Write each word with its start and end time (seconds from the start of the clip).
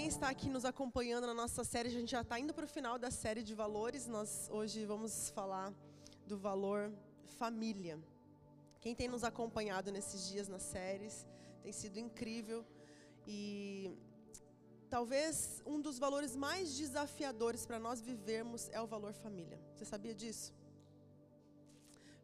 Quem 0.00 0.08
está 0.08 0.30
aqui 0.30 0.48
nos 0.48 0.64
acompanhando 0.64 1.26
na 1.26 1.34
nossa 1.34 1.62
série, 1.62 1.88
a 1.90 1.92
gente 1.92 2.10
já 2.10 2.22
está 2.22 2.40
indo 2.40 2.54
para 2.54 2.64
o 2.64 2.66
final 2.76 2.98
da 2.98 3.10
série 3.10 3.42
de 3.42 3.54
valores. 3.54 4.06
Nós 4.06 4.48
hoje 4.50 4.86
vamos 4.86 5.28
falar 5.28 5.74
do 6.26 6.38
valor 6.38 6.90
família. 7.40 8.00
Quem 8.80 8.94
tem 8.94 9.08
nos 9.08 9.24
acompanhado 9.24 9.92
nesses 9.92 10.26
dias 10.26 10.48
nas 10.48 10.62
séries 10.62 11.26
tem 11.62 11.70
sido 11.70 11.98
incrível 11.98 12.64
e 13.26 13.90
talvez 14.88 15.62
um 15.66 15.78
dos 15.78 15.98
valores 15.98 16.34
mais 16.34 16.74
desafiadores 16.78 17.66
para 17.66 17.78
nós 17.78 18.00
vivermos 18.00 18.70
é 18.70 18.80
o 18.80 18.86
valor 18.86 19.12
família. 19.12 19.60
Você 19.74 19.84
sabia 19.84 20.14
disso? 20.14 20.54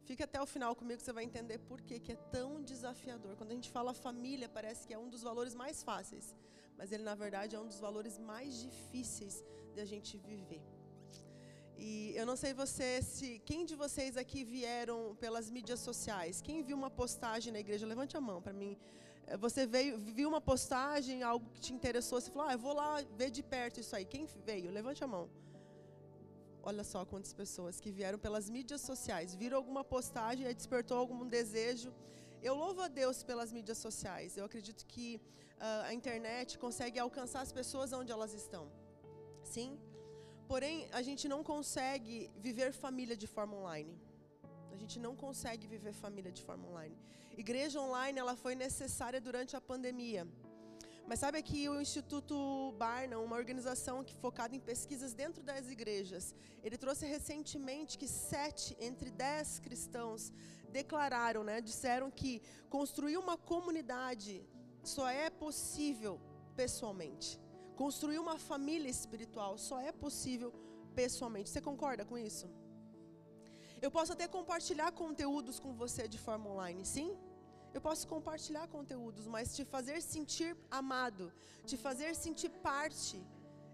Fique 0.07 0.23
até 0.23 0.41
o 0.41 0.47
final 0.47 0.75
comigo 0.75 0.97
que 0.97 1.05
você 1.05 1.13
vai 1.13 1.25
entender 1.25 1.59
por 1.59 1.83
que, 1.83 2.01
que 2.01 2.13
é 2.13 2.17
tão 2.33 2.63
desafiador. 2.63 3.37
Quando 3.37 3.51
a 3.51 3.55
gente 3.55 3.71
fala 3.71 3.93
família, 3.93 4.49
parece 4.49 4.87
que 4.87 4.95
é 4.95 4.99
um 4.99 5.11
dos 5.11 5.23
valores 5.23 5.55
mais 5.55 5.83
fáceis, 5.83 6.35
mas 6.79 6.93
ele 6.93 7.05
na 7.11 7.15
verdade 7.15 7.55
é 7.57 7.61
um 7.61 7.69
dos 7.73 7.81
valores 7.87 8.17
mais 8.19 8.61
difíceis 8.67 9.45
de 9.75 9.81
a 9.81 9.85
gente 9.93 10.17
viver. 10.17 10.65
E 11.79 12.13
eu 12.17 12.25
não 12.31 12.37
sei 12.43 12.53
você 12.55 13.03
se 13.03 13.39
quem 13.49 13.65
de 13.71 13.75
vocês 13.75 14.17
aqui 14.17 14.43
vieram 14.45 15.15
pelas 15.17 15.51
mídias 15.57 15.81
sociais. 15.81 16.41
Quem 16.41 16.63
viu 16.63 16.77
uma 16.83 16.91
postagem 16.91 17.53
na 17.53 17.61
igreja, 17.65 17.87
levante 17.87 18.17
a 18.17 18.21
mão 18.21 18.41
para 18.41 18.53
mim. 18.53 18.73
Eh, 19.27 19.37
você 19.37 19.67
veio, 19.67 19.99
viu 19.99 20.29
uma 20.33 20.41
postagem, 20.41 21.23
algo 21.23 21.47
que 21.55 21.61
te 21.67 21.73
interessou, 21.79 22.19
você 22.19 22.31
falou: 22.31 22.49
"Ah, 22.49 22.55
eu 22.55 22.63
vou 22.67 22.75
lá 22.83 22.91
ver 23.21 23.31
de 23.31 23.43
perto 23.43 23.81
isso 23.83 23.95
aí". 23.97 24.07
Quem 24.15 24.25
veio? 24.49 24.71
Levante 24.71 25.05
a 25.05 25.11
mão. 25.15 25.25
Olha 26.71 26.83
só 26.93 27.05
quantas 27.05 27.33
pessoas 27.43 27.79
que 27.83 27.91
vieram 27.99 28.19
pelas 28.19 28.49
mídias 28.57 28.81
sociais, 28.81 29.35
viram 29.43 29.57
alguma 29.59 29.85
postagem 29.85 30.47
e 30.47 30.55
despertou 30.63 30.97
algum 30.99 31.25
desejo. 31.39 31.93
Eu 32.43 32.55
louvo 32.63 32.81
a 32.87 32.89
Deus 32.89 33.23
pelas 33.23 33.53
mídias 33.53 33.79
sociais. 33.79 34.37
Eu 34.37 34.45
acredito 34.49 34.85
que 34.87 35.21
a 35.59 35.93
internet 35.93 36.59
consegue 36.59 36.99
alcançar 36.99 37.41
as 37.41 37.53
pessoas 37.53 37.93
onde 37.93 38.13
elas 38.13 38.33
estão. 38.33 38.71
Sim? 39.43 39.79
Porém, 40.49 40.89
a 40.93 41.03
gente 41.03 41.27
não 41.29 41.43
consegue 41.43 42.31
viver 42.37 42.73
família 42.73 43.17
de 43.17 43.27
forma 43.27 43.57
online. 43.57 43.99
A 44.73 44.77
gente 44.77 44.99
não 44.99 45.17
consegue 45.17 45.67
viver 45.67 45.93
família 45.93 46.31
de 46.31 46.43
forma 46.43 46.69
online. 46.69 46.97
Igreja 47.37 47.81
online, 47.81 48.19
ela 48.19 48.37
foi 48.37 48.55
necessária 48.55 49.21
durante 49.21 49.57
a 49.57 49.61
pandemia. 49.61 50.27
Mas 51.09 51.21
sabe 51.21 51.41
que 51.43 51.69
o 51.69 51.81
Instituto 51.81 52.37
Barna, 52.79 53.19
uma 53.19 53.37
organização 53.37 54.03
que 54.03 54.15
focada 54.17 54.57
em 54.57 54.61
pesquisas 54.61 55.13
dentro 55.15 55.43
das 55.43 55.71
igrejas, 55.71 56.35
ele 56.65 56.77
trouxe 56.77 57.07
recentemente 57.07 57.97
que 57.97 58.09
sete 58.09 58.77
entre 58.81 59.11
dez 59.11 59.61
cristãos 59.61 60.33
declararam, 60.71 61.45
né, 61.45 61.61
disseram 61.61 62.11
que 62.11 62.43
construir 62.69 63.17
uma 63.17 63.37
comunidade 63.37 64.45
só 64.89 65.09
é 65.09 65.29
possível 65.31 66.21
pessoalmente. 66.55 67.41
Construir 67.83 68.19
uma 68.19 68.39
família 68.39 68.89
espiritual 68.89 69.59
só 69.59 69.81
é 69.81 69.93
possível 69.93 70.51
pessoalmente. 70.95 71.51
Você 71.51 71.61
concorda 71.61 72.05
com 72.05 72.17
isso? 72.17 72.47
Eu 73.81 73.91
posso 73.91 74.13
até 74.13 74.27
compartilhar 74.27 74.91
conteúdos 74.93 75.59
com 75.61 75.73
você 75.75 76.09
de 76.09 76.19
forma 76.19 76.49
online, 76.51 76.85
sim? 76.85 77.11
Eu 77.75 77.81
posso 77.81 78.09
compartilhar 78.09 78.67
conteúdos, 78.69 79.27
mas 79.27 79.55
te 79.55 79.63
fazer 79.65 80.01
sentir 80.01 80.57
amado, 80.71 81.31
te 81.67 81.77
fazer 81.77 82.15
sentir 82.15 82.49
parte, 82.71 83.23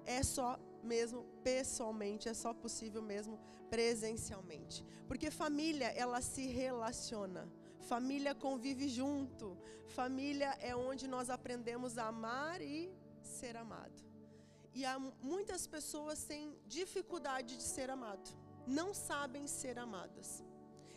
é 0.05 0.21
só 0.25 0.59
mesmo 0.83 1.25
pessoalmente, 1.45 2.29
é 2.29 2.35
só 2.35 2.53
possível 2.53 3.01
mesmo 3.01 3.39
presencialmente. 3.71 4.85
Porque 5.07 5.31
família, 5.31 5.89
ela 6.03 6.21
se 6.21 6.47
relaciona. 6.49 7.49
Família 7.83 8.35
convive 8.35 8.89
junto. 8.89 9.59
Família 9.89 10.51
é 10.61 10.75
onde 10.75 11.07
nós 11.07 11.29
aprendemos 11.29 11.99
a 11.99 12.07
amar 12.09 12.61
e 12.61 12.91
ser 13.23 13.57
amado. 13.57 14.01
E 14.75 14.85
há 14.85 14.99
muitas 14.99 15.67
pessoas 15.67 16.25
têm 16.25 16.57
dificuldade 16.67 17.57
de 17.57 17.63
ser 17.63 17.91
amado, 17.91 18.31
não 18.67 18.95
sabem 18.95 19.47
ser 19.47 19.79
amadas. 19.79 20.43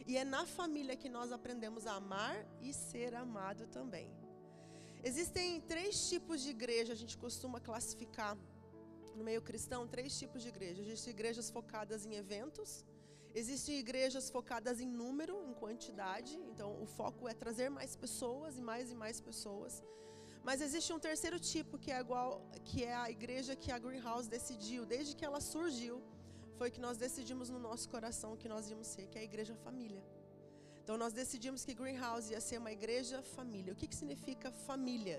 E 0.08 0.16
é 0.18 0.24
na 0.24 0.46
família 0.46 0.96
que 0.96 1.10
nós 1.10 1.32
aprendemos 1.32 1.86
a 1.88 1.96
amar 1.96 2.36
e 2.62 2.72
ser 2.72 3.16
amado 3.16 3.68
também. 3.68 4.10
Existem 5.04 5.60
três 5.62 6.08
tipos 6.10 6.42
de 6.42 6.50
igreja, 6.52 6.94
a 6.94 6.96
gente 6.96 7.18
costuma 7.18 7.60
classificar 7.60 8.38
no 9.16 9.24
meio 9.24 9.42
cristão, 9.42 9.88
três 9.88 10.18
tipos 10.18 10.42
de 10.44 10.50
igreja. 10.50 10.82
Existem 10.82 11.14
igrejas 11.14 11.50
focadas 11.50 12.06
em 12.06 12.14
eventos, 12.16 12.86
existem 13.42 13.78
igrejas 13.84 14.30
focadas 14.36 14.80
em 14.80 14.90
número, 15.02 15.36
em 15.50 15.54
quantidade, 15.54 16.34
então 16.50 16.70
o 16.82 16.88
foco 16.98 17.28
é 17.28 17.34
trazer 17.34 17.70
mais 17.70 17.94
pessoas 18.04 18.58
e 18.58 18.62
mais 18.62 18.92
e 18.94 18.96
mais 19.04 19.20
pessoas. 19.30 19.84
Mas 20.48 20.62
existe 20.62 20.94
um 20.94 21.02
terceiro 21.08 21.38
tipo 21.40 21.78
que 21.84 21.92
é 21.92 22.00
igual, 22.00 22.30
que 22.64 22.84
é 22.84 22.96
a 22.96 23.10
igreja 23.18 23.56
que 23.56 23.72
a 23.72 23.80
Greenhouse 23.86 24.30
decidiu 24.38 24.86
desde 24.86 25.16
que 25.16 25.26
ela 25.30 25.42
surgiu 25.42 25.96
foi 26.58 26.70
que 26.72 26.80
nós 26.80 26.98
decidimos 26.98 27.50
no 27.50 27.60
nosso 27.60 27.90
coração 27.90 28.38
que 28.38 28.48
nós 28.48 28.70
íamos 28.70 28.88
ser, 28.88 29.08
que 29.08 29.18
é 29.18 29.22
a 29.22 29.30
igreja 29.32 29.56
família. 29.56 30.04
Então 30.82 30.98
nós 30.98 31.14
decidimos 31.22 31.66
que 31.66 31.74
Greenhouse 31.74 32.32
ia 32.32 32.40
ser 32.40 32.58
uma 32.60 32.72
igreja 32.72 33.22
família. 33.22 33.74
O 33.74 33.76
que, 33.76 33.88
que 33.88 33.96
significa 33.96 34.52
família? 34.52 35.18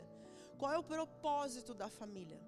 Qual 0.56 0.72
é 0.72 0.78
o 0.78 0.82
propósito 0.82 1.74
da 1.74 1.88
família? 1.88 2.40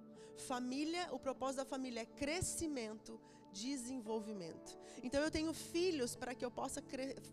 Família, 0.47 1.09
o 1.11 1.19
propósito 1.19 1.59
da 1.59 1.65
família 1.65 2.03
é 2.03 2.07
crescimento, 2.07 3.21
desenvolvimento. 3.65 4.71
Então 5.07 5.21
eu 5.23 5.31
tenho 5.37 5.53
filhos 5.53 6.13
para 6.21 6.35
que 6.37 6.45
eu 6.47 6.53
possa 6.61 6.81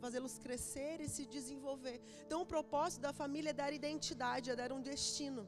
fazê-los 0.04 0.36
crescer 0.46 0.96
e 1.06 1.10
se 1.16 1.24
desenvolver. 1.36 1.98
Então 2.26 2.42
o 2.42 2.52
propósito 2.56 3.02
da 3.08 3.14
família 3.22 3.52
é 3.52 3.60
dar 3.62 3.74
identidade, 3.82 4.52
é 4.52 4.56
dar 4.62 4.72
um 4.78 4.82
destino. 4.92 5.44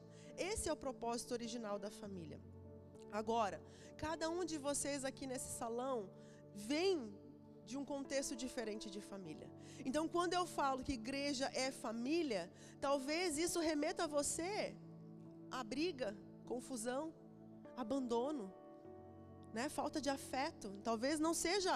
Esse 0.49 0.65
é 0.69 0.73
o 0.73 0.83
propósito 0.85 1.31
original 1.39 1.77
da 1.85 1.91
família. 2.01 2.39
Agora, 3.11 3.59
cada 4.05 4.25
um 4.29 4.43
de 4.51 4.57
vocês 4.67 5.03
aqui 5.09 5.25
nesse 5.31 5.51
salão 5.61 5.97
vem 6.71 6.97
de 7.69 7.75
um 7.79 7.85
contexto 7.93 8.33
diferente 8.43 8.87
de 8.95 9.01
família. 9.11 9.47
Então, 9.87 10.03
quando 10.15 10.33
eu 10.39 10.45
falo 10.57 10.83
que 10.87 10.93
igreja 11.01 11.47
é 11.53 11.69
família, 11.85 12.43
talvez 12.87 13.37
isso 13.45 13.59
remeta 13.59 14.03
a 14.05 14.13
você 14.17 14.75
a 15.51 15.63
briga, 15.63 16.09
confusão, 16.45 17.03
abandono, 17.75 18.53
né? 19.57 19.65
falta 19.77 19.99
de 20.05 20.09
afeto. 20.17 20.67
Talvez 20.89 21.15
não 21.27 21.33
seja 21.45 21.73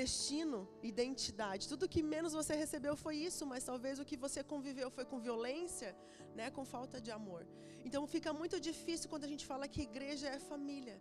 destino, 0.00 0.58
identidade. 0.92 1.68
Tudo 1.72 1.92
que 1.94 2.02
menos 2.14 2.32
você 2.40 2.54
recebeu 2.64 2.94
foi 3.04 3.16
isso, 3.28 3.42
mas 3.52 3.64
talvez 3.70 3.94
o 3.98 4.04
que 4.10 4.18
você 4.24 4.40
conviveu 4.52 4.88
foi 4.96 5.04
com 5.10 5.18
violência, 5.28 5.90
né? 6.38 6.46
com 6.56 6.64
falta 6.76 6.96
de 7.06 7.10
amor. 7.18 7.42
Então 7.86 8.02
fica 8.16 8.30
muito 8.40 8.56
difícil 8.68 9.08
quando 9.12 9.24
a 9.28 9.32
gente 9.32 9.46
fala 9.52 9.66
que 9.74 9.82
igreja 9.90 10.28
é 10.36 10.38
família. 10.52 10.96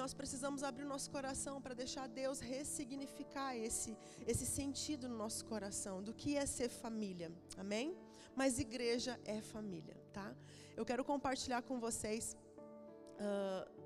Nós 0.00 0.12
precisamos 0.20 0.60
abrir 0.68 0.84
o 0.84 0.92
nosso 0.94 1.08
coração 1.16 1.54
para 1.62 1.74
deixar 1.82 2.06
Deus 2.22 2.38
ressignificar 2.54 3.50
esse, 3.68 3.92
esse 4.32 4.46
sentido 4.58 5.08
no 5.08 5.16
nosso 5.24 5.42
coração 5.52 5.96
do 6.06 6.12
que 6.20 6.36
é 6.42 6.46
ser 6.46 6.68
família. 6.84 7.30
Amém? 7.62 7.96
Mas 8.40 8.60
igreja 8.66 9.12
é 9.24 9.40
família, 9.54 9.96
tá? 10.12 10.28
Eu 10.76 10.84
quero 10.90 11.04
compartilhar 11.12 11.62
com 11.62 11.78
vocês. 11.86 12.36
Uh, 13.20 13.80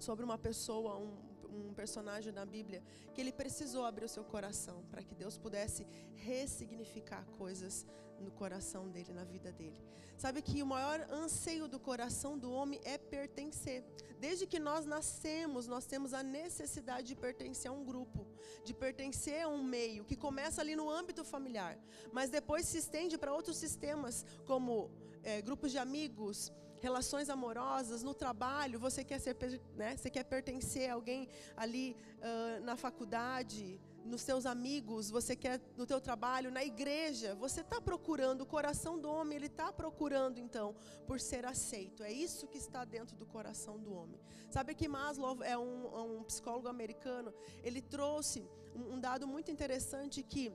sobre 0.00 0.24
uma 0.24 0.38
pessoa, 0.38 0.96
um, 0.96 1.12
um 1.52 1.74
personagem 1.74 2.32
da 2.32 2.44
Bíblia, 2.44 2.82
que 3.14 3.20
ele 3.20 3.32
precisou 3.32 3.84
abrir 3.84 4.04
o 4.04 4.08
seu 4.08 4.24
coração 4.24 4.84
para 4.90 5.02
que 5.02 5.14
Deus 5.14 5.36
pudesse 5.36 5.86
ressignificar 6.14 7.24
coisas 7.38 7.86
no 8.20 8.30
coração 8.30 8.88
dele, 8.88 9.12
na 9.12 9.24
vida 9.24 9.50
dele. 9.50 9.80
Sabe 10.16 10.42
que 10.42 10.62
o 10.62 10.66
maior 10.66 11.00
anseio 11.10 11.66
do 11.66 11.80
coração 11.80 12.38
do 12.38 12.52
homem 12.52 12.78
é 12.84 12.98
pertencer. 12.98 13.82
Desde 14.18 14.46
que 14.46 14.58
nós 14.58 14.84
nascemos, 14.84 15.66
nós 15.66 15.86
temos 15.86 16.12
a 16.12 16.22
necessidade 16.22 17.08
de 17.08 17.16
pertencer 17.16 17.70
a 17.70 17.74
um 17.74 17.84
grupo, 17.84 18.26
de 18.62 18.74
pertencer 18.74 19.40
a 19.42 19.48
um 19.48 19.62
meio, 19.62 20.04
que 20.04 20.16
começa 20.16 20.60
ali 20.60 20.76
no 20.76 20.90
âmbito 20.90 21.24
familiar, 21.24 21.78
mas 22.12 22.28
depois 22.28 22.66
se 22.66 22.78
estende 22.78 23.16
para 23.16 23.32
outros 23.32 23.56
sistemas, 23.56 24.26
como 24.46 24.90
é, 25.22 25.40
grupos 25.40 25.70
de 25.70 25.78
amigos 25.78 26.52
relações 26.80 27.28
amorosas, 27.28 28.02
no 28.02 28.14
trabalho, 28.14 28.78
você 28.78 29.04
quer 29.04 29.18
ser, 29.20 29.36
né, 29.76 29.96
você 29.96 30.10
quer 30.10 30.24
pertencer 30.24 30.90
a 30.90 30.94
alguém 30.94 31.28
ali 31.56 31.96
uh, 32.18 32.64
na 32.64 32.76
faculdade, 32.76 33.80
nos 34.04 34.22
seus 34.22 34.46
amigos, 34.46 35.10
você 35.10 35.36
quer 35.36 35.60
no 35.76 35.86
teu 35.86 36.00
trabalho, 36.00 36.50
na 36.50 36.64
igreja, 36.64 37.34
você 37.34 37.60
está 37.60 37.80
procurando, 37.80 38.42
o 38.42 38.46
coração 38.46 38.98
do 38.98 39.10
homem, 39.10 39.36
ele 39.36 39.46
está 39.46 39.72
procurando 39.72 40.38
então 40.38 40.74
por 41.06 41.20
ser 41.20 41.44
aceito. 41.44 42.02
É 42.02 42.10
isso 42.10 42.46
que 42.48 42.58
está 42.58 42.84
dentro 42.84 43.16
do 43.16 43.26
coração 43.26 43.78
do 43.78 43.92
homem. 43.92 44.20
Sabe 44.50 44.74
que 44.74 44.88
Maslow 44.88 45.42
é 45.42 45.56
um, 45.56 46.18
um 46.18 46.24
psicólogo 46.24 46.68
americano, 46.68 47.32
ele 47.62 47.82
trouxe 47.82 48.48
um, 48.74 48.94
um 48.94 49.00
dado 49.00 49.26
muito 49.26 49.50
interessante 49.50 50.22
que 50.22 50.52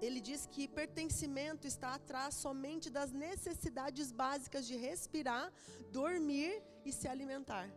ele 0.00 0.20
diz 0.20 0.46
que 0.46 0.66
pertencimento 0.66 1.66
está 1.66 1.94
atrás 1.94 2.34
somente 2.34 2.88
das 2.88 3.12
necessidades 3.12 4.10
básicas 4.10 4.66
de 4.66 4.76
respirar, 4.76 5.52
dormir 5.90 6.62
e 6.84 6.92
se 6.92 7.06
alimentar. 7.06 7.70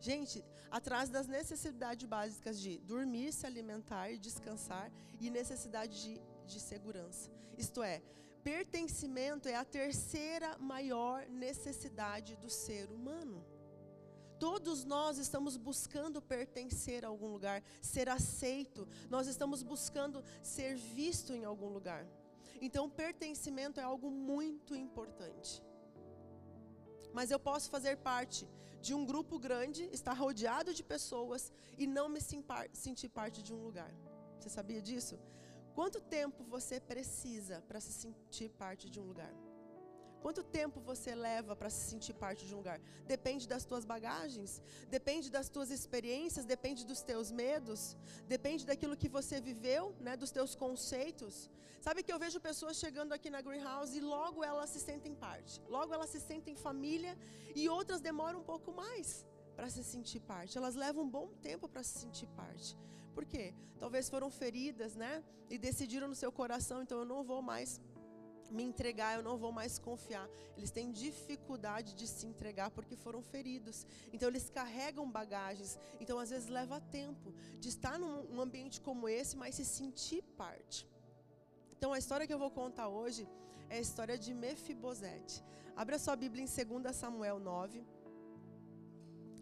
Gente, 0.00 0.44
atrás 0.70 1.08
das 1.08 1.26
necessidades 1.26 2.06
básicas 2.08 2.60
de 2.60 2.78
dormir, 2.78 3.32
se 3.32 3.46
alimentar 3.46 4.10
e 4.10 4.18
descansar 4.18 4.90
e 5.20 5.30
necessidade 5.30 6.02
de, 6.02 6.20
de 6.46 6.60
segurança. 6.60 7.30
Isto 7.56 7.82
é, 7.82 8.02
pertencimento 8.44 9.48
é 9.48 9.54
a 9.56 9.64
terceira 9.64 10.56
maior 10.58 11.26
necessidade 11.28 12.36
do 12.36 12.48
ser 12.48 12.90
humano. 12.90 13.44
Todos 14.38 14.84
nós 14.84 15.18
estamos 15.18 15.56
buscando 15.56 16.22
pertencer 16.22 17.04
a 17.04 17.08
algum 17.08 17.28
lugar, 17.28 17.62
ser 17.80 18.08
aceito. 18.08 18.86
Nós 19.10 19.26
estamos 19.26 19.62
buscando 19.62 20.22
ser 20.42 20.76
visto 20.76 21.32
em 21.32 21.44
algum 21.44 21.68
lugar. 21.68 22.06
Então, 22.60 22.88
pertencimento 22.90 23.80
é 23.80 23.82
algo 23.82 24.10
muito 24.10 24.74
importante. 24.74 25.62
Mas 27.12 27.30
eu 27.30 27.38
posso 27.38 27.70
fazer 27.70 27.96
parte 27.96 28.48
de 28.80 28.94
um 28.94 29.04
grupo 29.04 29.38
grande, 29.38 29.88
estar 29.92 30.12
rodeado 30.12 30.72
de 30.72 30.84
pessoas 30.84 31.52
e 31.76 31.86
não 31.86 32.08
me 32.08 32.20
sentir 32.72 33.08
parte 33.08 33.42
de 33.42 33.52
um 33.52 33.62
lugar. 33.62 33.92
Você 34.38 34.48
sabia 34.48 34.80
disso? 34.80 35.18
Quanto 35.74 36.00
tempo 36.00 36.44
você 36.44 36.80
precisa 36.80 37.62
para 37.68 37.80
se 37.80 37.92
sentir 37.92 38.50
parte 38.50 38.88
de 38.90 39.00
um 39.00 39.04
lugar? 39.04 39.32
Quanto 40.22 40.42
tempo 40.42 40.80
você 40.80 41.14
leva 41.14 41.54
para 41.54 41.70
se 41.70 41.90
sentir 41.90 42.14
parte 42.14 42.46
de 42.46 42.54
um 42.54 42.58
lugar? 42.58 42.80
Depende 43.06 43.46
das 43.46 43.64
tuas 43.64 43.84
bagagens, 43.84 44.62
depende 44.88 45.30
das 45.30 45.48
tuas 45.48 45.70
experiências, 45.70 46.44
depende 46.44 46.84
dos 46.84 47.02
teus 47.02 47.30
medos, 47.30 47.96
depende 48.26 48.66
daquilo 48.66 48.96
que 48.96 49.08
você 49.08 49.40
viveu, 49.40 49.94
né, 50.00 50.16
dos 50.16 50.30
teus 50.30 50.54
conceitos. 50.54 51.50
Sabe 51.80 52.02
que 52.02 52.12
eu 52.12 52.18
vejo 52.18 52.40
pessoas 52.40 52.76
chegando 52.76 53.12
aqui 53.12 53.30
na 53.30 53.40
Greenhouse 53.40 53.96
e 53.96 54.00
logo 54.00 54.42
elas 54.44 54.70
se 54.70 54.80
sentem 54.80 55.14
parte. 55.14 55.62
Logo 55.68 55.94
elas 55.94 56.10
se 56.10 56.20
sentem 56.20 56.56
família 56.56 57.16
e 57.54 57.68
outras 57.68 58.00
demoram 58.00 58.40
um 58.40 58.44
pouco 58.44 58.72
mais 58.72 59.24
para 59.54 59.70
se 59.70 59.82
sentir 59.84 60.20
parte. 60.20 60.58
Elas 60.58 60.74
levam 60.74 61.04
um 61.04 61.10
bom 61.10 61.28
tempo 61.40 61.68
para 61.68 61.82
se 61.82 61.98
sentir 62.00 62.26
parte. 62.28 62.76
Por 63.14 63.24
quê? 63.24 63.54
Talvez 63.78 64.08
foram 64.08 64.30
feridas, 64.30 64.94
né? 64.94 65.24
E 65.50 65.58
decidiram 65.58 66.06
no 66.06 66.14
seu 66.14 66.30
coração, 66.30 66.82
então 66.82 66.98
eu 67.00 67.04
não 67.04 67.24
vou 67.24 67.40
mais 67.42 67.80
me 68.50 68.62
entregar, 68.62 69.16
eu 69.16 69.22
não 69.22 69.36
vou 69.36 69.52
mais 69.52 69.78
confiar. 69.78 70.28
Eles 70.56 70.70
têm 70.70 70.90
dificuldade 70.90 71.94
de 71.94 72.06
se 72.06 72.26
entregar 72.26 72.70
porque 72.70 72.96
foram 72.96 73.22
feridos. 73.22 73.86
Então 74.12 74.28
eles 74.28 74.48
carregam 74.50 75.10
bagagens. 75.10 75.78
Então 76.00 76.18
às 76.18 76.30
vezes 76.30 76.48
leva 76.48 76.80
tempo 76.80 77.34
de 77.58 77.68
estar 77.68 77.98
num 77.98 78.40
ambiente 78.40 78.80
como 78.80 79.08
esse, 79.08 79.36
mas 79.36 79.54
se 79.54 79.64
sentir 79.64 80.22
parte. 80.36 80.86
Então 81.76 81.92
a 81.92 81.98
história 81.98 82.26
que 82.26 82.34
eu 82.34 82.38
vou 82.38 82.50
contar 82.50 82.88
hoje 82.88 83.28
é 83.68 83.76
a 83.78 83.80
história 83.80 84.16
de 84.18 84.32
Mefibosete. 84.34 85.44
Abra 85.76 85.98
sua 85.98 86.16
Bíblia 86.16 86.44
em 86.44 86.80
2 86.80 86.96
Samuel 86.96 87.38
9. 87.38 87.84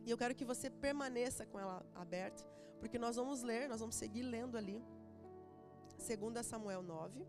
E 0.04 0.10
eu 0.10 0.18
quero 0.18 0.34
que 0.34 0.44
você 0.44 0.68
permaneça 0.70 1.44
com 1.46 1.58
ela 1.58 1.84
aberta, 1.94 2.44
porque 2.78 2.98
nós 2.98 3.16
vamos 3.16 3.42
ler, 3.42 3.68
nós 3.68 3.80
vamos 3.80 3.96
seguir 3.96 4.22
lendo 4.22 4.56
ali. 4.56 4.80
2 5.96 6.46
Samuel 6.46 6.82
9. 6.82 7.26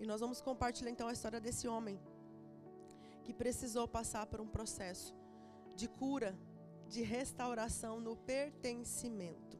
E 0.00 0.06
nós 0.06 0.20
vamos 0.20 0.40
compartilhar 0.40 0.90
então 0.90 1.08
a 1.08 1.12
história 1.12 1.40
desse 1.40 1.66
homem 1.66 1.98
que 3.24 3.32
precisou 3.32 3.86
passar 3.86 4.26
por 4.26 4.40
um 4.40 4.46
processo 4.46 5.14
de 5.74 5.88
cura, 5.88 6.38
de 6.88 7.02
restauração 7.02 8.00
no 8.00 8.16
pertencimento. 8.16 9.58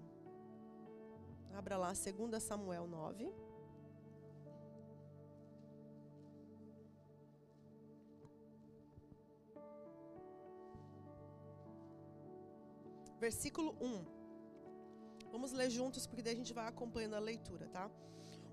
Abra 1.54 1.76
lá 1.76 1.92
2 1.92 2.42
Samuel 2.42 2.86
9. 2.86 3.32
Versículo 13.18 13.76
1. 13.80 14.18
Vamos 15.32 15.52
ler 15.52 15.68
juntos, 15.68 16.06
porque 16.06 16.22
daí 16.22 16.32
a 16.32 16.36
gente 16.36 16.54
vai 16.54 16.66
acompanhando 16.68 17.14
a 17.14 17.18
leitura, 17.18 17.66
tá? 17.68 17.90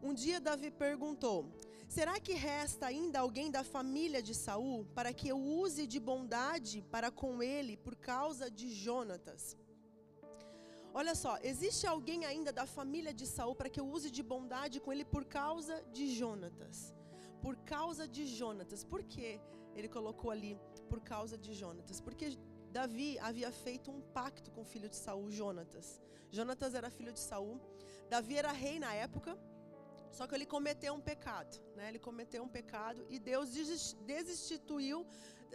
Um 0.01 0.13
dia 0.13 0.41
Davi 0.41 0.71
perguntou: 0.71 1.51
Será 1.87 2.19
que 2.19 2.33
resta 2.33 2.87
ainda 2.87 3.19
alguém 3.19 3.49
da 3.51 3.63
família 3.63 4.21
de 4.21 4.33
Saul 4.33 4.85
para 4.93 5.13
que 5.13 5.27
eu 5.27 5.37
use 5.37 5.85
de 5.87 5.99
bondade 5.99 6.81
para 6.91 7.11
com 7.11 7.41
ele 7.41 7.77
por 7.77 7.95
causa 7.95 8.49
de 8.49 8.69
Jonatas? 8.73 9.55
Olha 10.93 11.13
só, 11.13 11.37
existe 11.43 11.85
alguém 11.85 12.25
ainda 12.25 12.51
da 12.53 12.65
família 12.65 13.13
de 13.13 13.27
Saul 13.27 13.53
para 13.53 13.69
que 13.69 13.79
eu 13.79 13.87
use 13.87 14.09
de 14.09 14.23
bondade 14.23 14.79
com 14.79 14.91
ele 14.91 15.05
por 15.05 15.25
causa 15.25 15.83
de 15.91 16.07
Jonatas? 16.15 16.93
Por 17.41 17.55
causa 17.57 18.07
de 18.07 18.25
Jonatas. 18.25 18.83
Por 18.83 19.03
que 19.03 19.39
ele 19.75 19.89
colocou 19.89 20.31
ali 20.31 20.57
por 20.89 21.01
causa 21.01 21.37
de 21.37 21.53
Jonatas? 21.53 21.99
Porque 21.99 22.37
Davi 22.71 23.19
havia 23.19 23.51
feito 23.51 23.91
um 23.91 24.01
pacto 24.01 24.51
com 24.51 24.61
o 24.61 24.65
filho 24.65 24.89
de 24.89 24.95
Saul, 24.95 25.29
Jonatas. 25.29 26.01
Jonatas 26.31 26.73
era 26.73 26.89
filho 26.89 27.13
de 27.13 27.19
Saul. 27.19 27.59
Davi 28.09 28.37
era 28.37 28.51
rei 28.51 28.79
na 28.79 28.93
época. 28.93 29.37
Só 30.15 30.25
que 30.25 30.33
ele 30.37 30.45
cometeu 30.45 30.93
um 30.93 31.01
pecado, 31.11 31.53
né? 31.75 31.89
Ele 31.89 31.99
cometeu 31.99 32.41
um 32.41 32.47
pecado 32.47 33.05
e 33.09 33.19
Deus 33.19 33.49
destituiu 34.05 35.05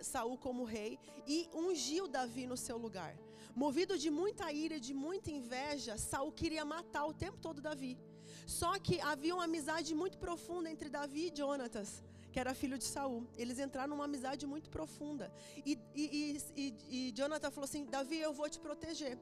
Saul 0.03 0.37
como 0.47 0.65
rei 0.65 0.99
e 1.27 1.49
ungiu 1.55 2.07
Davi 2.07 2.45
no 2.47 2.59
seu 2.59 2.77
lugar. 2.77 3.13
Movido 3.55 3.97
de 3.97 4.11
muita 4.11 4.53
ira 4.53 4.77
e 4.77 4.81
de 4.89 4.93
muita 4.93 5.31
inveja, 5.31 5.97
Saul 5.97 6.31
queria 6.31 6.65
matar 6.65 7.07
o 7.07 7.15
tempo 7.15 7.39
todo 7.47 7.67
Davi. 7.69 7.99
Só 8.47 8.79
que 8.79 9.01
havia 9.01 9.35
uma 9.35 9.45
amizade 9.45 9.95
muito 9.95 10.19
profunda 10.19 10.71
entre 10.71 10.91
Davi 10.91 11.33
e 11.33 11.37
Jonatas, 11.39 12.05
que 12.31 12.39
era 12.39 12.53
filho 12.63 12.77
de 12.77 12.85
Saul. 12.85 13.27
Eles 13.39 13.59
entraram 13.59 13.91
numa 13.95 14.05
amizade 14.05 14.47
muito 14.47 14.69
profunda. 14.69 15.33
E, 15.65 15.79
e, 15.95 16.39
e, 16.55 16.65
e 16.97 17.13
Jonathan 17.13 17.51
falou 17.51 17.69
assim: 17.71 17.87
Davi, 17.87 18.19
eu 18.19 18.33
vou 18.33 18.49
te 18.49 18.61
proteger 18.61 19.19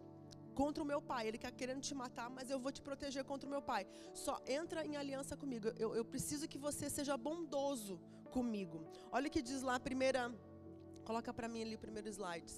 contra 0.60 0.82
o 0.82 0.87
meu 0.93 1.00
pai. 1.00 1.22
Ele 1.28 1.37
está 1.40 1.50
querendo 1.60 1.82
te 1.88 1.94
matar, 1.94 2.28
mas 2.37 2.50
eu 2.50 2.58
vou 2.64 2.72
te 2.76 2.82
proteger 2.88 3.22
contra 3.31 3.46
o 3.49 3.52
meu 3.55 3.62
pai. 3.70 3.82
Só 4.25 4.34
entra 4.58 4.84
em 4.88 4.96
aliança 5.02 5.37
comigo. 5.43 5.69
Eu, 5.84 5.90
eu 5.99 6.05
preciso 6.05 6.49
que 6.52 6.58
você 6.66 6.90
seja 6.90 7.16
bondoso 7.16 7.94
comigo. 8.37 8.78
Olha 9.12 9.28
o 9.28 9.31
que 9.31 9.43
diz 9.50 9.62
lá 9.69 9.76
a 9.76 9.84
primeira. 9.88 10.22
Coloca 11.05 11.32
para 11.32 11.49
mim 11.52 11.62
ali 11.62 11.76
o 11.76 11.84
primeiro 11.87 12.08
slide. 12.08 12.52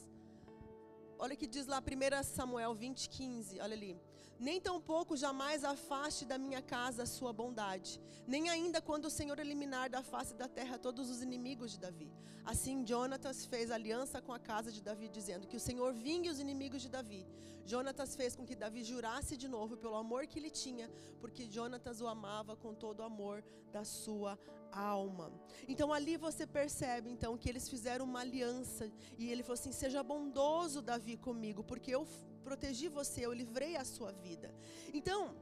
Olha 1.18 1.34
o 1.34 1.36
que 1.36 1.46
diz 1.46 1.66
lá 1.66 1.78
1 1.78 2.22
Samuel 2.24 2.74
20, 2.74 3.10
15. 3.10 3.60
Olha 3.60 3.74
ali. 3.74 3.92
Nem 4.40 4.58
tampouco 4.58 5.18
jamais 5.18 5.64
afaste 5.64 6.24
da 6.24 6.38
minha 6.38 6.62
casa 6.62 7.02
a 7.02 7.06
sua 7.06 7.30
bondade, 7.30 8.00
nem 8.26 8.48
ainda 8.48 8.80
quando 8.80 9.04
o 9.04 9.10
Senhor 9.10 9.38
eliminar 9.38 9.90
da 9.90 10.02
face 10.02 10.34
da 10.34 10.48
terra 10.48 10.78
todos 10.78 11.10
os 11.10 11.20
inimigos 11.20 11.72
de 11.72 11.78
Davi. 11.78 12.10
Assim 12.42 12.86
Jonatas 12.86 13.44
fez 13.44 13.70
aliança 13.70 14.22
com 14.22 14.32
a 14.32 14.38
casa 14.38 14.72
de 14.72 14.82
Davi, 14.82 15.10
dizendo 15.10 15.46
que 15.46 15.58
o 15.58 15.60
Senhor 15.60 15.92
vingue 15.92 16.30
os 16.30 16.40
inimigos 16.40 16.80
de 16.80 16.88
Davi. 16.88 17.26
Jonatas 17.66 18.16
fez 18.16 18.34
com 18.34 18.46
que 18.46 18.56
Davi 18.56 18.82
jurasse 18.82 19.36
de 19.36 19.46
novo 19.46 19.76
pelo 19.76 19.94
amor 19.94 20.26
que 20.26 20.38
ele 20.38 20.48
tinha, 20.48 20.90
porque 21.20 21.44
Jonatas 21.44 22.00
o 22.00 22.06
amava 22.06 22.56
com 22.56 22.74
todo 22.74 23.00
o 23.00 23.02
amor 23.02 23.44
da 23.70 23.84
sua 23.84 24.38
alma. 24.72 25.30
Então 25.68 25.92
ali 25.92 26.16
você 26.16 26.46
percebe 26.46 27.10
então 27.10 27.36
que 27.36 27.48
eles 27.48 27.68
fizeram 27.68 28.06
uma 28.06 28.20
aliança 28.20 28.90
e 29.18 29.30
ele 29.30 29.42
falou 29.42 29.60
assim: 29.60 29.70
"Seja 29.70 30.02
bondoso, 30.02 30.80
Davi, 30.80 31.18
comigo, 31.18 31.62
porque 31.62 31.90
eu 31.94 32.06
protegi 32.40 32.88
você, 32.88 33.24
eu 33.26 33.32
livrei 33.32 33.76
a 33.76 33.84
sua 33.84 34.12
vida. 34.12 34.54
Então, 34.92 35.34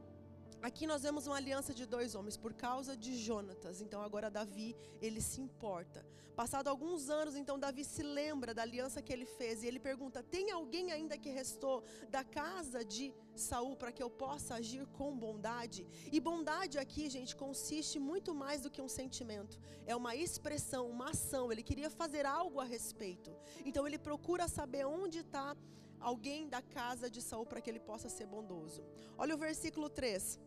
Aqui 0.61 0.89
nós 0.89 1.03
vemos 1.03 1.25
uma 1.29 1.37
aliança 1.37 1.73
de 1.73 1.87
dois 1.87 2.17
homens 2.17 2.37
por 2.37 2.53
causa 2.53 2.97
de 2.97 3.17
Jonatas. 3.17 3.81
Então 3.81 4.03
agora 4.03 4.29
Davi, 4.29 4.75
ele 5.01 5.21
se 5.21 5.41
importa. 5.41 6.05
Passado 6.35 6.67
alguns 6.67 7.09
anos, 7.09 7.37
então 7.37 7.57
Davi 7.57 7.85
se 7.85 8.03
lembra 8.03 8.53
da 8.53 8.63
aliança 8.63 9.01
que 9.01 9.13
ele 9.13 9.25
fez 9.25 9.63
e 9.63 9.69
ele 9.69 9.79
pergunta: 9.79 10.21
"Tem 10.21 10.51
alguém 10.51 10.91
ainda 10.91 11.17
que 11.17 11.31
restou 11.31 11.85
da 12.11 12.25
casa 12.25 12.85
de 12.85 13.15
Saul 13.37 13.77
para 13.77 13.93
que 13.93 14.03
eu 14.03 14.11
possa 14.11 14.57
agir 14.57 14.85
com 14.99 15.17
bondade?" 15.17 15.87
E 16.11 16.19
bondade 16.19 16.77
aqui, 16.77 17.09
gente, 17.09 17.37
consiste 17.37 18.01
muito 18.01 18.35
mais 18.35 18.61
do 18.63 18.71
que 18.71 18.83
um 18.83 18.89
sentimento. 18.89 19.61
É 19.87 19.95
uma 19.95 20.17
expressão, 20.17 20.91
uma 20.91 21.11
ação. 21.11 21.53
Ele 21.53 21.63
queria 21.63 21.89
fazer 21.89 22.27
algo 22.27 22.59
a 22.59 22.65
respeito. 22.65 23.31
Então 23.65 23.87
ele 23.87 23.99
procura 23.99 24.49
saber 24.49 24.85
onde 24.85 25.21
está 25.21 25.57
alguém 26.01 26.49
da 26.49 26.63
casa 26.63 27.11
de 27.11 27.21
Saul 27.21 27.47
para 27.47 27.61
que 27.61 27.71
ele 27.71 27.81
possa 27.81 28.09
ser 28.09 28.27
bondoso. 28.27 28.85
Olha 29.17 29.35
o 29.35 29.39
versículo 29.39 29.89
3. 29.89 30.39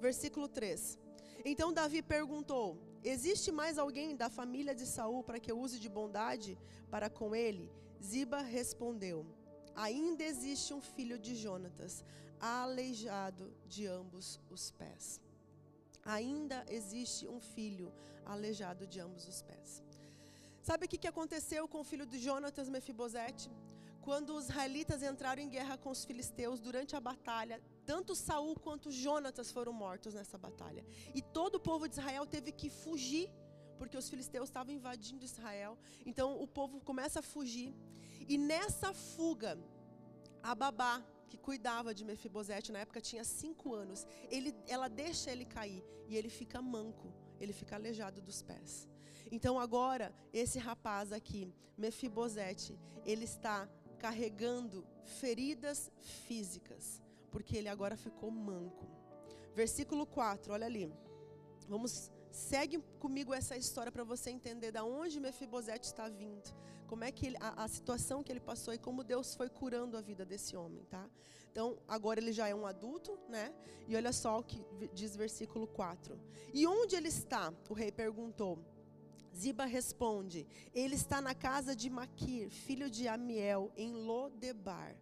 Versículo 0.00 0.48
3. 0.48 0.98
Então 1.44 1.72
Davi 1.72 2.02
perguntou: 2.02 2.78
Existe 3.02 3.50
mais 3.52 3.78
alguém 3.78 4.16
da 4.16 4.28
família 4.28 4.74
de 4.74 4.86
Saul 4.86 5.22
para 5.22 5.40
que 5.40 5.50
eu 5.50 5.58
use 5.58 5.78
de 5.78 5.88
bondade 5.88 6.58
para 6.90 7.08
com 7.08 7.34
ele? 7.34 7.70
Ziba 8.02 8.40
respondeu: 8.40 9.26
Ainda 9.74 10.24
existe 10.24 10.74
um 10.74 10.80
filho 10.80 11.18
de 11.18 11.34
Jonatas, 11.36 12.04
aleijado 12.40 13.52
de 13.66 13.86
ambos 13.86 14.40
os 14.50 14.70
pés. 14.70 15.20
Ainda 16.04 16.64
existe 16.68 17.28
um 17.28 17.40
filho 17.40 17.92
aleijado 18.24 18.86
de 18.86 18.98
ambos 19.00 19.26
os 19.28 19.42
pés. 19.42 19.82
Sabe 20.62 20.86
o 20.86 20.88
que 20.88 21.08
aconteceu 21.08 21.66
com 21.66 21.80
o 21.80 21.84
filho 21.84 22.06
de 22.06 22.18
Jonatas, 22.18 22.68
Mefibosete? 22.68 23.50
Quando 24.08 24.30
os 24.34 24.44
israelitas 24.48 25.02
entraram 25.02 25.42
em 25.42 25.50
guerra 25.50 25.76
com 25.76 25.90
os 25.90 26.02
filisteus 26.02 26.58
durante 26.66 26.96
a 26.96 27.00
batalha, 27.08 27.60
tanto 27.84 28.14
Saul 28.14 28.54
quanto 28.58 28.90
Jonatas 28.90 29.50
foram 29.56 29.70
mortos 29.70 30.14
nessa 30.14 30.38
batalha. 30.38 30.82
E 31.14 31.20
todo 31.20 31.56
o 31.56 31.60
povo 31.60 31.86
de 31.86 31.96
Israel 31.96 32.24
teve 32.34 32.50
que 32.50 32.70
fugir, 32.70 33.28
porque 33.76 33.98
os 33.98 34.08
filisteus 34.08 34.48
estavam 34.48 34.72
invadindo 34.72 35.26
Israel. 35.26 35.76
Então 36.06 36.40
o 36.40 36.46
povo 36.46 36.80
começa 36.80 37.18
a 37.20 37.22
fugir. 37.34 37.74
E 38.26 38.38
nessa 38.38 38.94
fuga, 38.94 39.58
a 40.42 40.54
babá 40.54 40.94
que 41.28 41.36
cuidava 41.36 41.94
de 41.94 42.02
Mefibosete 42.02 42.72
na 42.72 42.78
época 42.78 43.02
tinha 43.02 43.24
cinco 43.24 43.74
anos. 43.74 44.06
Ele, 44.30 44.54
ela 44.66 44.88
deixa 44.88 45.30
ele 45.30 45.44
cair 45.44 45.84
e 46.06 46.16
ele 46.16 46.30
fica 46.30 46.62
manco, 46.62 47.12
ele 47.38 47.52
fica 47.52 47.76
aleijado 47.76 48.22
dos 48.22 48.40
pés. 48.40 48.88
Então 49.30 49.60
agora, 49.60 50.14
esse 50.32 50.58
rapaz 50.58 51.12
aqui, 51.12 51.52
Mefibosete, 51.76 52.74
ele 53.04 53.24
está 53.24 53.68
carregando 53.98 54.84
feridas 55.04 55.90
físicas, 56.26 57.02
porque 57.30 57.56
ele 57.56 57.68
agora 57.68 57.96
ficou 57.96 58.30
manco. 58.30 58.86
Versículo 59.54 60.06
4, 60.06 60.52
olha 60.52 60.66
ali. 60.66 60.92
Vamos 61.68 62.10
segue 62.30 62.78
comigo 62.98 63.34
essa 63.34 63.56
história 63.56 63.90
para 63.90 64.04
você 64.04 64.30
entender 64.30 64.70
da 64.70 64.84
onde 64.84 65.20
Mefibosete 65.20 65.86
está 65.86 66.08
vindo, 66.08 66.54
como 66.86 67.04
é 67.04 67.10
que 67.10 67.26
ele, 67.26 67.36
a, 67.40 67.64
a, 67.64 67.68
situação 67.68 68.22
que 68.22 68.32
ele 68.32 68.40
passou 68.40 68.72
e 68.72 68.78
como 68.78 69.02
Deus 69.02 69.34
foi 69.34 69.48
curando 69.48 69.96
a 69.96 70.00
vida 70.00 70.24
desse 70.24 70.56
homem, 70.56 70.84
tá? 70.84 71.08
Então, 71.50 71.78
agora 71.88 72.20
ele 72.20 72.32
já 72.32 72.48
é 72.48 72.54
um 72.54 72.66
adulto, 72.66 73.18
né? 73.28 73.52
E 73.86 73.96
olha 73.96 74.12
só 74.12 74.38
o 74.38 74.42
que 74.42 74.64
diz 74.94 75.16
versículo 75.16 75.66
4. 75.66 76.18
E 76.54 76.66
onde 76.66 76.94
ele 76.94 77.08
está? 77.08 77.52
O 77.68 77.74
rei 77.74 77.90
perguntou. 77.90 78.58
Ziba 79.36 79.64
responde: 79.64 80.46
Ele 80.74 80.94
está 80.94 81.20
na 81.20 81.34
casa 81.34 81.74
de 81.74 81.88
Maquir, 81.88 82.50
filho 82.50 82.90
de 82.90 83.08
Amiel, 83.08 83.72
em 83.76 83.92
Lodebar. 83.92 84.96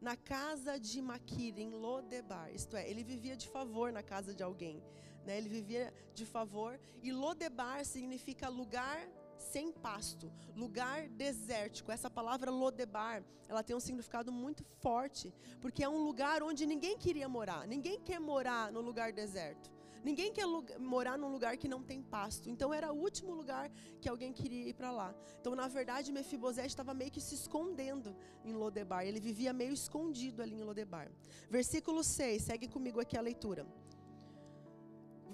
Na 0.00 0.16
casa 0.16 0.78
de 0.78 1.02
Maquir, 1.02 1.58
em 1.58 1.70
Lodebar. 1.70 2.52
Isto 2.54 2.76
é, 2.76 2.88
ele 2.88 3.02
vivia 3.02 3.36
de 3.36 3.48
favor 3.48 3.92
na 3.92 4.02
casa 4.02 4.32
de 4.34 4.42
alguém. 4.42 4.82
Né? 5.24 5.36
Ele 5.38 5.48
vivia 5.48 5.92
de 6.14 6.24
favor. 6.24 6.78
E 7.02 7.10
Lodebar 7.10 7.84
significa 7.84 8.48
lugar 8.48 9.08
sem 9.38 9.72
pasto, 9.72 10.32
lugar 10.54 11.08
desértico. 11.08 11.90
Essa 11.90 12.10
palavra 12.10 12.50
Lodebar, 12.50 13.24
ela 13.48 13.62
tem 13.62 13.74
um 13.74 13.80
significado 13.80 14.32
muito 14.32 14.64
forte, 14.80 15.32
porque 15.60 15.82
é 15.82 15.88
um 15.88 16.04
lugar 16.04 16.42
onde 16.42 16.66
ninguém 16.66 16.96
queria 16.98 17.28
morar. 17.28 17.66
Ninguém 17.66 18.00
quer 18.00 18.20
morar 18.20 18.70
no 18.72 18.80
lugar 18.80 19.12
deserto. 19.12 19.77
Ninguém 20.04 20.32
quer 20.32 20.46
morar 20.78 21.18
num 21.18 21.30
lugar 21.32 21.56
que 21.56 21.68
não 21.68 21.82
tem 21.82 22.02
pasto. 22.02 22.48
Então 22.48 22.72
era 22.72 22.92
o 22.92 22.98
último 22.98 23.34
lugar 23.34 23.70
que 24.00 24.08
alguém 24.08 24.32
queria 24.32 24.68
ir 24.68 24.74
para 24.74 24.90
lá. 24.90 25.14
Então, 25.40 25.54
na 25.54 25.68
verdade, 25.68 26.12
Mefibosete 26.12 26.68
estava 26.68 26.94
meio 26.94 27.10
que 27.10 27.20
se 27.20 27.34
escondendo 27.34 28.16
em 28.44 28.52
Lodebar. 28.52 29.04
Ele 29.04 29.20
vivia 29.20 29.52
meio 29.52 29.72
escondido 29.72 30.42
ali 30.42 30.56
em 30.56 30.62
Lodebar. 30.62 31.10
Versículo 31.50 32.02
6, 32.04 32.42
segue 32.42 32.68
comigo 32.68 33.00
aqui 33.00 33.16
a 33.16 33.20
leitura. 33.20 33.66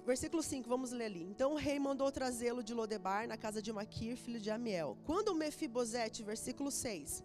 Versículo 0.04 0.42
5, 0.42 0.68
vamos 0.68 0.90
ler 0.90 1.06
ali. 1.06 1.22
Então 1.22 1.52
o 1.54 1.56
rei 1.56 1.78
mandou 1.78 2.10
trazê-lo 2.12 2.62
de 2.62 2.74
Lodebar, 2.74 3.26
na 3.26 3.38
casa 3.38 3.62
de 3.62 3.72
Maquir, 3.72 4.16
filho 4.16 4.38
de 4.38 4.50
Amiel. 4.50 4.98
Quando 5.04 5.34
Mefibosete, 5.34 6.22
versículo 6.22 6.70
6. 6.70 7.24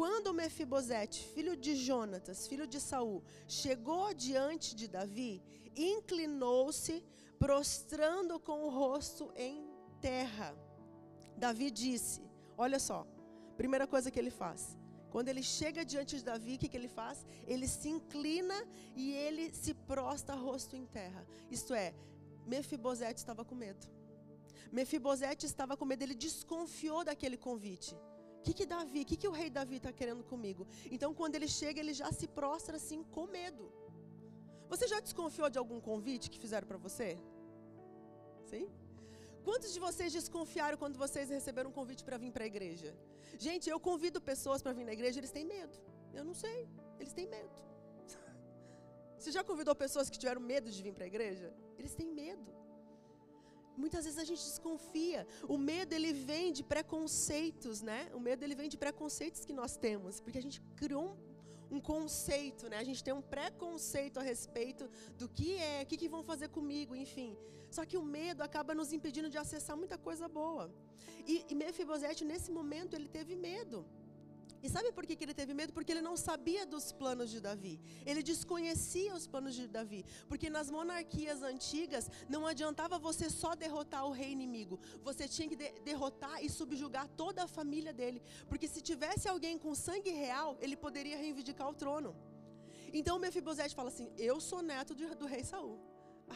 Quando 0.00 0.32
Mefibosete, 0.32 1.18
filho 1.34 1.54
de 1.54 1.72
Jonatas, 1.76 2.46
filho 2.46 2.66
de 2.66 2.80
Saul, 2.80 3.22
chegou 3.46 4.14
diante 4.14 4.74
de 4.74 4.88
Davi, 4.88 5.42
inclinou-se, 5.76 7.04
prostrando 7.38 8.40
com 8.40 8.62
o 8.62 8.70
rosto 8.70 9.30
em 9.36 9.62
terra. 10.00 10.56
Davi 11.36 11.70
disse: 11.70 12.22
Olha 12.56 12.78
só, 12.78 13.06
primeira 13.58 13.86
coisa 13.86 14.10
que 14.10 14.18
ele 14.18 14.30
faz. 14.30 14.74
Quando 15.10 15.28
ele 15.28 15.42
chega 15.42 15.84
diante 15.84 16.16
de 16.16 16.24
Davi, 16.24 16.54
o 16.54 16.58
que, 16.58 16.70
que 16.70 16.78
ele 16.78 16.88
faz? 16.88 17.26
Ele 17.46 17.68
se 17.68 17.90
inclina 17.90 18.58
e 18.96 19.12
ele 19.12 19.52
se 19.52 19.74
prostra 19.74 20.34
rosto 20.34 20.74
em 20.74 20.86
terra. 20.86 21.26
Isto 21.50 21.74
é, 21.74 21.92
Mefibosete 22.46 23.18
estava 23.20 23.44
com 23.44 23.54
medo. 23.54 23.86
Mefibosete 24.72 25.44
estava 25.44 25.76
com 25.76 25.84
medo, 25.84 26.04
ele 26.04 26.14
desconfiou 26.14 27.04
daquele 27.04 27.36
convite. 27.36 27.94
O 28.40 28.42
que, 28.42 28.54
que 28.58 28.66
Davi, 28.74 29.02
o 29.02 29.04
que, 29.04 29.16
que 29.22 29.28
o 29.28 29.36
rei 29.40 29.50
Davi 29.50 29.76
está 29.76 29.92
querendo 29.92 30.24
comigo? 30.24 30.66
Então, 30.90 31.12
quando 31.14 31.34
ele 31.34 31.46
chega, 31.46 31.78
ele 31.78 31.92
já 31.92 32.10
se 32.10 32.26
prostra 32.26 32.76
assim 32.80 33.02
com 33.14 33.26
medo. 33.26 33.64
Você 34.72 34.86
já 34.92 34.98
desconfiou 34.98 35.50
de 35.50 35.58
algum 35.58 35.80
convite 35.88 36.30
que 36.30 36.38
fizeram 36.38 36.66
para 36.66 36.78
você? 36.78 37.08
Sim? 38.50 38.66
Quantos 39.44 39.72
de 39.74 39.80
vocês 39.86 40.10
desconfiaram 40.12 40.78
quando 40.82 40.96
vocês 41.04 41.28
receberam 41.28 41.68
um 41.70 41.72
convite 41.80 42.02
para 42.02 42.16
vir 42.16 42.32
para 42.32 42.44
a 42.44 42.46
igreja? 42.46 42.96
Gente, 43.38 43.68
eu 43.68 43.78
convido 43.78 44.20
pessoas 44.32 44.62
para 44.62 44.72
vir 44.72 44.86
na 44.90 44.94
igreja, 44.98 45.20
eles 45.20 45.30
têm 45.30 45.44
medo. 45.44 45.76
Eu 46.14 46.24
não 46.24 46.34
sei, 46.34 46.66
eles 46.98 47.12
têm 47.12 47.26
medo. 47.26 47.56
Você 49.18 49.30
já 49.30 49.44
convidou 49.44 49.74
pessoas 49.74 50.08
que 50.08 50.18
tiveram 50.18 50.40
medo 50.40 50.70
de 50.70 50.82
vir 50.82 50.94
para 50.94 51.04
a 51.04 51.06
igreja? 51.14 51.52
Eles 51.78 51.94
têm 51.94 52.08
medo. 52.08 52.59
Muitas 53.84 54.04
vezes 54.04 54.18
a 54.24 54.28
gente 54.30 54.42
desconfia. 54.52 55.20
O 55.54 55.56
medo 55.70 55.92
ele 55.98 56.12
vem 56.12 56.46
de 56.58 56.62
preconceitos, 56.72 57.76
né? 57.90 58.00
O 58.18 58.20
medo 58.28 58.44
ele 58.44 58.56
vem 58.60 58.68
de 58.74 58.78
preconceitos 58.84 59.44
que 59.48 59.54
nós 59.60 59.72
temos, 59.86 60.20
porque 60.20 60.40
a 60.42 60.46
gente 60.46 60.60
criou 60.82 61.04
um 61.10 61.30
um 61.70 61.80
conceito, 61.80 62.68
né? 62.68 62.76
A 62.78 62.84
gente 62.88 63.02
tem 63.06 63.14
um 63.14 63.22
preconceito 63.22 64.18
a 64.18 64.22
respeito 64.22 64.84
do 65.16 65.28
que 65.28 65.54
é, 65.56 65.82
o 65.82 65.86
que, 65.86 65.96
que 65.96 66.08
vão 66.08 66.22
fazer 66.30 66.48
comigo, 66.48 66.96
enfim. 66.96 67.36
Só 67.70 67.84
que 67.86 67.96
o 67.96 68.02
medo 68.02 68.42
acaba 68.42 68.74
nos 68.74 68.92
impedindo 68.92 69.30
de 69.30 69.38
acessar 69.38 69.76
muita 69.76 69.96
coisa 69.96 70.28
boa. 70.28 70.64
E, 71.26 71.44
e 71.48 71.54
Mefibosete, 71.54 72.24
nesse 72.24 72.50
momento, 72.50 72.94
ele 72.96 73.08
teve 73.08 73.36
medo. 73.36 73.86
E 74.62 74.68
sabe 74.68 74.92
por 74.92 75.06
que, 75.06 75.22
ele 75.24 75.32
teve 75.32 75.54
medo? 75.54 75.72
Porque 75.72 75.92
ele 75.92 76.02
não 76.02 76.16
sabia 76.16 76.66
dos 76.66 76.92
planos 76.92 77.30
de 77.30 77.40
Davi. 77.40 77.80
Ele 78.04 78.22
desconhecia 78.22 79.14
os 79.14 79.26
planos 79.26 79.54
de 79.54 79.66
Davi. 79.66 80.04
Porque 80.28 80.50
nas 80.50 80.70
monarquias 80.70 81.42
antigas 81.42 82.10
não 82.28 82.46
adiantava 82.46 82.98
você 82.98 83.30
só 83.30 83.54
derrotar 83.54 84.06
o 84.06 84.10
rei 84.10 84.30
inimigo. 84.30 84.78
Você 85.02 85.26
tinha 85.26 85.48
que 85.48 85.56
de 85.56 85.70
derrotar 85.80 86.44
e 86.44 86.50
subjugar 86.50 87.08
toda 87.08 87.44
a 87.44 87.48
família 87.48 87.92
dele. 87.92 88.22
Porque 88.48 88.68
se 88.68 88.82
tivesse 88.82 89.28
alguém 89.28 89.58
com 89.58 89.74
sangue 89.74 90.10
real, 90.10 90.56
ele 90.60 90.76
poderia 90.76 91.16
reivindicar 91.16 91.68
o 91.68 91.74
trono. 91.74 92.14
Então 92.92 93.18
Mefibosete 93.18 93.74
fala 93.74 93.88
assim: 93.88 94.12
Eu 94.18 94.40
sou 94.40 94.62
neto 94.62 94.94
do 94.94 95.26
rei 95.26 95.44
Saul. 95.44 95.78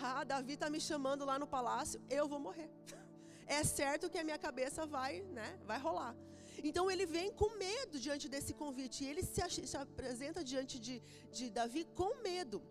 Ah, 0.03 0.25
Davi 0.25 0.55
está 0.55 0.69
me 0.69 0.81
chamando 0.81 1.25
lá 1.25 1.39
no 1.39 1.47
palácio, 1.47 2.01
eu 2.09 2.27
vou 2.29 2.39
morrer. 2.39 2.71
É 3.47 3.63
certo 3.63 4.09
que 4.09 4.17
a 4.17 4.25
minha 4.25 4.39
cabeça 4.39 4.87
vai, 4.87 5.21
né, 5.21 5.59
vai 5.67 5.79
rolar. 5.79 6.17
Então 6.63 6.91
ele 6.91 7.07
vem 7.07 7.33
com 7.33 7.51
medo 7.57 7.99
diante 7.99 8.29
desse 8.29 8.53
convite. 8.55 9.05
Ele 9.05 9.23
se, 9.23 9.41
se 9.67 9.77
apresenta 9.77 10.43
diante 10.45 10.79
de, 10.79 11.03
de 11.33 11.51
Davi 11.51 11.85
com 11.95 12.23
medo. 12.23 12.63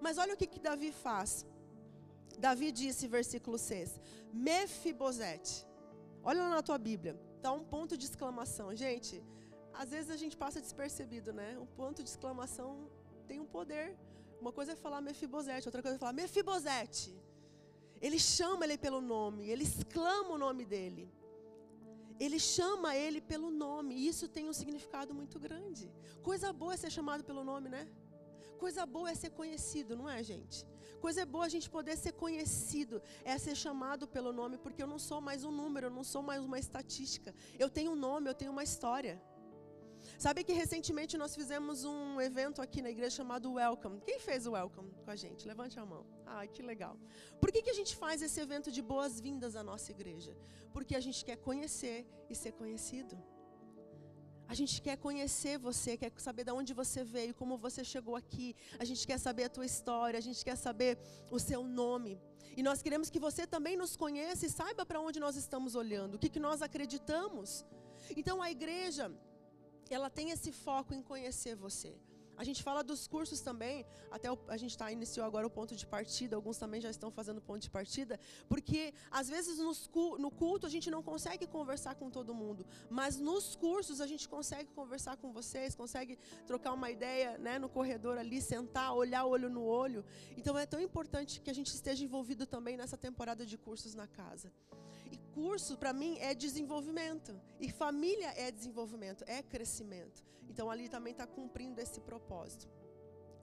Mas 0.00 0.18
olha 0.18 0.34
o 0.34 0.36
que, 0.36 0.46
que 0.46 0.60
Davi 0.60 0.92
faz. 0.92 1.46
Davi 2.38 2.70
disse, 2.72 3.06
versículo 3.06 3.58
6, 3.58 4.00
Mefibosete. 4.32 5.66
Olha 6.22 6.42
lá 6.42 6.48
na 6.50 6.62
tua 6.62 6.78
Bíblia. 6.78 7.18
Está 7.36 7.52
um 7.52 7.64
ponto 7.64 7.96
de 7.96 8.04
exclamação. 8.06 8.74
Gente, 8.74 9.22
às 9.72 9.90
vezes 9.90 10.10
a 10.10 10.16
gente 10.16 10.36
passa 10.36 10.60
despercebido, 10.60 11.32
né? 11.32 11.58
Um 11.58 11.66
ponto 11.66 12.02
de 12.02 12.08
exclamação 12.08 12.90
tem 13.26 13.40
um 13.40 13.46
poder. 13.46 13.96
Uma 14.40 14.52
coisa 14.52 14.72
é 14.72 14.76
falar 14.76 15.00
Mefibosete, 15.00 15.68
outra 15.68 15.82
coisa 15.82 15.96
é 15.96 15.98
falar 15.98 16.12
Mefibosete. 16.12 17.14
Ele 18.00 18.18
chama 18.18 18.64
ele 18.64 18.76
pelo 18.76 19.00
nome, 19.00 19.48
ele 19.48 19.62
exclama 19.62 20.30
o 20.34 20.38
nome 20.38 20.64
dele. 20.64 21.10
Ele 22.18 22.38
chama 22.38 22.96
ele 22.96 23.20
pelo 23.20 23.50
nome, 23.50 23.94
e 23.94 24.06
isso 24.06 24.28
tem 24.28 24.48
um 24.48 24.52
significado 24.52 25.12
muito 25.14 25.38
grande. 25.38 25.90
Coisa 26.22 26.52
boa 26.52 26.74
é 26.74 26.76
ser 26.76 26.90
chamado 26.90 27.24
pelo 27.24 27.42
nome, 27.42 27.68
né? 27.68 27.88
Coisa 28.58 28.86
boa 28.86 29.10
é 29.10 29.14
ser 29.14 29.30
conhecido, 29.30 29.96
não 29.96 30.08
é, 30.08 30.22
gente? 30.22 30.64
Coisa 31.00 31.26
boa 31.26 31.44
a 31.44 31.48
gente 31.48 31.68
poder 31.68 31.96
ser 31.96 32.12
conhecido, 32.12 33.02
é 33.24 33.36
ser 33.36 33.54
chamado 33.54 34.06
pelo 34.06 34.32
nome, 34.32 34.56
porque 34.56 34.82
eu 34.82 34.86
não 34.86 34.98
sou 34.98 35.20
mais 35.20 35.44
um 35.44 35.50
número, 35.50 35.88
eu 35.88 35.90
não 35.90 36.04
sou 36.04 36.22
mais 36.22 36.42
uma 36.42 36.58
estatística. 36.58 37.34
Eu 37.58 37.68
tenho 37.68 37.92
um 37.92 37.96
nome, 37.96 38.30
eu 38.30 38.34
tenho 38.34 38.52
uma 38.52 38.62
história. 38.62 39.20
Sabe 40.18 40.44
que 40.44 40.52
recentemente 40.52 41.18
nós 41.18 41.34
fizemos 41.34 41.84
um 41.84 42.20
evento 42.20 42.62
aqui 42.62 42.80
na 42.80 42.90
igreja 42.90 43.16
chamado 43.16 43.52
Welcome. 43.52 44.00
Quem 44.00 44.18
fez 44.20 44.46
o 44.46 44.52
Welcome 44.52 44.90
com 45.04 45.10
a 45.10 45.16
gente? 45.16 45.46
Levante 45.46 45.78
a 45.78 45.84
mão. 45.84 46.06
Ai, 46.24 46.48
que 46.48 46.62
legal. 46.62 46.96
Por 47.40 47.50
que, 47.50 47.62
que 47.62 47.70
a 47.70 47.74
gente 47.74 47.96
faz 47.96 48.22
esse 48.22 48.40
evento 48.40 48.70
de 48.70 48.80
boas-vindas 48.80 49.56
à 49.56 49.62
nossa 49.62 49.90
igreja? 49.90 50.36
Porque 50.72 50.94
a 50.94 51.00
gente 51.00 51.24
quer 51.24 51.36
conhecer 51.36 52.06
e 52.30 52.34
ser 52.34 52.52
conhecido. 52.52 53.16
A 54.46 54.54
gente 54.54 54.80
quer 54.80 54.96
conhecer 54.96 55.58
você, 55.58 55.96
quer 55.96 56.12
saber 56.16 56.44
de 56.44 56.52
onde 56.52 56.72
você 56.74 57.02
veio, 57.02 57.34
como 57.34 57.56
você 57.56 57.82
chegou 57.82 58.14
aqui. 58.14 58.54
A 58.78 58.84
gente 58.84 59.06
quer 59.06 59.18
saber 59.18 59.44
a 59.44 59.48
tua 59.48 59.66
história, 59.66 60.18
a 60.18 60.22
gente 60.22 60.44
quer 60.44 60.56
saber 60.56 60.98
o 61.30 61.38
seu 61.38 61.64
nome. 61.64 62.20
E 62.56 62.62
nós 62.62 62.82
queremos 62.82 63.10
que 63.10 63.18
você 63.18 63.46
também 63.46 63.76
nos 63.76 63.96
conheça 63.96 64.46
e 64.46 64.50
saiba 64.50 64.86
para 64.86 65.00
onde 65.00 65.18
nós 65.18 65.34
estamos 65.34 65.74
olhando, 65.74 66.14
o 66.14 66.18
que, 66.18 66.28
que 66.28 66.38
nós 66.38 66.62
acreditamos. 66.62 67.64
Então 68.16 68.40
a 68.42 68.50
igreja, 68.50 69.10
ela 69.94 70.10
tem 70.10 70.30
esse 70.30 70.52
foco 70.52 70.92
em 70.92 71.02
conhecer 71.02 71.54
você. 71.54 71.94
A 72.36 72.44
gente 72.44 72.62
fala 72.62 72.82
dos 72.82 73.06
cursos 73.06 73.40
também, 73.40 73.86
até 74.10 74.28
a 74.48 74.56
gente 74.56 74.70
está 74.70 74.90
iniciou 74.90 75.24
agora 75.26 75.46
o 75.46 75.50
ponto 75.50 75.74
de 75.74 75.86
partida, 75.86 76.36
alguns 76.36 76.58
também 76.58 76.80
já 76.80 76.90
estão 76.90 77.10
fazendo 77.10 77.40
ponto 77.40 77.60
de 77.60 77.70
partida, 77.70 78.18
porque 78.48 78.92
às 79.10 79.28
vezes 79.28 79.58
nos, 79.58 79.90
no 80.18 80.30
culto 80.30 80.66
a 80.66 80.70
gente 80.70 80.90
não 80.90 81.02
consegue 81.02 81.46
conversar 81.46 81.94
com 81.94 82.10
todo 82.10 82.34
mundo, 82.34 82.66
mas 82.90 83.18
nos 83.18 83.54
cursos 83.54 84.00
a 84.00 84.06
gente 84.06 84.28
consegue 84.28 84.70
conversar 84.70 85.16
com 85.16 85.32
vocês, 85.32 85.74
consegue 85.74 86.18
trocar 86.46 86.72
uma 86.72 86.90
ideia 86.90 87.38
né, 87.38 87.58
no 87.58 87.68
corredor 87.68 88.18
ali, 88.18 88.40
sentar, 88.40 88.94
olhar 88.94 89.24
olho 89.24 89.48
no 89.48 89.64
olho. 89.64 90.04
Então 90.36 90.58
é 90.58 90.66
tão 90.66 90.80
importante 90.80 91.40
que 91.40 91.50
a 91.50 91.54
gente 91.54 91.68
esteja 91.68 92.04
envolvido 92.04 92.46
também 92.46 92.76
nessa 92.76 92.96
temporada 92.96 93.46
de 93.46 93.56
cursos 93.56 93.94
na 93.94 94.06
casa. 94.06 94.52
E 95.10 95.16
curso, 95.32 95.76
para 95.76 95.92
mim, 95.92 96.18
é 96.18 96.34
desenvolvimento. 96.34 97.38
E 97.60 97.70
família 97.70 98.32
é 98.36 98.50
desenvolvimento, 98.50 99.24
é 99.26 99.42
crescimento. 99.42 100.24
Então 100.48 100.70
ali 100.70 100.88
também 100.88 101.12
está 101.12 101.26
cumprindo 101.26 101.80
esse 101.80 102.00
propósito. 102.00 102.68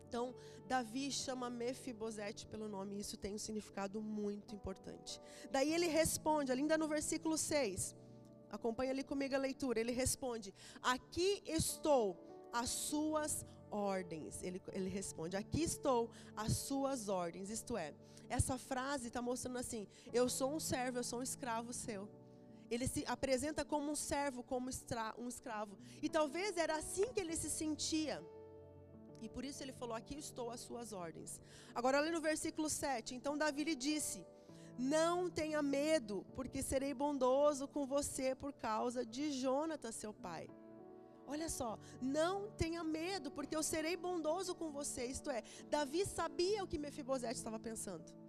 Então, 0.08 0.36
Davi 0.68 1.10
chama 1.10 1.50
Mefibosete 1.50 2.46
pelo 2.46 2.68
nome, 2.68 2.98
e 2.98 3.00
isso 3.00 3.16
tem 3.16 3.34
um 3.34 3.38
significado 3.38 4.02
muito 4.02 4.54
importante. 4.54 5.22
Daí 5.50 5.74
ele 5.74 5.88
responde, 5.88 6.52
ainda 6.52 6.78
no 6.78 6.86
versículo 6.86 7.38
6, 7.38 7.96
acompanha 8.50 8.92
ali 8.92 9.06
comigo 9.06 9.36
a 9.36 9.38
leitura, 9.38 9.80
ele 9.80 9.94
responde: 9.94 10.54
Aqui 10.82 11.42
estou, 11.46 12.18
as 12.52 12.70
suas 12.70 13.46
ordens. 13.72 14.44
Ele, 14.44 14.62
ele 14.74 14.90
responde: 14.90 15.38
Aqui 15.38 15.64
estou, 15.64 16.10
as 16.36 16.58
suas 16.58 17.08
ordens. 17.08 17.50
Isto 17.50 17.78
é, 17.78 17.94
essa 18.28 18.58
frase 18.58 19.08
está 19.08 19.22
mostrando 19.22 19.60
assim: 19.60 19.88
Eu 20.12 20.28
sou 20.28 20.54
um 20.54 20.60
servo, 20.60 21.00
eu 21.00 21.04
sou 21.06 21.20
um 21.20 21.24
escravo 21.24 21.72
seu. 21.72 22.10
Ele 22.74 22.88
se 22.88 23.04
apresenta 23.06 23.66
como 23.66 23.92
um 23.92 23.96
servo, 23.96 24.42
como 24.52 24.70
um 25.18 25.28
escravo. 25.28 25.78
E 26.02 26.08
talvez 26.08 26.56
era 26.56 26.78
assim 26.78 27.08
que 27.14 27.20
ele 27.20 27.36
se 27.36 27.50
sentia. 27.50 28.24
E 29.22 29.28
por 29.28 29.44
isso 29.44 29.62
ele 29.62 29.74
falou: 29.74 29.94
Aqui 29.94 30.18
estou 30.18 30.50
as 30.50 30.62
suas 30.62 30.94
ordens. 30.94 31.40
Agora, 31.76 32.00
ali 32.00 32.12
no 32.12 32.22
versículo 32.22 32.70
7, 32.70 33.14
então 33.14 33.38
Davi 33.38 33.66
lhe 33.66 33.76
disse: 33.76 34.26
Não 34.80 35.30
tenha 35.30 35.62
medo, 35.62 36.26
porque 36.34 36.64
serei 36.64 36.94
bondoso 36.94 37.68
com 37.68 37.86
você 37.86 38.34
por 38.34 38.54
causa 38.54 39.06
de 39.06 39.32
Jonatas, 39.34 39.96
seu 39.96 40.14
pai. 40.14 40.50
Olha 41.28 41.50
só, 41.50 41.80
não 42.02 42.52
tenha 42.52 42.84
medo, 42.84 43.32
porque 43.32 43.56
eu 43.56 43.64
serei 43.64 43.96
bondoso 43.96 44.56
com 44.56 44.72
você. 44.72 45.06
Isto 45.06 45.30
é, 45.30 45.44
Davi 45.70 46.06
sabia 46.06 46.64
o 46.64 46.68
que 46.68 46.78
Mefibosete 46.78 47.36
estava 47.36 47.60
pensando. 47.60 48.21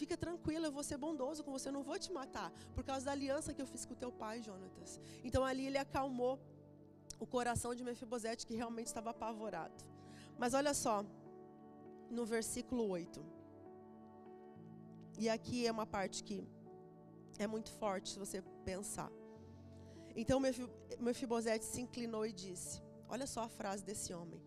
Fica 0.00 0.16
tranquilo, 0.24 0.64
eu 0.66 0.74
vou 0.78 0.84
ser 0.90 0.98
bondoso 1.04 1.42
com 1.44 1.52
você, 1.56 1.68
eu 1.68 1.76
não 1.78 1.84
vou 1.90 1.98
te 2.04 2.10
matar, 2.18 2.50
por 2.74 2.84
causa 2.88 3.06
da 3.06 3.12
aliança 3.12 3.52
que 3.54 3.62
eu 3.64 3.66
fiz 3.72 3.84
com 3.88 3.94
teu 4.02 4.12
pai, 4.22 4.36
Jonatas. 4.48 4.92
Então 5.26 5.42
ali 5.50 5.64
ele 5.68 5.78
acalmou 5.86 6.34
o 7.18 7.26
coração 7.26 7.74
de 7.74 7.82
Mefibosete, 7.88 8.46
que 8.46 8.54
realmente 8.62 8.86
estava 8.86 9.10
apavorado. 9.10 9.78
Mas 10.38 10.54
olha 10.54 10.72
só, 10.72 10.96
no 12.18 12.24
versículo 12.24 12.88
8. 12.88 13.24
E 15.18 15.28
aqui 15.28 15.66
é 15.66 15.72
uma 15.78 15.86
parte 15.96 16.22
que 16.22 16.38
é 17.38 17.46
muito 17.54 17.70
forte 17.72 18.10
se 18.10 18.18
você 18.24 18.40
pensar. 18.64 19.10
Então 20.14 20.38
Mefibosete 21.00 21.64
se 21.64 21.80
inclinou 21.80 22.24
e 22.24 22.32
disse: 22.32 22.80
Olha 23.08 23.26
só 23.26 23.42
a 23.42 23.48
frase 23.48 23.82
desse 23.84 24.12
homem. 24.14 24.40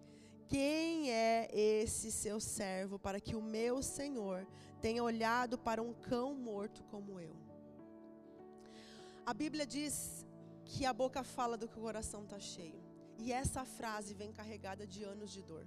Quem 0.52 1.10
é 1.10 1.50
esse 1.54 2.12
seu 2.12 2.38
servo 2.38 3.00
para 3.00 3.22
que 3.22 3.38
o 3.38 3.42
meu 3.42 3.82
senhor 3.82 4.46
tenha 4.82 5.02
olhado 5.02 5.58
para 5.58 5.82
um 5.82 5.94
cão 5.94 6.36
morto 6.36 6.84
como 6.92 7.22
eu? 7.22 7.34
A 9.26 9.34
Bíblia 9.34 9.66
diz 9.66 10.26
que 10.66 10.86
a 10.86 10.92
boca 10.92 11.24
fala 11.24 11.56
do 11.56 11.70
que 11.70 11.80
o 11.80 11.84
coração 11.84 12.24
está 12.24 12.38
cheio. 12.38 12.84
E 13.18 13.32
essa 13.32 13.64
frase 13.64 14.14
vem 14.14 14.34
carregada 14.34 14.86
de 14.86 15.06
anos 15.06 15.32
de 15.32 15.42
dor. 15.42 15.66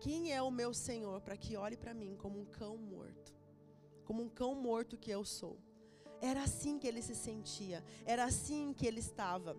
Quem 0.00 0.32
é 0.32 0.40
o 0.40 0.50
meu 0.50 0.72
Senhor 0.72 1.20
para 1.20 1.36
que 1.36 1.58
olhe 1.58 1.76
para 1.76 1.92
mim 1.92 2.16
como 2.16 2.40
um 2.40 2.46
cão 2.46 2.78
morto? 2.78 3.34
Como 4.06 4.22
um 4.22 4.30
cão 4.30 4.54
morto 4.54 4.96
que 4.96 5.10
eu 5.10 5.22
sou. 5.22 5.58
Era 6.22 6.44
assim 6.44 6.78
que 6.78 6.88
ele 6.88 7.02
se 7.02 7.14
sentia, 7.14 7.84
era 8.06 8.24
assim 8.24 8.72
que 8.72 8.86
ele 8.86 9.00
estava. 9.00 9.54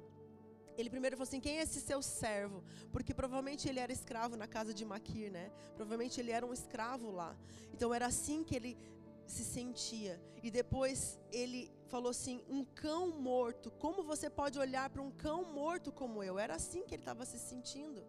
Ele 0.79 0.89
primeiro 0.89 1.17
falou 1.17 1.27
assim: 1.27 1.41
quem 1.45 1.59
é 1.59 1.63
esse 1.63 1.81
seu 1.81 2.01
servo? 2.01 2.63
Porque 2.93 3.13
provavelmente 3.13 3.67
ele 3.67 3.81
era 3.85 3.91
escravo 3.91 4.35
na 4.41 4.47
casa 4.47 4.73
de 4.73 4.85
Maquir, 4.85 5.29
né? 5.37 5.51
Provavelmente 5.75 6.19
ele 6.21 6.31
era 6.31 6.45
um 6.45 6.53
escravo 6.53 7.11
lá. 7.11 7.35
Então 7.73 7.93
era 7.93 8.05
assim 8.05 8.43
que 8.43 8.55
ele 8.55 8.77
se 9.25 9.43
sentia. 9.43 10.13
E 10.41 10.49
depois 10.49 11.19
ele 11.41 11.61
falou 11.87 12.11
assim: 12.11 12.41
um 12.47 12.63
cão 12.63 13.09
morto. 13.31 13.69
Como 13.71 14.03
você 14.03 14.29
pode 14.29 14.57
olhar 14.57 14.89
para 14.89 15.01
um 15.01 15.11
cão 15.11 15.43
morto 15.43 15.91
como 15.91 16.23
eu? 16.23 16.39
Era 16.39 16.55
assim 16.55 16.83
que 16.85 16.95
ele 16.95 17.01
estava 17.01 17.25
se 17.25 17.39
sentindo. 17.49 18.01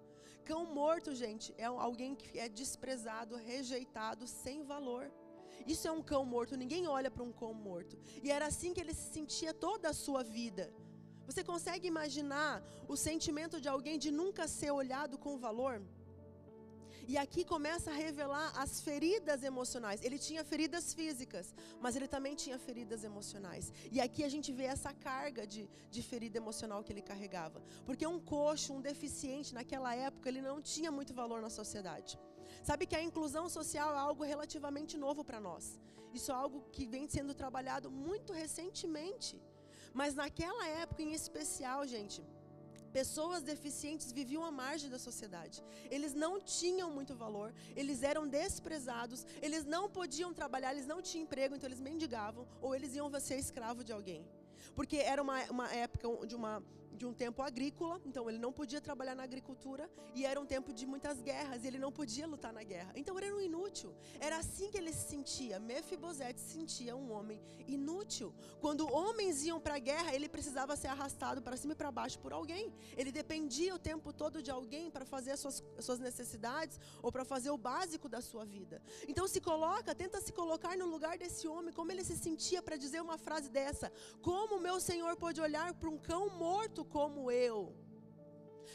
Cão 0.45 0.65
morto, 0.65 1.15
gente, 1.15 1.55
é 1.59 1.65
alguém 1.65 2.15
que 2.15 2.39
é 2.39 2.49
desprezado, 2.49 3.37
rejeitado, 3.37 4.27
sem 4.27 4.63
valor. 4.63 5.11
Isso 5.67 5.87
é 5.87 5.93
um 5.93 6.03
cão 6.03 6.25
morto, 6.25 6.57
ninguém 6.57 6.87
olha 6.89 7.11
para 7.11 7.23
um 7.23 7.33
cão 7.33 7.53
morto. 7.53 7.99
E 8.23 8.31
era 8.31 8.47
assim 8.47 8.73
que 8.73 8.81
ele 8.81 8.95
se 8.95 9.13
sentia 9.13 9.53
toda 9.53 9.89
a 9.91 9.93
sua 9.93 10.23
vida. 10.23 10.73
Você 11.31 11.43
consegue 11.45 11.87
imaginar 11.87 12.53
o 12.93 12.97
sentimento 13.09 13.57
de 13.65 13.69
alguém 13.73 13.97
de 14.05 14.11
nunca 14.21 14.45
ser 14.49 14.73
olhado 14.83 15.17
com 15.25 15.43
valor? 15.47 15.75
E 17.13 17.17
aqui 17.23 17.43
começa 17.53 17.89
a 17.91 17.99
revelar 18.07 18.49
as 18.63 18.73
feridas 18.87 19.45
emocionais. 19.51 20.03
Ele 20.07 20.19
tinha 20.27 20.43
feridas 20.53 20.87
físicas, 20.99 21.47
mas 21.85 21.95
ele 21.95 22.09
também 22.15 22.35
tinha 22.43 22.59
feridas 22.67 23.05
emocionais. 23.11 23.73
E 23.95 24.01
aqui 24.07 24.25
a 24.25 24.31
gente 24.35 24.51
vê 24.59 24.65
essa 24.75 24.93
carga 24.93 25.45
de, 25.53 25.63
de 25.95 26.03
ferida 26.11 26.39
emocional 26.43 26.83
que 26.83 26.93
ele 26.93 27.09
carregava. 27.11 27.63
Porque 27.87 28.07
um 28.15 28.19
coxo, 28.35 28.75
um 28.79 28.83
deficiente, 28.91 29.55
naquela 29.55 29.95
época, 29.95 30.29
ele 30.29 30.43
não 30.51 30.59
tinha 30.61 30.91
muito 30.99 31.15
valor 31.23 31.41
na 31.47 31.51
sociedade. 31.61 32.19
Sabe 32.71 32.87
que 32.87 32.97
a 32.97 33.07
inclusão 33.09 33.49
social 33.49 33.95
é 33.95 33.99
algo 33.99 34.25
relativamente 34.25 34.97
novo 35.07 35.25
para 35.31 35.41
nós. 35.49 35.79
Isso 36.13 36.33
é 36.33 36.35
algo 36.35 36.65
que 36.73 36.87
vem 36.87 37.07
sendo 37.09 37.35
trabalhado 37.43 37.89
muito 37.89 38.33
recentemente. 38.33 39.41
Mas 39.93 40.15
naquela 40.15 40.67
época 40.69 41.03
em 41.03 41.13
especial, 41.13 41.87
gente, 41.87 42.23
Pessoas 42.93 43.43
deficientes 43.43 44.11
viviam 44.11 44.45
à 44.45 44.51
margem 44.51 44.91
da 44.91 44.99
sociedade. 44.99 45.63
Eles 45.91 46.13
não 46.13 46.41
tinham 46.41 46.91
muito 46.91 47.15
valor, 47.15 47.55
eles 47.77 48.03
eram 48.03 48.27
desprezados, 48.27 49.25
eles 49.41 49.65
não 49.65 49.89
podiam 49.89 50.35
trabalhar, 50.35 50.73
eles 50.73 50.87
não 50.87 51.01
tinham 51.01 51.23
emprego, 51.23 51.55
então 51.55 51.69
eles 51.69 51.81
mendigavam 51.81 52.47
ou 52.61 52.75
eles 52.75 52.97
iam 52.97 53.09
ser 53.21 53.39
escravo 53.39 53.85
de 53.85 53.93
alguém. 53.93 54.27
Porque 54.75 54.97
era 54.97 55.23
uma, 55.23 55.41
uma 55.45 55.73
época 55.73 56.27
de 56.27 56.35
uma 56.35 56.63
de 56.93 57.07
um 57.07 57.15
tempo 57.15 57.43
agrícola, 57.43 58.01
então 58.05 58.29
ele 58.29 58.39
não 58.39 58.53
podia 58.53 58.81
trabalhar 58.81 59.15
na 59.15 59.23
agricultura 59.23 59.91
e 60.15 60.25
era 60.27 60.41
um 60.41 60.47
tempo 60.47 60.73
de 60.73 60.87
muitas 60.87 61.21
guerras, 61.23 61.65
e 61.65 61.67
ele 61.67 61.79
não 61.79 61.93
podia 61.93 62.27
lutar 62.27 62.53
na 62.53 62.63
guerra. 62.63 62.93
Então 62.95 63.17
ele 63.17 63.27
era 63.27 63.37
um 63.37 63.41
inútil. 63.41 63.95
Era 64.19 64.37
assim 64.39 64.71
que 64.71 64.79
ele 64.79 64.93
se 64.93 65.09
sentia. 65.09 65.59
Mefibosete 65.59 66.41
se 66.41 66.53
sentia 66.59 66.97
um 66.97 67.13
homem 67.13 67.41
inútil. 67.67 68.35
Quando 68.61 68.93
homens 68.93 69.45
iam 69.45 69.61
para 69.61 69.77
a 69.77 69.79
guerra, 69.79 70.15
ele 70.15 70.29
precisava 70.29 70.77
ser 70.77 70.89
arrastado 70.89 71.41
para 71.41 71.57
cima 71.57 71.73
e 71.73 71.77
para 71.77 71.91
baixo 71.91 72.19
por 72.19 72.33
alguém. 72.33 72.73
Ele 72.97 73.13
dependia 73.13 73.75
o 73.75 73.79
tempo 73.79 74.13
todo 74.13 74.43
de 74.43 74.51
alguém 74.51 74.91
para 74.91 75.05
fazer 75.05 75.33
as 75.33 75.41
suas, 75.41 75.63
as 75.79 75.85
suas 75.85 75.99
necessidades 75.99 76.79
ou 77.03 77.11
para 77.13 77.25
fazer 77.25 77.51
o 77.51 77.59
básico 77.59 78.09
da 78.09 78.21
sua 78.21 78.45
vida. 78.45 78.83
Então 79.09 79.27
se 79.27 79.41
coloca, 79.41 79.95
tenta 79.95 80.21
se 80.21 80.33
colocar 80.33 80.77
no 80.77 80.87
lugar 80.87 81.17
desse 81.17 81.47
homem, 81.47 81.73
como 81.73 81.91
ele 81.93 82.05
se 82.05 82.17
sentia 82.17 82.63
para 82.63 82.77
dizer 82.77 83.01
uma 83.01 83.19
frase 83.19 83.49
dessa: 83.49 83.93
Como 84.21 84.61
meu 84.61 84.81
Senhor 84.81 85.17
pode 85.17 85.41
olhar 85.41 85.73
para 85.75 85.89
um 85.89 85.99
cão 85.99 86.29
morto 86.31 86.80
como 86.85 87.31
eu. 87.31 87.75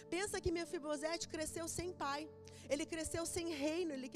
Pensa 0.10 0.40
que 0.42 0.52
Mefibosete 0.52 1.28
cresceu 1.28 1.68
sem 1.68 1.92
pai. 1.94 2.30
Ele 2.70 2.86
cresceu 2.86 3.26
sem 3.26 3.50
reino, 3.50 3.94
ele 3.94 4.10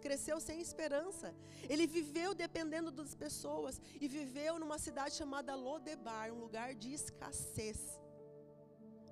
cresceu 0.00 0.38
sem 0.40 0.60
esperança. 0.60 1.34
Ele 1.68 1.86
viveu 1.86 2.34
dependendo 2.34 2.90
das 2.90 3.14
pessoas 3.14 3.80
e 4.00 4.06
viveu 4.06 4.58
numa 4.58 4.78
cidade 4.78 5.14
chamada 5.14 5.54
Lodebar, 5.54 6.32
um 6.32 6.40
lugar 6.40 6.74
de 6.74 6.92
escassez. 6.92 8.00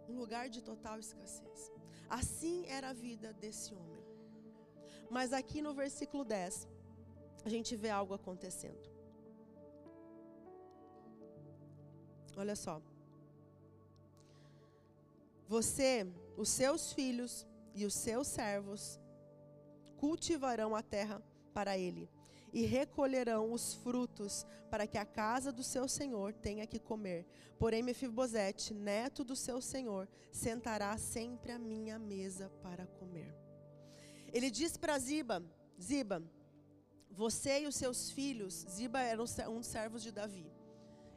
Um 0.09 0.17
lugar 0.17 0.49
de 0.49 0.63
total 0.63 0.99
escassez. 0.99 1.73
Assim 2.09 2.67
era 2.67 2.91
a 2.91 2.93
vida 2.93 3.33
desse 3.33 3.75
homem. 3.75 4.03
Mas 5.11 5.33
aqui 5.33 5.61
no 5.61 5.75
versículo 5.75 6.25
10, 6.25 6.69
a 7.45 7.49
gente 7.49 7.75
vê 7.77 7.91
algo 7.91 8.15
acontecendo. 8.15 8.89
Olha 12.37 12.55
só. 12.55 12.81
Você, 15.49 16.07
os 16.37 16.51
seus 16.51 16.93
filhos 16.93 17.47
e 17.75 17.87
os 17.87 17.95
seus 17.95 18.29
servos 18.29 19.01
cultivarão 19.97 20.77
a 20.77 20.83
terra 20.83 21.23
para 21.55 21.79
ele 21.79 22.09
e 22.53 22.67
recolherão 22.67 23.53
os 23.53 23.75
frutos 23.75 24.47
para 24.71 24.87
que 24.87 24.99
a 24.99 25.07
casa 25.07 25.51
do 25.51 25.63
seu 25.63 25.89
senhor 25.89 26.35
tenha 26.35 26.67
que 26.67 26.79
comer. 26.79 27.27
Porém, 27.59 27.83
Mefibosete, 27.83 28.75
neto 28.75 29.25
do 29.25 29.35
seu 29.35 29.61
senhor, 29.61 30.07
sentará 30.31 30.97
sempre 30.99 31.51
à 31.51 31.59
minha 31.59 31.99
mesa 31.99 32.51
para 32.63 32.87
comer. 32.87 33.35
Ele 34.33 34.51
diz 34.51 34.77
para 34.77 34.99
Ziba: 34.99 35.43
Ziba, 35.81 36.23
você 37.11 37.63
e 37.63 37.67
os 37.67 37.75
seus 37.75 38.11
filhos, 38.11 38.67
Ziba 38.69 39.01
era 39.01 39.23
um 39.23 39.61
dos 39.61 39.67
servos 39.67 40.03
de 40.03 40.13
Davi. 40.13 40.47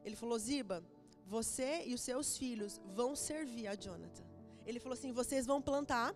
Ele 0.04 0.16
falou: 0.16 0.40
Ziba, 0.40 0.84
você 1.32 1.84
e 1.86 1.94
os 1.94 2.02
seus 2.02 2.38
filhos 2.38 2.82
vão 3.00 3.16
servir 3.16 3.68
a 3.68 3.76
Jonathan. 3.84 4.26
Ele 4.66 4.82
falou 4.82 4.98
assim: 4.98 5.14
vocês 5.14 5.46
vão 5.46 5.62
plantar. 5.62 6.14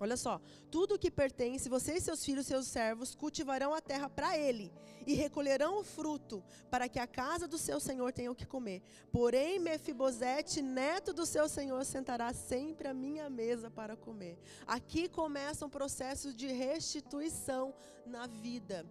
Olha 0.00 0.16
só, 0.16 0.40
tudo 0.70 0.94
o 0.94 0.98
que 0.98 1.10
pertence, 1.10 1.68
vocês 1.68 2.04
seus 2.04 2.24
filhos, 2.24 2.46
seus 2.46 2.66
servos, 2.68 3.16
cultivarão 3.16 3.74
a 3.74 3.80
terra 3.80 4.08
para 4.08 4.38
ele 4.38 4.72
e 5.04 5.14
recolherão 5.14 5.80
o 5.80 5.82
fruto, 5.82 6.44
para 6.70 6.88
que 6.88 7.00
a 7.00 7.06
casa 7.06 7.48
do 7.48 7.58
seu 7.58 7.80
senhor 7.80 8.12
tenha 8.12 8.30
o 8.30 8.34
que 8.40 8.46
comer. 8.46 8.80
Porém, 9.10 9.58
Mefibosete, 9.58 10.62
neto 10.62 11.12
do 11.12 11.26
seu 11.26 11.48
senhor, 11.48 11.84
sentará 11.84 12.32
sempre 12.32 12.86
à 12.86 12.94
minha 12.94 13.28
mesa 13.28 13.70
para 13.70 13.96
comer. 13.96 14.38
Aqui 14.66 15.08
começa 15.08 15.66
um 15.66 15.70
processo 15.70 16.32
de 16.32 16.46
restituição 16.46 17.74
na 18.06 18.28
vida 18.28 18.86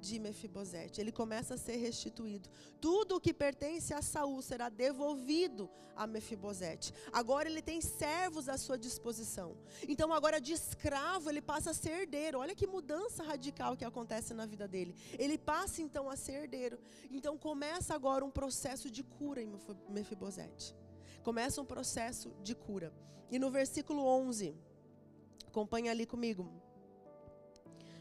de 0.00 0.18
Mefibosete. 0.18 1.00
Ele 1.00 1.12
começa 1.12 1.54
a 1.54 1.58
ser 1.58 1.76
restituído. 1.76 2.48
Tudo 2.80 3.16
o 3.16 3.20
que 3.20 3.32
pertence 3.34 3.92
a 3.92 4.02
Saul 4.02 4.40
será 4.42 4.68
devolvido 4.68 5.70
a 5.96 6.06
Mefibosete. 6.06 6.92
Agora 7.12 7.48
ele 7.48 7.60
tem 7.60 7.80
servos 7.80 8.48
à 8.48 8.56
sua 8.56 8.78
disposição. 8.78 9.56
Então 9.88 10.12
agora 10.12 10.40
de 10.40 10.52
escravo 10.52 11.28
ele 11.28 11.42
passa 11.42 11.70
a 11.70 11.74
ser 11.74 11.90
herdeiro. 11.90 12.38
Olha 12.38 12.54
que 12.54 12.66
mudança 12.66 13.22
radical 13.22 13.76
que 13.76 13.84
acontece 13.84 14.32
na 14.32 14.46
vida 14.46 14.68
dele. 14.68 14.94
Ele 15.18 15.36
passa 15.36 15.82
então 15.82 16.08
a 16.08 16.16
ser 16.16 16.42
herdeiro. 16.42 16.78
Então 17.10 17.36
começa 17.36 17.94
agora 17.94 18.24
um 18.24 18.30
processo 18.30 18.90
de 18.90 19.02
cura 19.02 19.42
em 19.42 19.52
Mefibosete. 19.88 20.74
Começa 21.22 21.60
um 21.60 21.64
processo 21.64 22.32
de 22.42 22.54
cura. 22.54 22.92
E 23.30 23.38
no 23.38 23.50
versículo 23.50 24.04
11, 24.06 24.54
acompanha 25.46 25.90
ali 25.90 26.06
comigo. 26.06 26.67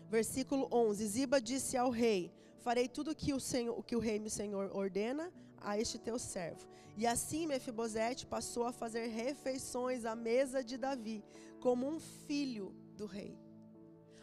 Versículo 0.09 0.67
11: 0.71 1.05
Ziba 1.05 1.41
disse 1.41 1.75
ao 1.77 1.89
rei: 1.89 2.31
Farei 2.59 2.87
tudo 2.87 3.15
que 3.15 3.33
o, 3.33 3.39
senhor, 3.39 3.83
que 3.83 3.95
o 3.95 3.99
rei, 3.99 4.19
meu 4.19 4.29
senhor, 4.29 4.71
ordena 4.73 5.31
a 5.61 5.77
este 5.77 5.97
teu 5.97 6.17
servo. 6.17 6.67
E 6.95 7.05
assim 7.05 7.45
Mefibosete 7.45 8.25
passou 8.25 8.65
a 8.65 8.71
fazer 8.71 9.07
refeições 9.07 10.05
à 10.05 10.15
mesa 10.15 10.63
de 10.63 10.77
Davi, 10.77 11.23
como 11.59 11.87
um 11.87 11.99
filho 11.99 12.73
do 12.95 13.05
rei. 13.05 13.37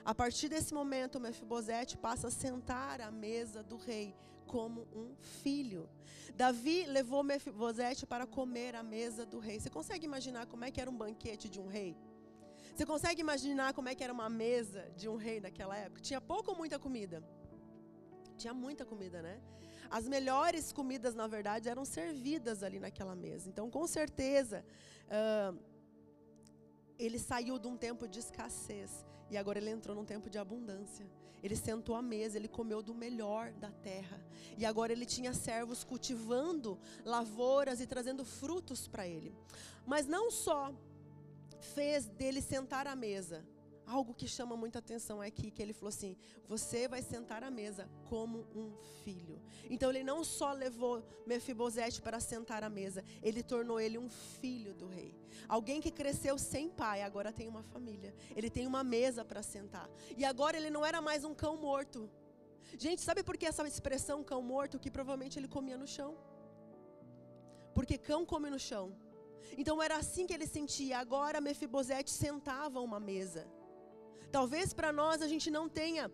A 0.04 0.14
partir 0.14 0.48
desse 0.48 0.74
momento, 0.74 1.20
Mefibosete 1.20 1.96
passa 1.96 2.28
a 2.28 2.30
sentar 2.30 3.00
à 3.00 3.10
mesa 3.10 3.62
do 3.62 3.76
rei 3.76 4.14
como 4.46 4.86
um 4.94 5.14
filho. 5.42 5.88
Davi 6.34 6.84
levou 6.86 7.22
Mefibosete 7.22 8.06
para 8.06 8.26
comer 8.26 8.74
à 8.74 8.82
mesa 8.82 9.24
do 9.24 9.38
rei. 9.38 9.60
Você 9.60 9.70
consegue 9.70 10.04
imaginar 10.04 10.46
como 10.46 10.64
é 10.64 10.70
que 10.70 10.80
era 10.80 10.90
um 10.90 10.96
banquete 10.96 11.48
de 11.48 11.60
um 11.60 11.66
rei? 11.66 11.96
Você 12.74 12.84
consegue 12.84 13.20
imaginar 13.20 13.72
como 13.72 13.88
é 13.88 13.94
que 13.94 14.02
era 14.02 14.12
uma 14.12 14.28
mesa 14.28 14.90
de 14.96 15.08
um 15.08 15.14
rei 15.14 15.38
naquela 15.40 15.76
época? 15.76 16.00
Tinha 16.00 16.20
pouco 16.20 16.50
ou 16.50 16.56
muita 16.56 16.76
comida? 16.76 17.22
Tinha 18.36 18.52
muita 18.52 18.84
comida, 18.84 19.22
né? 19.22 19.40
As 19.88 20.08
melhores 20.08 20.72
comidas, 20.72 21.14
na 21.14 21.28
verdade, 21.28 21.68
eram 21.68 21.84
servidas 21.84 22.64
ali 22.64 22.80
naquela 22.80 23.14
mesa. 23.14 23.48
Então, 23.48 23.70
com 23.70 23.86
certeza, 23.86 24.64
uh, 25.06 25.56
ele 26.98 27.16
saiu 27.16 27.60
de 27.60 27.68
um 27.68 27.76
tempo 27.76 28.08
de 28.08 28.18
escassez 28.18 29.06
e 29.30 29.36
agora 29.36 29.60
ele 29.60 29.70
entrou 29.70 29.94
num 29.94 30.04
tempo 30.04 30.28
de 30.28 30.36
abundância. 30.36 31.06
Ele 31.44 31.54
sentou 31.54 31.94
à 31.94 32.02
mesa, 32.02 32.36
ele 32.38 32.48
comeu 32.48 32.82
do 32.82 32.92
melhor 32.92 33.52
da 33.52 33.70
terra. 33.70 34.20
E 34.58 34.66
agora 34.66 34.92
ele 34.92 35.06
tinha 35.06 35.32
servos 35.32 35.84
cultivando 35.84 36.76
lavouras 37.04 37.80
e 37.80 37.86
trazendo 37.86 38.24
frutos 38.24 38.88
para 38.88 39.06
ele. 39.06 39.32
Mas 39.86 40.08
não 40.08 40.28
só 40.28 40.74
fez 41.64 42.06
dele 42.06 42.40
sentar 42.40 42.86
à 42.86 42.94
mesa. 42.94 43.44
Algo 43.86 44.14
que 44.14 44.26
chama 44.26 44.56
muita 44.56 44.78
atenção 44.78 45.20
aqui, 45.20 45.50
que 45.50 45.62
ele 45.62 45.74
falou 45.74 45.90
assim: 45.90 46.16
Você 46.48 46.88
vai 46.88 47.02
sentar 47.02 47.42
à 47.44 47.50
mesa 47.50 47.88
como 48.08 48.46
um 48.54 48.72
filho. 49.02 49.38
Então 49.68 49.90
ele 49.90 50.02
não 50.02 50.24
só 50.24 50.52
levou 50.52 51.06
Mefibosete 51.26 52.00
para 52.00 52.18
sentar 52.18 52.64
à 52.64 52.70
mesa, 52.70 53.04
ele 53.22 53.42
tornou 53.42 53.78
ele 53.78 53.98
um 53.98 54.08
filho 54.08 54.74
do 54.74 54.86
rei. 54.86 55.14
Alguém 55.46 55.82
que 55.82 55.90
cresceu 55.90 56.38
sem 56.38 56.70
pai, 56.70 57.02
agora 57.02 57.30
tem 57.30 57.46
uma 57.46 57.62
família. 57.62 58.14
Ele 58.34 58.48
tem 58.48 58.66
uma 58.66 58.82
mesa 58.82 59.22
para 59.22 59.42
sentar. 59.42 59.88
E 60.16 60.24
agora 60.24 60.56
ele 60.56 60.70
não 60.70 60.84
era 60.84 61.02
mais 61.02 61.22
um 61.24 61.34
cão 61.34 61.56
morto. 61.58 62.08
Gente, 62.78 63.02
sabe 63.02 63.22
por 63.22 63.36
que 63.36 63.46
essa 63.46 63.66
expressão 63.68 64.24
cão 64.24 64.42
morto? 64.42 64.78
Que 64.78 64.90
provavelmente 64.90 65.38
ele 65.38 65.46
comia 65.46 65.76
no 65.76 65.86
chão. 65.86 66.16
Porque 67.74 67.98
cão 67.98 68.24
come 68.24 68.48
no 68.48 68.58
chão. 68.58 68.96
Então 69.56 69.82
era 69.82 69.96
assim 69.96 70.26
que 70.26 70.34
ele 70.34 70.46
sentia. 70.46 70.98
Agora 70.98 71.40
Mefibosete 71.40 72.10
sentava 72.10 72.78
a 72.78 72.82
uma 72.82 73.00
mesa. 73.00 73.46
Talvez 74.30 74.72
para 74.72 74.92
nós 74.92 75.22
a 75.22 75.28
gente 75.28 75.48
não 75.50 75.68
tenha, 75.68 76.10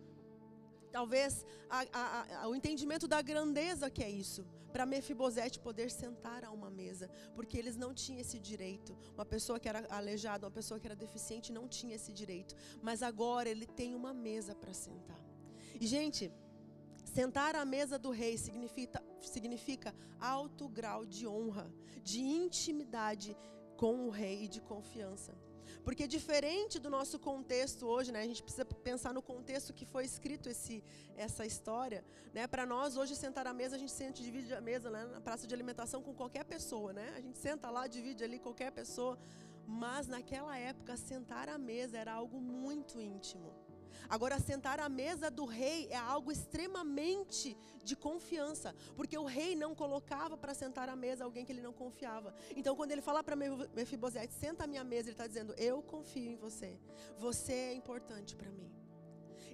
talvez 0.91 1.45
a, 1.69 1.85
a, 1.91 2.43
a, 2.43 2.47
o 2.47 2.55
entendimento 2.55 3.07
da 3.07 3.21
grandeza 3.21 3.89
que 3.89 4.03
é 4.03 4.09
isso. 4.09 4.45
Para 4.71 4.85
Mefibosete 4.85 5.59
poder 5.59 5.89
sentar 5.91 6.45
a 6.45 6.51
uma 6.51 6.69
mesa, 6.69 7.09
porque 7.35 7.57
eles 7.57 7.75
não 7.75 7.93
tinham 7.93 8.21
esse 8.21 8.39
direito. 8.39 8.97
Uma 9.15 9.25
pessoa 9.25 9.59
que 9.59 9.67
era 9.67 9.85
aleijada, 9.89 10.45
uma 10.45 10.51
pessoa 10.51 10.79
que 10.79 10.87
era 10.87 10.95
deficiente 10.95 11.51
não 11.51 11.67
tinha 11.67 11.95
esse 11.95 12.13
direito. 12.13 12.55
Mas 12.81 13.03
agora 13.03 13.49
ele 13.49 13.65
tem 13.65 13.95
uma 13.95 14.13
mesa 14.13 14.55
para 14.55 14.73
sentar. 14.73 15.19
E 15.79 15.85
gente, 15.85 16.31
Sentar 17.05 17.55
à 17.57 17.65
mesa 17.65 17.99
do 17.99 18.09
rei 18.09 18.37
significa, 18.37 19.03
significa 19.29 19.93
alto 20.19 20.67
grau 20.67 21.05
de 21.05 21.27
honra, 21.27 21.71
de 22.03 22.21
intimidade 22.21 23.37
com 23.77 24.07
o 24.07 24.09
rei 24.09 24.43
e 24.43 24.47
de 24.47 24.61
confiança. 24.61 25.33
Porque 25.83 26.07
diferente 26.07 26.77
do 26.79 26.89
nosso 26.89 27.17
contexto 27.17 27.87
hoje, 27.87 28.11
né, 28.11 28.21
a 28.21 28.25
gente 28.25 28.43
precisa 28.43 28.65
pensar 28.65 29.13
no 29.13 29.21
contexto 29.21 29.73
que 29.73 29.85
foi 29.85 30.05
escrito 30.05 30.47
esse, 30.49 30.83
essa 31.15 31.45
história. 31.45 32.03
Né, 32.33 32.45
Para 32.47 32.65
nós, 32.65 32.97
hoje, 32.97 33.15
sentar 33.15 33.47
à 33.47 33.53
mesa, 33.53 33.75
a 33.75 33.79
gente 33.79 33.91
sente, 33.91 34.21
divide 34.23 34.53
a 34.53 34.61
mesa 34.61 34.89
né, 34.89 35.05
na 35.05 35.21
praça 35.21 35.47
de 35.47 35.53
alimentação 35.53 36.01
com 36.03 36.13
qualquer 36.13 36.45
pessoa. 36.45 36.93
Né? 36.93 37.13
A 37.15 37.21
gente 37.21 37.37
senta 37.37 37.69
lá, 37.69 37.87
divide 37.87 38.23
ali 38.23 38.39
qualquer 38.39 38.71
pessoa. 38.71 39.17
Mas 39.65 40.07
naquela 40.07 40.57
época, 40.57 40.97
sentar 40.97 41.47
à 41.49 41.57
mesa 41.57 41.97
era 41.97 42.13
algo 42.13 42.39
muito 42.39 42.99
íntimo. 42.99 43.51
Agora, 44.09 44.39
sentar 44.39 44.79
à 44.79 44.89
mesa 44.89 45.29
do 45.29 45.45
rei 45.45 45.87
é 45.89 45.95
algo 45.95 46.31
extremamente 46.31 47.57
de 47.83 47.95
confiança, 47.95 48.75
porque 48.95 49.17
o 49.17 49.25
rei 49.25 49.55
não 49.55 49.73
colocava 49.73 50.37
para 50.37 50.53
sentar 50.53 50.89
à 50.89 50.95
mesa 50.95 51.23
alguém 51.23 51.45
que 51.45 51.51
ele 51.51 51.61
não 51.61 51.73
confiava. 51.73 52.33
Então, 52.55 52.75
quando 52.75 52.91
ele 52.91 53.01
fala 53.01 53.23
para 53.23 53.35
Mefibosete, 53.35 54.33
senta 54.33 54.63
à 54.65 54.67
minha 54.67 54.83
mesa, 54.83 55.09
ele 55.09 55.11
está 55.13 55.27
dizendo: 55.27 55.53
Eu 55.57 55.81
confio 55.81 56.29
em 56.31 56.35
você, 56.35 56.79
você 57.17 57.53
é 57.53 57.73
importante 57.73 58.35
para 58.35 58.51
mim. 58.51 58.71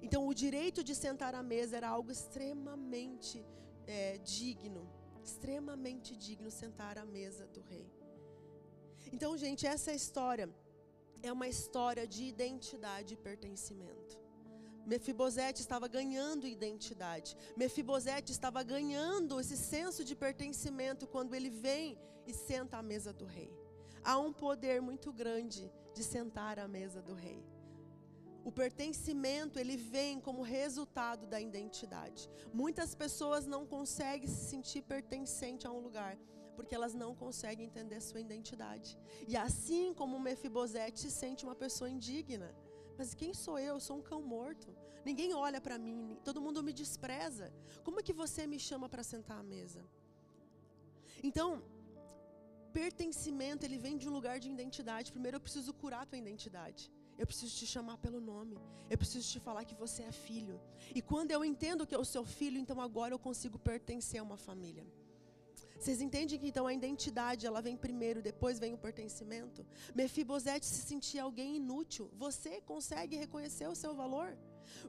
Então, 0.02 0.26
o 0.26 0.34
direito 0.34 0.82
de 0.84 0.94
sentar 0.94 1.34
à 1.34 1.42
mesa 1.42 1.76
era 1.76 1.88
algo 1.88 2.10
extremamente 2.10 3.44
é, 3.86 4.18
digno, 4.18 4.88
extremamente 5.22 6.16
digno 6.16 6.50
sentar 6.50 6.98
à 6.98 7.04
mesa 7.04 7.46
do 7.46 7.60
rei. 7.60 7.86
Então, 9.12 9.36
gente, 9.36 9.66
essa 9.66 9.92
história 9.92 10.48
é 11.22 11.32
uma 11.32 11.48
história 11.48 12.06
de 12.06 12.24
identidade 12.24 13.14
e 13.14 13.16
pertencimento. 13.16 14.27
Mefibosete 14.88 15.60
estava 15.60 15.86
ganhando 15.86 16.46
identidade. 16.46 17.36
Mefibosete 17.54 18.32
estava 18.32 18.62
ganhando 18.62 19.38
esse 19.38 19.56
senso 19.56 20.02
de 20.02 20.16
pertencimento 20.16 21.06
quando 21.06 21.34
ele 21.34 21.50
vem 21.50 21.98
e 22.26 22.32
senta 22.32 22.78
à 22.78 22.82
mesa 22.82 23.12
do 23.12 23.26
rei. 23.26 23.52
Há 24.02 24.18
um 24.18 24.32
poder 24.32 24.80
muito 24.80 25.12
grande 25.12 25.70
de 25.92 26.02
sentar 26.02 26.58
à 26.58 26.66
mesa 26.66 27.02
do 27.02 27.12
rei. 27.12 27.44
O 28.42 28.50
pertencimento, 28.50 29.58
ele 29.58 29.76
vem 29.76 30.18
como 30.18 30.40
resultado 30.40 31.26
da 31.26 31.38
identidade. 31.38 32.30
Muitas 32.50 32.94
pessoas 32.94 33.44
não 33.46 33.66
conseguem 33.66 34.26
se 34.26 34.48
sentir 34.48 34.80
pertencente 34.80 35.66
a 35.66 35.70
um 35.70 35.80
lugar, 35.80 36.16
porque 36.56 36.74
elas 36.74 36.94
não 36.94 37.14
conseguem 37.14 37.66
entender 37.66 38.00
sua 38.00 38.20
identidade. 38.20 38.98
E 39.26 39.36
assim 39.36 39.92
como 39.92 40.18
Mefibosete 40.18 40.98
se 40.98 41.10
sente 41.10 41.44
uma 41.44 41.54
pessoa 41.54 41.90
indigna. 41.90 42.54
Mas 42.98 43.14
quem 43.14 43.32
sou 43.32 43.56
eu? 43.58 43.74
Eu 43.74 43.80
sou 43.88 43.96
um 43.98 44.02
cão 44.10 44.20
morto. 44.34 44.68
Ninguém 45.08 45.32
olha 45.46 45.60
para 45.66 45.76
mim, 45.86 45.98
todo 46.28 46.42
mundo 46.46 46.62
me 46.68 46.72
despreza. 46.82 47.46
Como 47.84 48.00
é 48.00 48.02
que 48.02 48.12
você 48.22 48.46
me 48.52 48.58
chama 48.68 48.88
para 48.92 49.04
sentar 49.12 49.38
à 49.38 49.42
mesa? 49.54 49.82
Então, 51.28 51.48
pertencimento, 52.72 53.64
ele 53.64 53.78
vem 53.78 53.96
de 53.96 54.08
um 54.08 54.12
lugar 54.18 54.36
de 54.42 54.50
identidade. 54.50 55.12
Primeiro 55.16 55.36
eu 55.36 55.44
preciso 55.46 55.72
curar 55.72 56.02
a 56.02 56.06
tua 56.06 56.18
identidade. 56.18 56.82
Eu 57.16 57.26
preciso 57.26 57.52
te 57.60 57.66
chamar 57.66 57.96
pelo 57.98 58.20
nome. 58.20 58.56
Eu 58.90 58.98
preciso 59.02 59.26
te 59.32 59.40
falar 59.46 59.64
que 59.64 59.74
você 59.74 60.02
é 60.02 60.12
filho. 60.12 60.60
E 60.94 61.00
quando 61.10 61.30
eu 61.30 61.44
entendo 61.44 61.86
que 61.86 61.96
eu 62.00 62.04
sou 62.04 62.24
filho, 62.24 62.58
então 62.58 62.80
agora 62.80 63.14
eu 63.14 63.18
consigo 63.18 63.58
pertencer 63.58 64.20
a 64.20 64.22
uma 64.22 64.36
família. 64.36 64.86
Vocês 65.78 66.00
entendem 66.00 66.38
que 66.38 66.48
então 66.48 66.66
a 66.66 66.74
identidade 66.74 67.46
ela 67.46 67.62
vem 67.62 67.76
primeiro, 67.76 68.20
depois 68.20 68.58
vem 68.58 68.74
o 68.74 68.78
pertencimento? 68.78 69.64
Mefibosete 69.94 70.66
se 70.66 70.82
sentia 70.82 71.22
alguém 71.22 71.56
inútil. 71.56 72.10
Você 72.14 72.60
consegue 72.62 73.16
reconhecer 73.16 73.68
o 73.68 73.76
seu 73.76 73.94
valor? 73.94 74.36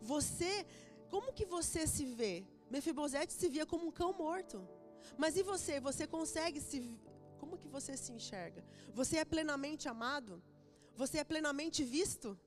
Você, 0.02 0.66
como 1.10 1.32
que 1.32 1.46
você 1.46 1.86
se 1.86 2.06
vê? 2.06 2.44
Mefibosete 2.70 3.34
se 3.34 3.48
via 3.50 3.66
como 3.66 3.88
um 3.88 3.92
cão 3.92 4.14
morto. 4.14 4.68
Mas 5.18 5.38
e 5.38 5.44
você? 5.44 5.80
Você 5.80 6.08
consegue 6.08 6.60
se 6.60 7.00
como 7.40 7.58
que 7.58 7.68
você 7.68 7.96
se 7.96 8.12
enxerga? 8.12 8.64
Você 8.94 9.18
é 9.18 9.26
plenamente 9.26 9.88
amado? 9.88 10.42
Você 10.96 11.20
é 11.20 11.24
plenamente 11.24 11.84
visto? 11.84 12.38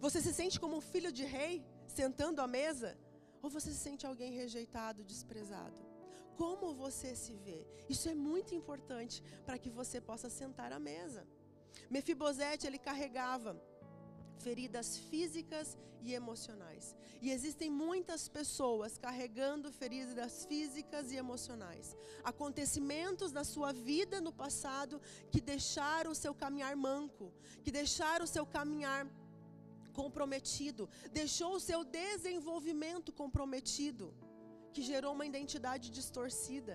Você 0.00 0.20
se 0.20 0.32
sente 0.34 0.58
como 0.58 0.76
um 0.78 0.80
filho 0.80 1.12
de 1.12 1.24
rei 1.24 1.64
sentando 1.86 2.40
à 2.40 2.46
mesa? 2.46 2.98
Ou 3.42 3.50
você 3.50 3.70
se 3.70 3.78
sente 3.78 4.06
alguém 4.06 4.32
rejeitado, 4.32 5.04
desprezado? 5.04 5.93
Como 6.36 6.74
você 6.74 7.14
se 7.14 7.34
vê. 7.46 7.66
Isso 7.88 8.08
é 8.08 8.14
muito 8.14 8.54
importante 8.54 9.22
para 9.46 9.58
que 9.58 9.70
você 9.70 10.00
possa 10.00 10.28
sentar 10.28 10.72
à 10.72 10.78
mesa. 10.78 11.26
Mefibosete, 11.90 12.66
ele 12.66 12.78
carregava 12.78 13.60
feridas 14.38 14.98
físicas 15.10 15.76
e 16.02 16.12
emocionais. 16.12 16.94
E 17.22 17.30
existem 17.30 17.70
muitas 17.70 18.28
pessoas 18.28 18.98
carregando 18.98 19.72
feridas 19.72 20.44
físicas 20.44 21.10
e 21.10 21.16
emocionais. 21.16 21.96
Acontecimentos 22.22 23.32
na 23.32 23.44
sua 23.44 23.72
vida 23.72 24.20
no 24.20 24.32
passado 24.32 25.00
que 25.30 25.40
deixaram 25.40 26.10
o 26.10 26.14
seu 26.14 26.34
caminhar 26.34 26.76
manco, 26.76 27.32
que 27.62 27.70
deixaram 27.70 28.24
o 28.24 28.28
seu 28.28 28.44
caminhar 28.44 29.06
comprometido, 29.94 30.88
deixou 31.12 31.54
o 31.54 31.60
seu 31.60 31.84
desenvolvimento 31.84 33.12
comprometido, 33.12 34.12
que 34.74 34.82
gerou 34.82 35.12
uma 35.14 35.24
identidade 35.32 35.90
distorcida. 35.90 36.74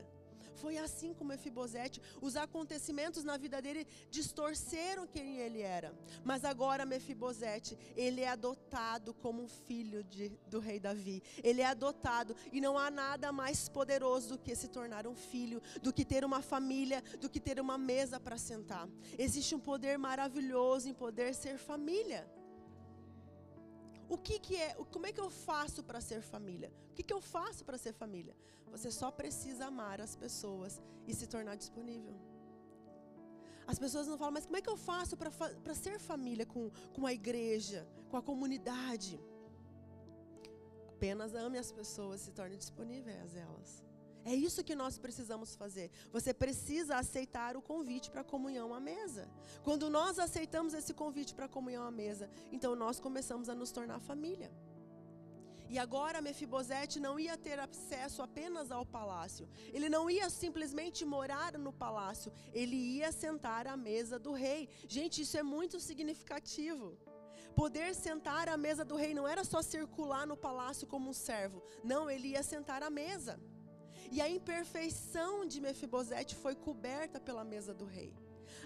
Foi 0.62 0.78
assim 0.78 1.14
com 1.14 1.24
Mefibosete. 1.24 2.02
Os 2.22 2.36
acontecimentos 2.36 3.24
na 3.24 3.38
vida 3.38 3.62
dele 3.62 3.88
distorceram 4.10 5.08
quem 5.08 5.38
ele 5.38 5.62
era. 5.62 5.94
Mas 6.24 6.44
agora 6.44 6.86
Mefibosete, 6.86 7.78
ele 7.96 8.22
é 8.22 8.30
adotado 8.30 9.14
como 9.14 9.42
um 9.42 9.48
filho 9.48 10.04
de, 10.04 10.30
do 10.48 10.60
rei 10.60 10.80
Davi. 10.80 11.24
Ele 11.44 11.62
é 11.62 11.66
adotado 11.66 12.36
e 12.52 12.60
não 12.60 12.78
há 12.78 12.92
nada 12.92 13.32
mais 13.32 13.70
poderoso 13.70 14.30
do 14.30 14.38
que 14.38 14.54
se 14.56 14.68
tornar 14.68 15.08
um 15.08 15.16
filho, 15.16 15.62
do 15.82 15.94
que 15.94 16.04
ter 16.04 16.26
uma 16.26 16.42
família, 16.42 17.02
do 17.22 17.30
que 17.30 17.40
ter 17.40 17.60
uma 17.60 17.78
mesa 17.78 18.20
para 18.20 18.38
sentar. 18.38 18.88
Existe 19.18 19.56
um 19.56 19.60
poder 19.60 19.98
maravilhoso 19.98 20.90
em 20.90 20.94
poder 20.94 21.34
ser 21.34 21.58
família. 21.58 22.28
O 24.10 24.18
que, 24.18 24.40
que 24.40 24.56
é? 24.56 24.74
Como 24.94 25.06
é 25.06 25.12
que 25.14 25.22
eu 25.22 25.30
faço 25.30 25.84
para 25.84 26.02
ser 26.02 26.22
família? 26.22 26.72
O 26.92 26.96
que, 26.96 27.04
que 27.04 27.14
eu 27.14 27.22
faço 27.22 27.64
para 27.64 27.78
ser 27.78 27.94
família? 27.94 28.36
Você 28.72 28.90
só 28.92 29.12
precisa 29.12 29.68
amar 29.68 30.02
as 30.02 30.16
pessoas 30.16 30.82
e 31.08 31.14
se 31.14 31.28
tornar 31.28 31.56
disponível. 31.56 32.16
As 33.68 33.78
pessoas 33.78 34.08
não 34.08 34.18
falam, 34.18 34.34
mas 34.34 34.48
como 34.48 34.58
é 34.58 34.62
que 34.64 34.70
eu 34.70 34.78
faço 34.78 35.16
para 35.16 35.76
ser 35.76 36.00
família 36.00 36.44
com, 36.44 36.72
com 36.92 37.06
a 37.06 37.14
igreja, 37.14 37.88
com 38.10 38.18
a 38.18 38.22
comunidade? 38.22 39.20
Apenas 40.88 41.36
ame 41.36 41.60
as 41.60 41.72
pessoas 41.72 42.22
e 42.22 42.24
se 42.26 42.32
torne 42.32 42.58
disponíveis 42.58 43.36
a 43.36 43.40
elas. 43.40 43.89
É 44.32 44.36
isso 44.48 44.64
que 44.68 44.76
nós 44.82 44.96
precisamos 45.06 45.56
fazer. 45.62 45.90
Você 46.16 46.32
precisa 46.44 46.98
aceitar 46.98 47.58
o 47.58 47.64
convite 47.70 48.12
para 48.12 48.22
a 48.22 48.32
comunhão 48.34 48.70
à 48.76 48.80
mesa. 48.80 49.24
Quando 49.68 49.86
nós 49.90 50.20
aceitamos 50.26 50.76
esse 50.80 50.94
convite 50.94 51.34
para 51.34 51.48
a 51.48 51.56
comunhão 51.58 51.84
à 51.84 51.94
mesa, 52.04 52.30
então 52.52 52.76
nós 52.84 53.00
começamos 53.00 53.50
a 53.50 53.56
nos 53.56 53.72
tornar 53.72 54.00
família. 54.12 54.52
E 55.68 55.80
agora 55.80 56.22
Mefibosete 56.22 57.00
não 57.00 57.20
ia 57.20 57.36
ter 57.48 57.60
acesso 57.60 58.22
apenas 58.22 58.70
ao 58.70 58.86
palácio. 58.86 59.50
Ele 59.74 59.90
não 59.96 60.04
ia 60.16 60.30
simplesmente 60.30 61.04
morar 61.16 61.58
no 61.58 61.74
palácio, 61.74 62.32
ele 62.54 62.80
ia 62.98 63.12
sentar 63.12 63.66
à 63.66 63.76
mesa 63.76 64.20
do 64.20 64.32
rei. 64.32 64.70
Gente, 64.88 65.24
isso 65.24 65.38
é 65.38 65.44
muito 65.44 65.80
significativo. 65.80 66.96
Poder 67.56 67.96
sentar 67.96 68.48
à 68.48 68.56
mesa 68.56 68.86
do 68.86 68.96
rei 68.96 69.14
não 69.14 69.28
era 69.28 69.44
só 69.44 69.62
circular 69.64 70.26
no 70.28 70.38
palácio 70.38 70.86
como 70.88 71.10
um 71.10 71.14
servo. 71.14 71.64
Não, 71.84 72.10
ele 72.12 72.30
ia 72.30 72.44
sentar 72.44 72.84
à 72.84 72.92
mesa. 72.92 73.40
E 74.12 74.22
a 74.22 74.30
imperfeição 74.30 75.46
de 75.46 75.62
Mefibosete 75.62 76.36
foi 76.36 76.56
coberta 76.56 77.20
pela 77.20 77.44
mesa 77.44 77.74
do 77.74 77.86
rei. 77.86 78.14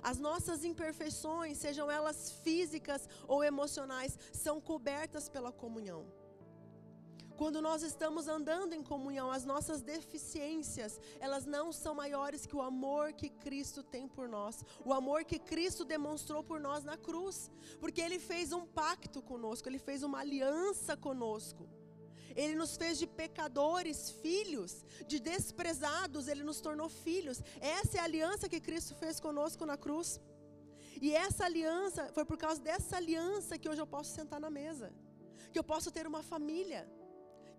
As 0.01 0.17
nossas 0.17 0.63
imperfeições, 0.63 1.57
sejam 1.57 1.89
elas 1.89 2.31
físicas 2.43 3.07
ou 3.27 3.43
emocionais, 3.43 4.17
são 4.31 4.59
cobertas 4.59 5.27
pela 5.29 5.51
comunhão. 5.51 6.05
Quando 7.35 7.61
nós 7.61 7.81
estamos 7.81 8.27
andando 8.27 8.73
em 8.73 8.83
comunhão, 8.83 9.31
as 9.31 9.43
nossas 9.43 9.81
deficiências, 9.81 10.99
elas 11.19 11.45
não 11.45 11.71
são 11.73 11.95
maiores 11.95 12.45
que 12.45 12.55
o 12.55 12.61
amor 12.61 13.11
que 13.13 13.29
Cristo 13.29 13.81
tem 13.81 14.07
por 14.07 14.29
nós, 14.29 14.63
o 14.85 14.93
amor 14.93 15.25
que 15.25 15.39
Cristo 15.39 15.83
demonstrou 15.83 16.43
por 16.43 16.59
nós 16.59 16.83
na 16.83 16.95
cruz, 16.95 17.49
porque 17.79 18.01
Ele 18.01 18.19
fez 18.19 18.53
um 18.53 18.65
pacto 18.67 19.21
conosco, 19.21 19.67
Ele 19.67 19.79
fez 19.79 20.03
uma 20.03 20.19
aliança 20.19 20.95
conosco. 20.95 21.67
Ele 22.35 22.55
nos 22.55 22.75
fez 22.75 22.97
de 22.97 23.07
pecadores, 23.07 24.11
filhos, 24.21 24.85
de 25.07 25.19
desprezados, 25.19 26.27
Ele 26.27 26.43
nos 26.43 26.59
tornou 26.61 26.89
filhos. 26.89 27.41
Essa 27.59 27.97
é 27.97 28.01
a 28.01 28.05
aliança 28.05 28.49
que 28.49 28.59
Cristo 28.59 28.95
fez 28.95 29.19
conosco 29.19 29.65
na 29.65 29.77
cruz. 29.77 30.19
E 31.01 31.13
essa 31.13 31.45
aliança, 31.45 32.11
foi 32.13 32.25
por 32.25 32.37
causa 32.37 32.61
dessa 32.61 32.97
aliança 32.97 33.57
que 33.57 33.69
hoje 33.69 33.81
eu 33.81 33.87
posso 33.87 34.13
sentar 34.13 34.39
na 34.39 34.49
mesa, 34.49 34.93
que 35.51 35.59
eu 35.59 35.63
posso 35.63 35.91
ter 35.91 36.05
uma 36.07 36.23
família 36.23 36.87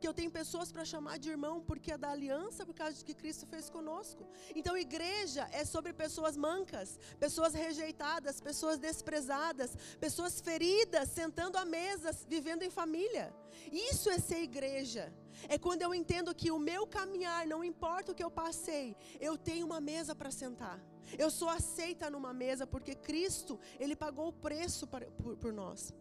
que 0.04 0.08
eu 0.08 0.12
tenho 0.12 0.30
pessoas 0.30 0.70
para 0.70 0.84
chamar 0.84 1.18
de 1.18 1.30
irmão 1.30 1.62
porque 1.68 1.90
é 1.90 1.96
da 1.96 2.10
aliança, 2.10 2.66
por 2.66 2.74
causa 2.74 2.92
de 2.98 3.02
que 3.02 3.14
Cristo 3.14 3.46
fez 3.46 3.70
conosco. 3.70 4.28
Então, 4.54 4.76
igreja 4.76 5.48
é 5.50 5.64
sobre 5.64 5.94
pessoas 5.94 6.36
mancas, 6.36 6.98
pessoas 7.18 7.54
rejeitadas, 7.54 8.38
pessoas 8.38 8.78
desprezadas, 8.78 9.74
pessoas 9.98 10.42
feridas, 10.42 11.08
sentando 11.08 11.56
à 11.56 11.64
mesa, 11.64 12.10
vivendo 12.28 12.64
em 12.64 12.68
família. 12.68 13.34
Isso 13.72 14.10
é 14.10 14.18
ser 14.18 14.42
igreja. 14.42 15.10
É 15.48 15.56
quando 15.56 15.80
eu 15.80 15.94
entendo 15.94 16.34
que 16.34 16.50
o 16.50 16.58
meu 16.58 16.86
caminhar, 16.86 17.46
não 17.46 17.64
importa 17.64 18.12
o 18.12 18.14
que 18.14 18.26
eu 18.28 18.30
passei, 18.30 18.94
eu 19.18 19.38
tenho 19.38 19.64
uma 19.64 19.80
mesa 19.80 20.14
para 20.14 20.30
sentar. 20.30 20.78
Eu 21.16 21.30
sou 21.30 21.48
aceita 21.48 22.10
numa 22.10 22.34
mesa 22.34 22.66
porque 22.66 22.94
Cristo, 22.94 23.58
Ele 23.80 23.96
pagou 23.96 24.28
o 24.28 24.38
preço 24.48 24.86
por 24.86 25.50
nós. 25.50 25.94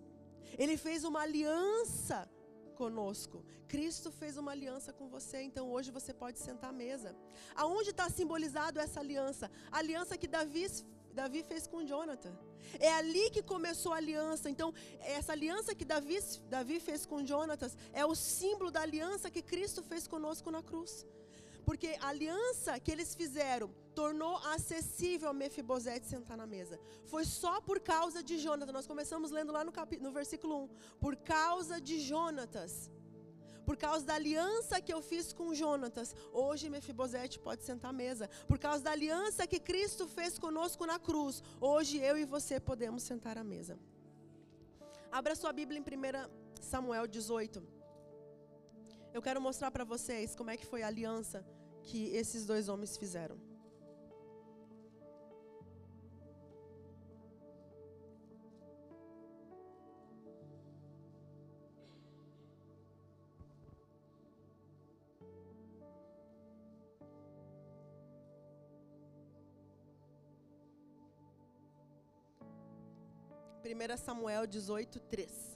Ele 0.58 0.76
fez 0.76 1.06
uma 1.06 1.22
aliança 1.22 2.30
conosco. 2.82 3.44
Cristo 3.74 4.12
fez 4.12 4.38
uma 4.38 4.52
aliança 4.52 4.92
com 4.92 5.08
você, 5.16 5.42
então 5.42 5.72
hoje 5.72 5.90
você 5.98 6.14
pode 6.14 6.40
sentar 6.40 6.70
à 6.72 6.74
mesa. 6.86 7.16
Aonde 7.56 7.92
está 7.92 8.10
simbolizado 8.10 8.80
essa 8.80 9.00
aliança? 9.00 9.50
A 9.72 9.78
aliança 9.78 10.18
que 10.18 10.28
Davi, 10.28 10.66
Davi 11.14 11.44
fez 11.44 11.66
com 11.68 11.86
Jonathan. 11.86 12.36
É 12.80 12.92
ali 12.94 13.30
que 13.30 13.42
começou 13.42 13.94
a 13.94 13.98
aliança. 13.98 14.50
Então, 14.50 14.74
essa 15.00 15.32
aliança 15.32 15.76
que 15.76 15.86
Davi, 15.86 16.18
Davi 16.50 16.80
fez 16.80 17.06
com 17.06 17.26
Jonatas 17.26 17.78
é 17.92 18.06
o 18.06 18.16
símbolo 18.16 18.72
da 18.72 18.82
aliança 18.82 19.30
que 19.30 19.42
Cristo 19.42 19.84
fez 19.84 20.08
conosco 20.08 20.50
na 20.50 20.64
cruz. 20.64 21.06
Porque 21.66 21.98
a 22.02 22.08
aliança 22.10 22.80
que 22.80 22.92
eles 22.92 23.16
fizeram 23.16 23.70
tornou 23.94 24.36
acessível 24.56 25.30
a 25.30 25.34
Mefibosete 25.34 26.08
sentar 26.08 26.38
na 26.38 26.46
mesa. 26.46 26.80
Foi 27.06 27.24
só 27.26 27.62
por 27.62 27.80
causa 27.80 28.22
de 28.22 28.38
Jonatas. 28.38 28.74
Nós 28.74 28.88
começamos 28.88 29.32
lendo 29.32 29.52
lá 29.52 29.64
no, 29.64 29.72
no 30.02 30.12
versículo 30.12 30.64
1. 30.64 30.70
Por 31.00 31.16
causa 31.16 31.80
de 31.80 32.00
Jonatas. 32.00 32.92
Por 33.66 33.78
causa 33.78 34.06
da 34.06 34.16
aliança 34.16 34.82
que 34.82 34.94
eu 34.94 35.02
fiz 35.02 35.32
com 35.32 35.54
Jonatas, 35.54 36.14
hoje 36.34 36.70
Mefibosete 36.70 37.40
pode 37.40 37.64
sentar 37.64 37.92
à 37.92 37.94
mesa. 37.94 38.30
Por 38.46 38.60
causa 38.60 38.84
da 38.84 38.92
aliança 38.92 39.48
que 39.48 39.60
Cristo 39.60 40.06
fez 40.06 40.38
conosco 40.38 40.86
na 40.86 41.00
cruz, 41.00 41.42
hoje 41.62 41.98
eu 41.98 42.18
e 42.18 42.26
você 42.26 42.60
podemos 42.60 43.04
sentar 43.04 43.38
à 43.38 43.44
mesa. 43.44 43.80
Abra 45.10 45.36
sua 45.36 45.54
Bíblia 45.54 45.80
em 45.80 45.82
1 45.82 46.62
Samuel 46.62 47.08
18. 47.08 47.64
Eu 49.14 49.22
quero 49.22 49.40
mostrar 49.40 49.72
para 49.72 49.86
vocês 49.86 50.36
como 50.36 50.50
é 50.50 50.58
que 50.58 50.66
foi 50.66 50.82
a 50.82 50.88
aliança 50.88 51.46
que 51.84 52.16
esses 52.16 52.46
dois 52.46 52.70
homens 52.70 52.98
fizeram. 52.98 53.38
Primeira 73.62 73.98
Samuel 73.98 74.46
18, 74.46 75.00
3. 75.00 75.53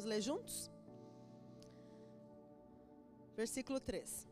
Vamos 0.00 0.12
ler 0.12 0.22
juntos? 0.22 0.70
Versículo 3.36 3.78
3. 3.78 4.26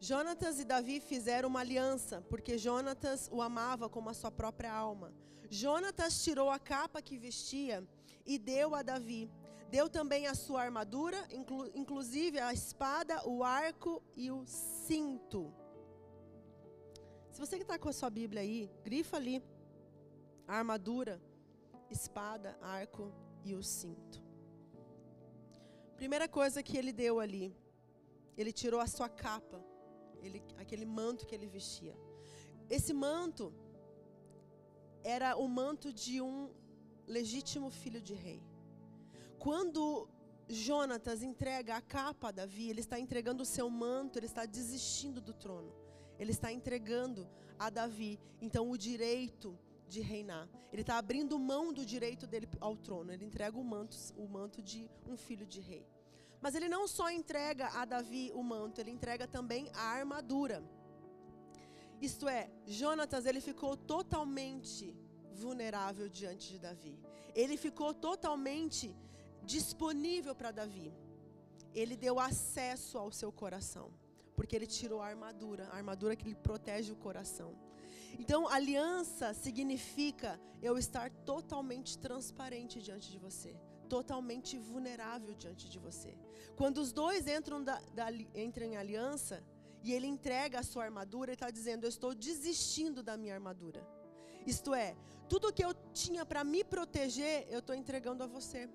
Jonatas 0.00 0.58
e 0.58 0.64
Davi 0.64 0.98
fizeram 0.98 1.48
uma 1.48 1.60
aliança, 1.60 2.22
porque 2.22 2.58
Jonatas 2.58 3.28
o 3.30 3.40
amava 3.40 3.88
como 3.88 4.10
a 4.10 4.14
sua 4.14 4.32
própria 4.32 4.72
alma. 4.72 5.14
Jonatas 5.48 6.24
tirou 6.24 6.50
a 6.50 6.58
capa 6.58 7.00
que 7.00 7.16
vestia 7.16 7.86
e 8.26 8.36
deu 8.36 8.74
a 8.74 8.82
Davi. 8.82 9.30
Deu 9.70 9.88
também 9.88 10.26
a 10.26 10.34
sua 10.34 10.62
armadura, 10.62 11.24
inclu 11.30 11.70
inclusive 11.72 12.40
a 12.40 12.52
espada, 12.52 13.24
o 13.28 13.44
arco 13.44 14.02
e 14.16 14.28
o 14.32 14.44
cinto. 14.44 15.54
Se 17.30 17.38
você 17.38 17.54
que 17.58 17.62
está 17.62 17.78
com 17.78 17.88
a 17.88 17.92
sua 17.92 18.10
Bíblia 18.10 18.42
aí, 18.42 18.68
grifa 18.82 19.18
ali. 19.18 19.40
Armadura, 20.48 21.22
espada, 21.88 22.58
arco 22.60 23.12
e 23.44 23.54
o 23.54 23.62
cinto. 23.62 24.25
Primeira 25.96 26.28
coisa 26.28 26.62
que 26.62 26.76
ele 26.76 26.92
deu 26.92 27.18
ali, 27.18 27.56
ele 28.36 28.52
tirou 28.52 28.80
a 28.80 28.86
sua 28.86 29.08
capa, 29.08 29.58
ele, 30.22 30.42
aquele 30.58 30.84
manto 30.84 31.26
que 31.26 31.34
ele 31.34 31.46
vestia. 31.46 31.96
Esse 32.68 32.92
manto 32.92 33.52
era 35.02 35.36
o 35.36 35.48
manto 35.48 35.92
de 35.92 36.20
um 36.20 36.50
legítimo 37.06 37.70
filho 37.70 38.00
de 38.00 38.12
rei. 38.12 38.42
Quando 39.38 40.08
Jonatas 40.48 41.22
entrega 41.22 41.76
a 41.76 41.80
capa 41.80 42.28
a 42.28 42.32
Davi, 42.32 42.68
ele 42.70 42.80
está 42.80 42.98
entregando 43.00 43.42
o 43.42 43.46
seu 43.46 43.68
manto, 43.70 44.18
ele 44.18 44.26
está 44.26 44.44
desistindo 44.44 45.20
do 45.20 45.32
trono. 45.32 45.72
Ele 46.18 46.32
está 46.32 46.52
entregando 46.52 47.28
a 47.58 47.70
Davi, 47.70 48.18
então, 48.40 48.70
o 48.70 48.76
direito 48.76 49.58
de 49.88 50.00
reinar. 50.00 50.48
Ele 50.72 50.82
está 50.82 50.98
abrindo 50.98 51.38
mão 51.38 51.72
do 51.72 51.84
direito 51.84 52.26
dele 52.26 52.48
ao 52.60 52.76
trono. 52.76 53.12
Ele 53.12 53.24
entrega 53.24 53.56
o 53.58 53.64
manto, 53.64 53.96
o 54.16 54.26
manto 54.28 54.62
de 54.62 54.90
um 55.06 55.16
filho 55.16 55.46
de 55.46 55.60
rei. 55.60 55.86
Mas 56.40 56.54
ele 56.54 56.68
não 56.68 56.86
só 56.86 57.10
entrega 57.10 57.68
a 57.68 57.84
Davi 57.84 58.30
o 58.34 58.42
manto, 58.42 58.80
ele 58.80 58.90
entrega 58.90 59.26
também 59.26 59.70
a 59.74 59.82
armadura. 59.82 60.62
Isto 62.00 62.28
é, 62.28 62.50
Jonatas 62.66 63.24
ele 63.24 63.40
ficou 63.40 63.76
totalmente 63.76 64.94
vulnerável 65.32 66.08
diante 66.08 66.48
de 66.52 66.58
Davi. 66.58 66.98
Ele 67.34 67.56
ficou 67.56 67.94
totalmente 67.94 68.94
disponível 69.42 70.34
para 70.34 70.50
Davi. 70.50 70.92
Ele 71.74 71.96
deu 71.96 72.18
acesso 72.18 72.98
ao 72.98 73.10
seu 73.10 73.30
coração, 73.30 73.90
porque 74.34 74.54
ele 74.56 74.66
tirou 74.66 75.00
a 75.00 75.06
armadura, 75.06 75.68
a 75.68 75.76
armadura 75.76 76.16
que 76.16 76.28
lhe 76.28 76.34
protege 76.34 76.92
o 76.92 76.96
coração. 76.96 77.54
Então, 78.18 78.48
aliança 78.48 79.34
significa 79.34 80.40
eu 80.62 80.78
estar 80.78 81.10
totalmente 81.24 81.98
transparente 81.98 82.80
diante 82.80 83.10
de 83.10 83.18
você, 83.18 83.54
totalmente 83.88 84.58
vulnerável 84.58 85.34
diante 85.34 85.68
de 85.68 85.78
você. 85.78 86.16
Quando 86.56 86.78
os 86.78 86.92
dois 86.92 87.26
entram, 87.26 87.62
da, 87.62 87.80
da, 87.94 88.10
entram 88.34 88.66
em 88.66 88.76
aliança 88.76 89.44
e 89.82 89.92
ele 89.92 90.06
entrega 90.06 90.60
a 90.60 90.62
sua 90.62 90.84
armadura, 90.84 91.30
ele 91.30 91.36
está 91.36 91.50
dizendo: 91.50 91.84
Eu 91.84 91.88
estou 91.88 92.14
desistindo 92.14 93.02
da 93.02 93.16
minha 93.16 93.34
armadura. 93.34 93.86
Isto 94.46 94.74
é, 94.74 94.96
tudo 95.28 95.52
que 95.52 95.64
eu 95.64 95.74
tinha 95.92 96.24
para 96.24 96.42
me 96.44 96.64
proteger, 96.64 97.46
eu 97.50 97.58
estou 97.58 97.74
entregando 97.74 98.22
a 98.22 98.26
você. 98.26 98.68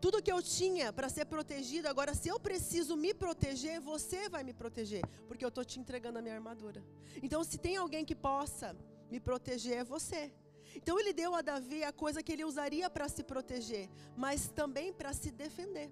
Tudo 0.00 0.22
que 0.22 0.32
eu 0.32 0.42
tinha 0.42 0.92
para 0.92 1.08
ser 1.10 1.26
protegido, 1.26 1.86
agora 1.86 2.14
se 2.14 2.28
eu 2.28 2.40
preciso 2.40 2.96
me 2.96 3.12
proteger, 3.12 3.80
você 3.80 4.28
vai 4.28 4.42
me 4.42 4.54
proteger, 4.54 5.02
porque 5.28 5.44
eu 5.44 5.50
estou 5.50 5.64
te 5.64 5.78
entregando 5.78 6.18
a 6.18 6.22
minha 6.22 6.34
armadura. 6.34 6.82
Então, 7.22 7.44
se 7.44 7.58
tem 7.58 7.76
alguém 7.76 8.04
que 8.04 8.14
possa 8.14 8.74
me 9.10 9.20
proteger, 9.20 9.78
é 9.78 9.84
você. 9.84 10.32
Então, 10.74 10.98
ele 10.98 11.12
deu 11.12 11.34
a 11.34 11.42
Davi 11.42 11.84
a 11.84 11.92
coisa 11.92 12.22
que 12.22 12.32
ele 12.32 12.44
usaria 12.44 12.88
para 12.88 13.08
se 13.08 13.22
proteger, 13.22 13.90
mas 14.16 14.48
também 14.48 14.92
para 14.92 15.12
se 15.12 15.30
defender. 15.30 15.90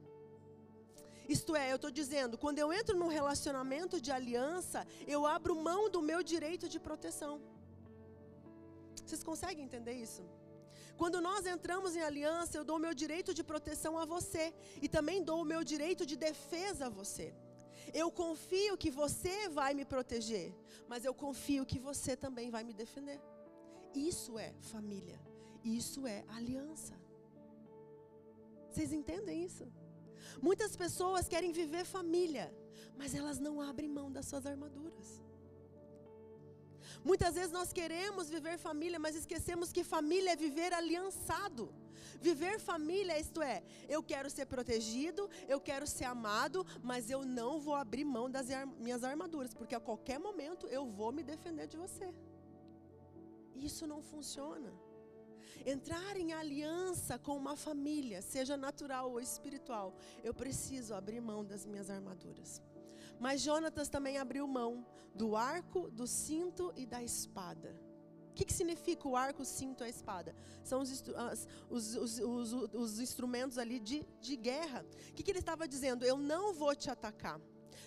Isto 1.29 1.55
é, 1.55 1.71
eu 1.71 1.77
estou 1.77 1.91
dizendo, 1.91 2.39
quando 2.39 2.59
eu 2.59 2.73
entro 2.73 2.97
num 2.97 3.09
relacionamento 3.09 4.01
de 4.01 4.11
aliança, 4.11 4.87
eu 5.07 5.27
abro 5.27 5.55
mão 5.55 5.91
do 5.91 6.01
meu 6.01 6.23
direito 6.23 6.67
de 6.67 6.81
proteção. 6.81 7.43
Vocês 9.05 9.23
conseguem 9.23 9.65
entender 9.65 9.93
isso? 9.93 10.23
Quando 11.01 11.21
nós 11.21 11.47
entramos 11.47 11.95
em 11.95 12.03
aliança, 12.03 12.59
eu 12.59 12.65
dou 12.69 12.77
o 12.77 12.85
meu 12.85 12.93
direito 13.03 13.33
de 13.33 13.45
proteção 13.51 13.97
a 13.97 14.05
você 14.05 14.53
e 14.83 14.89
também 14.89 15.23
dou 15.23 15.41
o 15.43 15.51
meu 15.53 15.63
direito 15.73 16.05
de 16.05 16.17
defesa 16.17 16.87
a 16.87 16.95
você. 17.01 17.33
Eu 17.95 18.11
confio 18.11 18.77
que 18.77 18.91
você 18.91 19.49
vai 19.49 19.75
me 19.75 19.85
proteger, 19.85 20.53
mas 20.89 21.05
eu 21.05 21.15
confio 21.15 21.65
que 21.65 21.79
você 21.79 22.17
também 22.17 22.51
vai 22.51 22.65
me 22.65 22.75
defender. 22.75 23.21
Isso 23.95 24.39
é 24.39 24.53
família. 24.73 25.21
Isso 25.65 26.07
é 26.07 26.25
aliança. 26.29 26.95
Vocês 28.69 28.93
entendem 28.93 29.45
isso? 29.45 29.67
Muitas 30.43 30.77
pessoas 30.77 31.29
querem 31.29 31.53
viver 31.53 31.85
família, 31.85 32.53
mas 32.97 33.15
elas 33.15 33.39
não 33.39 33.61
abrem 33.61 33.89
mão 33.89 34.11
das 34.11 34.27
suas 34.27 34.47
armaduras. 34.47 35.23
Muitas 37.11 37.35
vezes 37.37 37.53
nós 37.59 37.73
queremos 37.73 38.29
viver 38.29 38.57
família, 38.59 38.99
mas 39.05 39.15
esquecemos 39.21 39.73
que 39.73 39.83
família 39.83 40.33
é 40.33 40.37
viver 40.37 40.75
aliançado. 40.75 41.65
Viver 42.21 42.55
família, 42.61 43.19
isto 43.19 43.41
é, 43.41 43.63
eu 43.89 44.03
quero 44.03 44.29
ser 44.29 44.45
protegido, 44.55 45.23
eu 45.55 45.59
quero 45.69 45.87
ser 45.87 46.05
amado, 46.05 46.67
mas 46.83 47.09
eu 47.15 47.21
não 47.25 47.53
vou 47.59 47.75
abrir 47.75 48.05
mão 48.05 48.27
das 48.31 48.49
minhas 48.85 49.03
armaduras, 49.05 49.55
porque 49.55 49.75
a 49.75 49.81
qualquer 49.89 50.19
momento 50.19 50.67
eu 50.67 50.85
vou 50.99 51.11
me 51.11 51.23
defender 51.23 51.67
de 51.67 51.79
você. 51.85 52.13
Isso 53.69 53.87
não 53.87 54.03
funciona. 54.03 54.71
Entrar 55.65 56.15
em 56.23 56.33
aliança 56.35 57.19
com 57.19 57.35
uma 57.43 57.57
família, 57.57 58.21
seja 58.21 58.55
natural 58.55 59.11
ou 59.13 59.19
espiritual, 59.19 59.97
eu 60.23 60.35
preciso 60.35 60.93
abrir 60.95 61.23
mão 61.23 61.43
das 61.43 61.65
minhas 61.65 61.89
armaduras. 61.89 62.61
Mas 63.19 63.41
Jonatas 63.41 63.89
também 63.89 64.19
abriu 64.19 64.47
mão 64.47 64.87
do 65.15 65.37
arco, 65.37 65.91
do 65.91 66.07
cinto 66.07 66.73
e 66.77 66.87
da 66.87 67.03
espada. 67.03 67.75
O 68.31 68.35
que, 68.35 68.45
que 68.45 68.53
significa 68.53 69.09
o 69.09 69.17
arco, 69.17 69.43
o 69.43 69.45
cinto 69.45 69.83
e 69.83 69.87
a 69.87 69.89
espada? 69.89 70.35
São 70.63 70.81
os, 70.81 71.03
os, 71.69 72.19
os, 72.21 72.53
os 72.73 73.01
instrumentos 73.01 73.59
ali 73.59 73.81
de, 73.81 74.07
de 74.21 74.37
guerra. 74.37 74.87
O 75.11 75.13
que, 75.15 75.25
que 75.25 75.31
ele 75.31 75.41
estava 75.41 75.67
dizendo? 75.67 76.05
Eu 76.05 76.17
não 76.17 76.55
vou 76.55 76.75
te 76.75 76.89
atacar. 76.89 77.41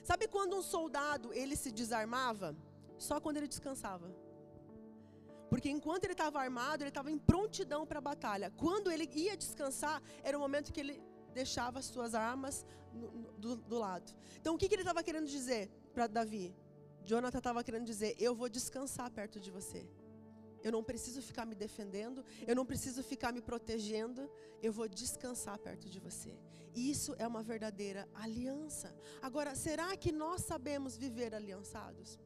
Sabe 0.04 0.28
quando 0.28 0.58
um 0.58 0.62
soldado 0.62 1.34
ele 1.34 1.56
se 1.56 1.72
desarmava? 1.72 2.56
Só 2.98 3.22
quando 3.22 3.38
ele 3.38 3.48
descansava. 3.48 4.14
Porque 5.50 5.70
enquanto 5.70 6.04
ele 6.06 6.14
estava 6.14 6.40
armado, 6.40 6.82
ele 6.84 6.90
estava 6.90 7.12
em 7.12 7.18
prontidão 7.18 7.86
para 7.86 8.00
a 8.00 8.02
batalha. 8.02 8.52
Quando 8.52 8.92
ele 8.92 9.10
ia 9.14 9.36
descansar, 9.38 10.02
era 10.24 10.38
o 10.38 10.40
momento 10.40 10.72
que 10.72 10.80
ele 10.80 11.02
deixava 11.34 11.80
as 11.80 11.86
suas 11.86 12.14
armas 12.14 12.66
no, 12.94 13.10
do, 13.44 13.56
do, 13.56 13.78
lado. 13.78 14.12
Então 14.40 14.56
o 14.56 14.58
que, 14.58 14.68
que 14.68 14.76
ele 14.76 14.82
estava 14.82 15.04
querendo 15.04 15.28
dizer 15.28 15.70
para 15.94 16.08
Davi? 16.08 16.56
Jonathan 17.04 17.38
estava 17.38 17.64
querendo 17.64 17.86
dizer: 17.86 18.16
Eu 18.20 18.36
vou 18.36 18.50
descansar 18.50 19.10
perto 19.12 19.40
de 19.40 19.50
você. 19.50 19.88
Eu 20.64 20.72
não 20.72 20.84
preciso 20.84 21.22
ficar 21.22 21.46
me 21.46 21.56
defendendo, 21.56 22.24
eu 22.48 22.56
não 22.56 22.66
preciso 22.66 23.02
ficar 23.02 23.32
me 23.34 23.42
protegendo, 23.42 24.30
eu 24.62 24.72
vou 24.72 24.88
descansar 24.88 25.58
perto 25.58 25.90
de 25.90 26.00
você. 26.00 26.38
Isso 26.76 27.16
é 27.18 27.28
uma 27.28 27.42
verdadeira 27.42 28.08
aliança. 28.14 28.96
Agora, 29.22 29.56
será 29.56 29.98
que 29.98 30.12
nós 30.12 30.42
sabemos 30.42 30.96
viver 30.96 31.34
aliançados? 31.34 32.20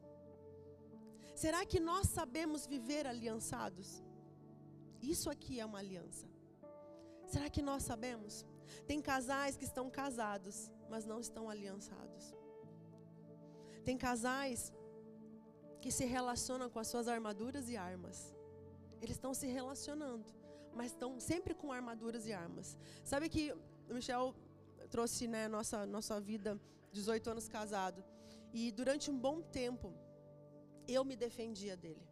Será 1.33 1.65
que 1.65 1.79
nós 1.79 2.07
sabemos 2.07 2.65
viver 2.65 3.07
aliançados? 3.07 4.03
Isso 5.01 5.29
aqui 5.29 5.59
é 5.59 5.65
uma 5.65 5.79
aliança. 5.79 6.27
Será 7.27 7.49
que 7.49 7.61
nós 7.61 7.83
sabemos? 7.83 8.45
Tem 8.87 9.01
casais 9.01 9.55
que 9.57 9.65
estão 9.65 9.89
casados, 9.89 10.71
mas 10.89 11.05
não 11.05 11.19
estão 11.19 11.49
aliançados. 11.49 12.35
Tem 13.83 13.97
casais 13.97 14.73
que 15.81 15.91
se 15.91 16.05
relacionam 16.05 16.69
com 16.69 16.79
as 16.79 16.87
suas 16.87 17.07
armaduras 17.07 17.69
e 17.69 17.77
armas. 17.77 18.33
Eles 19.01 19.15
estão 19.17 19.33
se 19.33 19.47
relacionando, 19.47 20.25
mas 20.73 20.91
estão 20.91 21.19
sempre 21.19 21.53
com 21.53 21.71
armaduras 21.71 22.25
e 22.25 22.33
armas. 22.33 22.77
Sabe 23.03 23.29
que 23.29 23.51
o 23.89 23.93
Michel 23.93 24.33
trouxe 24.89 25.27
né, 25.27 25.47
nossa, 25.47 25.85
nossa 25.85 26.19
vida, 26.19 26.59
18 26.91 27.29
anos 27.29 27.47
casado. 27.47 28.03
E 28.53 28.71
durante 28.71 29.11
um 29.11 29.17
bom 29.17 29.41
tempo, 29.41 29.93
eu 30.87 31.03
me 31.03 31.15
defendia 31.15 31.75
dele. 31.75 32.05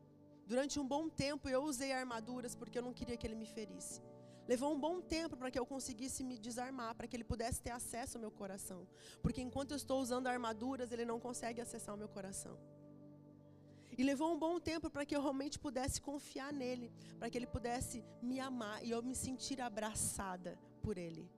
Durante 0.46 0.80
um 0.80 0.88
bom 0.88 1.10
tempo, 1.10 1.48
eu 1.48 1.64
usei 1.64 1.92
armaduras 1.92 2.54
porque 2.54 2.78
eu 2.78 2.84
não 2.84 2.94
queria 2.94 3.18
que 3.18 3.26
ele 3.26 3.36
me 3.36 3.46
ferisse. 3.46 4.02
Levou 4.48 4.74
um 4.74 4.80
bom 4.80 5.00
tempo 5.02 5.38
para 5.38 5.50
que 5.50 5.58
eu 5.58 5.66
conseguisse 5.66 6.24
me 6.24 6.38
desarmar, 6.38 6.96
para 6.96 7.08
que 7.08 7.16
ele 7.16 7.24
pudesse 7.24 7.62
ter 7.62 7.72
acesso 7.72 8.18
ao 8.18 8.22
meu 8.22 8.32
coração. 8.32 8.88
Porque 9.22 9.42
enquanto 9.42 9.72
eu 9.72 9.78
estou 9.78 10.02
usando 10.02 10.28
armaduras, 10.28 10.92
ele 10.92 11.06
não 11.06 11.20
consegue 11.20 11.62
acessar 11.62 11.96
o 11.96 11.98
meu 11.98 12.10
coração. 12.10 12.58
E 13.98 14.04
levou 14.04 14.34
um 14.34 14.40
bom 14.40 14.60
tempo 14.60 14.90
para 14.90 15.06
que 15.06 15.16
eu 15.16 15.22
realmente 15.22 15.60
pudesse 15.60 16.02
confiar 16.02 16.52
nele, 16.52 16.92
para 17.20 17.30
que 17.30 17.38
ele 17.38 17.48
pudesse 17.48 18.04
me 18.22 18.40
amar 18.40 18.84
e 18.84 18.92
eu 18.92 19.02
me 19.04 19.16
sentir 19.16 19.62
abraçada 19.62 20.58
por 20.82 20.98
ele. 20.98 21.30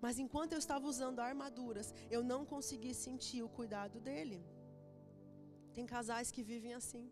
Mas 0.00 0.18
enquanto 0.18 0.52
eu 0.52 0.58
estava 0.58 0.86
usando 0.86 1.18
armaduras, 1.20 1.92
eu 2.10 2.22
não 2.22 2.44
consegui 2.44 2.94
sentir 2.94 3.42
o 3.42 3.48
cuidado 3.48 3.98
dele. 4.00 4.44
Tem 5.74 5.86
casais 5.86 6.30
que 6.30 6.42
vivem 6.42 6.74
assim. 6.74 7.10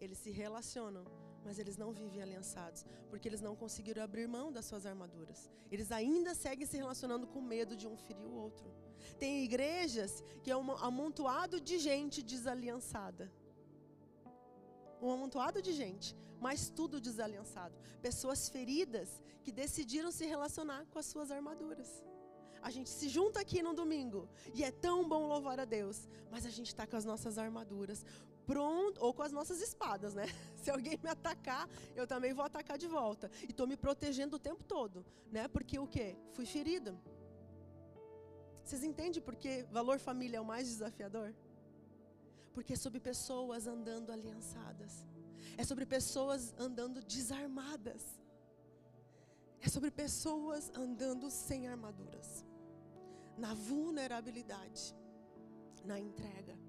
Eles 0.00 0.18
se 0.18 0.30
relacionam, 0.30 1.04
mas 1.44 1.58
eles 1.58 1.76
não 1.76 1.92
vivem 1.92 2.22
aliançados, 2.22 2.84
porque 3.08 3.28
eles 3.28 3.40
não 3.40 3.54
conseguiram 3.56 4.02
abrir 4.02 4.26
mão 4.26 4.52
das 4.52 4.66
suas 4.66 4.84
armaduras. 4.86 5.50
Eles 5.70 5.90
ainda 5.90 6.34
seguem 6.34 6.66
se 6.66 6.76
relacionando 6.76 7.26
com 7.26 7.40
medo 7.40 7.76
de 7.76 7.86
um 7.86 7.96
ferir 7.96 8.26
o 8.26 8.34
outro. 8.34 8.70
Tem 9.18 9.44
igrejas 9.44 10.22
que 10.42 10.50
é 10.50 10.56
um 10.56 10.72
amontoado 10.72 11.60
de 11.60 11.78
gente 11.78 12.22
desaliançada. 12.22 13.30
Um 15.00 15.10
amontoado 15.10 15.62
de 15.62 15.72
gente, 15.72 16.16
mas 16.40 16.68
tudo 16.68 17.00
desaliançado. 17.00 17.74
Pessoas 18.02 18.48
feridas 18.48 19.20
que 19.42 19.52
decidiram 19.52 20.10
se 20.10 20.26
relacionar 20.26 20.84
com 20.86 20.98
as 20.98 21.06
suas 21.06 21.30
armaduras. 21.30 22.02
A 22.60 22.70
gente 22.70 22.90
se 22.90 23.08
junta 23.08 23.40
aqui 23.40 23.62
no 23.62 23.72
domingo 23.72 24.28
e 24.52 24.64
é 24.64 24.70
tão 24.70 25.08
bom 25.08 25.26
louvar 25.26 25.60
a 25.60 25.64
Deus, 25.64 26.08
mas 26.30 26.44
a 26.44 26.50
gente 26.50 26.68
está 26.68 26.86
com 26.86 26.96
as 26.96 27.04
nossas 27.04 27.38
armaduras, 27.38 28.04
pronto, 28.48 28.98
ou 29.04 29.12
com 29.12 29.22
as 29.22 29.30
nossas 29.38 29.60
espadas, 29.60 30.14
né? 30.14 30.24
Se 30.62 30.70
alguém 30.70 30.98
me 31.02 31.10
atacar, 31.10 31.68
eu 31.94 32.06
também 32.06 32.32
vou 32.32 32.44
atacar 32.50 32.78
de 32.78 32.88
volta. 32.98 33.30
E 33.42 33.50
estou 33.50 33.66
me 33.66 33.76
protegendo 33.76 34.36
o 34.36 34.38
tempo 34.48 34.64
todo, 34.64 35.04
né? 35.30 35.46
Porque 35.48 35.78
o 35.78 35.86
quê? 35.86 36.16
Fui 36.32 36.46
ferida. 36.46 36.98
Vocês 38.64 38.82
entendem 38.82 39.20
por 39.20 39.36
que 39.36 39.64
valor 39.78 39.98
família 39.98 40.38
é 40.38 40.40
o 40.40 40.46
mais 40.52 40.66
desafiador? 40.66 41.34
Porque 42.54 42.72
é 42.72 42.76
sobre 42.76 43.00
pessoas 43.00 43.66
andando 43.66 44.10
aliançadas. 44.10 45.06
É 45.58 45.64
sobre 45.70 45.84
pessoas 45.84 46.54
andando 46.58 47.02
desarmadas. 47.02 48.02
É 49.60 49.68
sobre 49.68 49.90
pessoas 49.90 50.70
andando 50.74 51.30
sem 51.30 51.68
armaduras. 51.68 52.46
Na 53.36 53.52
vulnerabilidade, 53.54 54.94
na 55.84 55.98
entrega. 55.98 56.67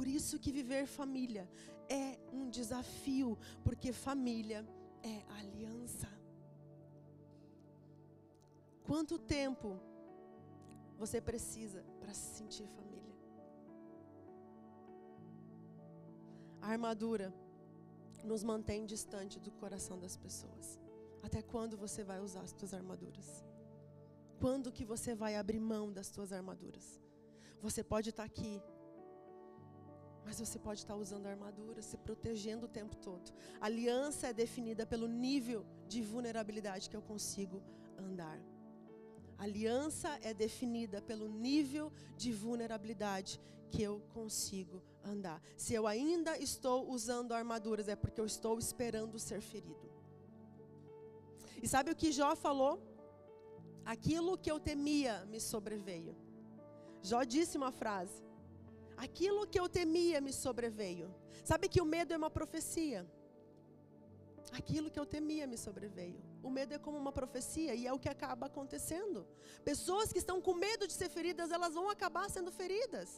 Por 0.00 0.08
isso 0.08 0.38
que 0.38 0.50
viver 0.50 0.86
família 0.86 1.46
é 1.86 2.18
um 2.32 2.48
desafio, 2.48 3.36
porque 3.62 3.92
família 3.92 4.66
é 5.02 5.16
aliança. 5.38 6.08
Quanto 8.82 9.18
tempo 9.18 9.78
você 10.96 11.20
precisa 11.20 11.84
para 12.00 12.14
se 12.14 12.38
sentir 12.38 12.66
família. 12.78 13.14
A 16.62 16.68
armadura 16.68 17.28
nos 18.24 18.42
mantém 18.42 18.86
distante 18.86 19.38
do 19.38 19.52
coração 19.52 19.98
das 20.00 20.16
pessoas. 20.16 20.80
Até 21.22 21.42
quando 21.42 21.76
você 21.76 22.02
vai 22.02 22.20
usar 22.20 22.40
as 22.40 22.54
suas 22.58 22.72
armaduras? 22.72 23.44
Quando 24.38 24.72
que 24.72 24.86
você 24.86 25.14
vai 25.14 25.36
abrir 25.36 25.60
mão 25.60 25.92
das 25.92 26.06
suas 26.06 26.32
armaduras? 26.32 26.98
Você 27.60 27.84
pode 27.84 28.08
estar 28.08 28.24
aqui, 28.24 28.62
mas 30.30 30.38
você 30.38 30.60
pode 30.60 30.78
estar 30.78 30.94
usando 30.94 31.26
a 31.26 31.30
armadura, 31.30 31.82
se 31.82 31.96
protegendo 31.96 32.66
o 32.66 32.68
tempo 32.68 32.94
todo. 32.94 33.32
A 33.60 33.66
aliança 33.66 34.28
é 34.28 34.32
definida 34.32 34.86
pelo 34.86 35.08
nível 35.08 35.66
de 35.88 36.00
vulnerabilidade 36.00 36.88
que 36.88 36.94
eu 36.94 37.02
consigo 37.02 37.60
andar. 37.98 38.38
A 39.36 39.42
aliança 39.42 40.08
é 40.22 40.32
definida 40.32 41.02
pelo 41.02 41.26
nível 41.26 41.92
de 42.16 42.32
vulnerabilidade 42.32 43.40
que 43.72 43.82
eu 43.82 43.98
consigo 44.14 44.80
andar. 45.02 45.42
Se 45.56 45.74
eu 45.74 45.84
ainda 45.88 46.38
estou 46.38 46.88
usando 46.88 47.32
armaduras, 47.32 47.88
é 47.88 47.96
porque 47.96 48.20
eu 48.20 48.26
estou 48.26 48.56
esperando 48.56 49.18
ser 49.18 49.40
ferido. 49.40 49.90
E 51.60 51.66
sabe 51.66 51.90
o 51.90 51.96
que 51.96 52.12
Jó 52.12 52.36
falou? 52.36 52.80
Aquilo 53.84 54.38
que 54.38 54.48
eu 54.52 54.60
temia 54.60 55.24
me 55.24 55.40
sobreveio. 55.40 56.14
Jó 57.02 57.24
disse 57.24 57.56
uma 57.58 57.72
frase: 57.72 58.29
Aquilo 59.06 59.46
que 59.50 59.58
eu 59.62 59.66
temia 59.80 60.18
me 60.26 60.32
sobreveio. 60.44 61.08
Sabe 61.50 61.68
que 61.72 61.80
o 61.84 61.86
medo 61.94 62.12
é 62.14 62.18
uma 62.22 62.32
profecia. 62.38 63.00
Aquilo 64.58 64.90
que 64.92 65.00
eu 65.02 65.06
temia 65.14 65.46
me 65.52 65.58
sobreveio. 65.66 66.20
O 66.42 66.50
medo 66.56 66.74
é 66.74 66.78
como 66.86 66.98
uma 67.04 67.12
profecia 67.20 67.72
e 67.80 67.86
é 67.86 67.92
o 67.92 68.00
que 68.02 68.10
acaba 68.14 68.46
acontecendo. 68.46 69.20
Pessoas 69.70 70.12
que 70.12 70.20
estão 70.22 70.38
com 70.46 70.54
medo 70.66 70.86
de 70.90 70.94
ser 71.00 71.08
feridas, 71.16 71.50
elas 71.50 71.72
vão 71.78 71.88
acabar 71.88 72.26
sendo 72.36 72.52
feridas. 72.60 73.08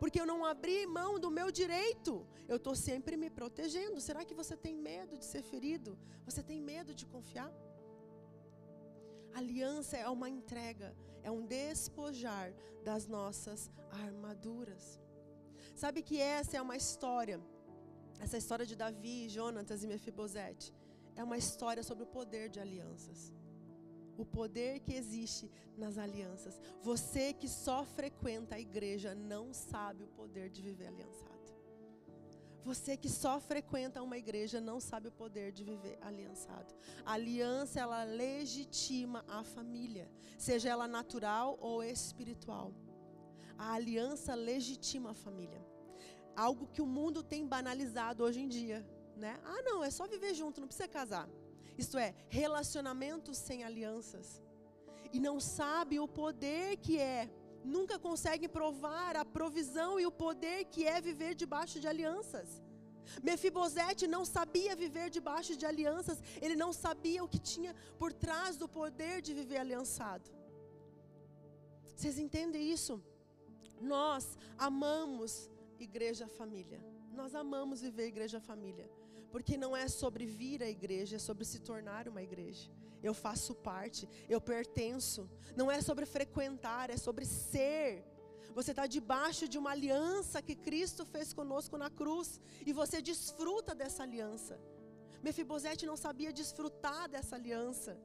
Porque 0.00 0.20
eu 0.20 0.26
não 0.32 0.40
abri 0.52 0.78
mão 0.86 1.12
do 1.24 1.30
meu 1.38 1.48
direito. 1.60 2.12
Eu 2.52 2.58
estou 2.60 2.76
sempre 2.88 3.16
me 3.22 3.30
protegendo. 3.38 4.00
Será 4.08 4.24
que 4.24 4.38
você 4.42 4.56
tem 4.56 4.76
medo 4.90 5.18
de 5.18 5.24
ser 5.32 5.42
ferido? 5.42 5.98
Você 6.28 6.42
tem 6.50 6.60
medo 6.72 6.94
de 6.94 7.06
confiar? 7.14 7.52
Aliança 9.40 9.96
é 9.96 10.08
uma 10.08 10.28
entrega, 10.28 10.88
é 11.22 11.30
um 11.30 11.46
despojar 11.46 12.52
das 12.84 13.06
nossas 13.06 13.70
armaduras. 13.90 15.00
Sabe 15.74 16.02
que 16.02 16.20
essa 16.20 16.56
é 16.56 16.62
uma 16.62 16.76
história, 16.76 17.40
essa 18.20 18.36
história 18.36 18.66
de 18.66 18.76
Davi, 18.76 19.28
Jonatas 19.28 19.82
e 19.82 19.86
Mefibosete, 19.86 20.72
é 21.16 21.24
uma 21.24 21.36
história 21.36 21.82
sobre 21.82 22.04
o 22.04 22.06
poder 22.06 22.48
de 22.48 22.60
alianças. 22.60 23.32
O 24.16 24.24
poder 24.24 24.80
que 24.80 24.92
existe 24.92 25.50
nas 25.76 25.96
alianças. 25.96 26.60
Você 26.82 27.32
que 27.32 27.48
só 27.48 27.84
frequenta 27.84 28.56
a 28.56 28.60
igreja 28.60 29.14
não 29.14 29.52
sabe 29.52 30.04
o 30.04 30.08
poder 30.08 30.50
de 30.50 30.60
viver 30.60 30.88
aliançado. 30.88 31.39
Você 32.64 32.96
que 32.96 33.08
só 33.08 33.40
frequenta 33.40 34.02
uma 34.02 34.18
igreja 34.18 34.60
não 34.60 34.78
sabe 34.80 35.08
o 35.08 35.12
poder 35.12 35.50
de 35.50 35.64
viver 35.64 35.98
aliançado. 36.02 36.74
A 37.04 37.12
aliança 37.12 37.80
ela 37.80 38.04
legitima 38.04 39.24
a 39.26 39.42
família, 39.42 40.10
seja 40.38 40.68
ela 40.68 40.86
natural 40.86 41.58
ou 41.60 41.82
espiritual. 41.82 42.72
A 43.56 43.72
aliança 43.72 44.34
legitima 44.34 45.10
a 45.10 45.14
família. 45.14 45.64
Algo 46.36 46.66
que 46.66 46.82
o 46.82 46.86
mundo 46.86 47.22
tem 47.22 47.46
banalizado 47.46 48.22
hoje 48.24 48.40
em 48.40 48.48
dia, 48.48 48.86
né? 49.16 49.38
Ah, 49.44 49.62
não, 49.62 49.82
é 49.82 49.90
só 49.90 50.06
viver 50.06 50.34
junto, 50.34 50.60
não 50.60 50.68
precisa 50.68 50.88
casar. 50.88 51.28
Isto 51.76 51.98
é, 51.98 52.14
relacionamentos 52.28 53.38
sem 53.38 53.64
alianças. 53.64 54.42
E 55.12 55.18
não 55.18 55.40
sabe 55.40 55.98
o 55.98 56.06
poder 56.06 56.76
que 56.76 56.98
é 56.98 57.28
nunca 57.64 57.98
conseguem 57.98 58.48
provar 58.48 59.16
a 59.16 59.24
provisão 59.24 59.98
e 60.00 60.06
o 60.06 60.12
poder 60.12 60.64
que 60.64 60.86
é 60.86 61.00
viver 61.00 61.34
debaixo 61.34 61.78
de 61.80 61.88
alianças. 61.88 62.62
Mefibosete 63.22 64.06
não 64.06 64.24
sabia 64.24 64.76
viver 64.76 65.10
debaixo 65.10 65.56
de 65.56 65.66
alianças, 65.66 66.22
ele 66.40 66.54
não 66.54 66.72
sabia 66.72 67.24
o 67.24 67.28
que 67.28 67.38
tinha 67.38 67.74
por 67.98 68.12
trás 68.12 68.56
do 68.56 68.68
poder 68.68 69.20
de 69.20 69.34
viver 69.34 69.58
aliançado. 69.58 70.30
Vocês 71.96 72.18
entendem 72.18 72.70
isso? 72.70 73.02
Nós 73.80 74.38
amamos 74.56 75.50
igreja 75.78 76.28
família. 76.28 76.80
Nós 77.12 77.34
amamos 77.34 77.80
viver 77.80 78.06
igreja 78.06 78.40
família, 78.40 78.88
porque 79.32 79.56
não 79.56 79.76
é 79.76 79.88
sobre 79.88 80.24
vir 80.24 80.62
à 80.62 80.70
igreja, 80.70 81.16
é 81.16 81.18
sobre 81.18 81.44
se 81.44 81.58
tornar 81.58 82.06
uma 82.08 82.22
igreja 82.22 82.70
eu 83.02 83.14
faço 83.14 83.54
parte, 83.54 84.08
eu 84.28 84.40
pertenço. 84.40 85.28
Não 85.56 85.70
é 85.70 85.80
sobre 85.80 86.06
frequentar, 86.06 86.90
é 86.90 86.96
sobre 86.96 87.24
ser. 87.24 88.04
Você 88.54 88.72
está 88.72 88.86
debaixo 88.86 89.48
de 89.48 89.58
uma 89.58 89.70
aliança 89.70 90.42
que 90.42 90.54
Cristo 90.54 91.04
fez 91.04 91.32
conosco 91.32 91.76
na 91.78 91.88
cruz 91.88 92.40
e 92.66 92.72
você 92.72 93.00
desfruta 93.00 93.74
dessa 93.74 94.02
aliança. 94.02 94.60
Mefibosete 95.22 95.86
não 95.86 95.96
sabia 95.96 96.32
desfrutar 96.32 97.08
dessa 97.08 97.36
aliança. 97.36 97.98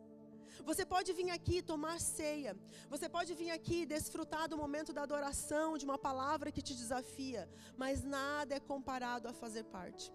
Você 0.63 0.85
pode 0.85 1.11
vir 1.13 1.29
aqui 1.31 1.61
tomar 1.61 1.99
ceia. 1.99 2.55
Você 2.89 3.09
pode 3.09 3.33
vir 3.33 3.51
aqui 3.51 3.85
desfrutar 3.85 4.47
do 4.47 4.57
momento 4.57 4.93
da 4.93 5.03
adoração, 5.03 5.77
de 5.77 5.85
uma 5.85 5.97
palavra 5.97 6.51
que 6.51 6.61
te 6.61 6.73
desafia, 6.73 7.49
mas 7.75 8.03
nada 8.03 8.55
é 8.55 8.59
comparado 8.59 9.27
a 9.27 9.33
fazer 9.33 9.63
parte. 9.65 10.11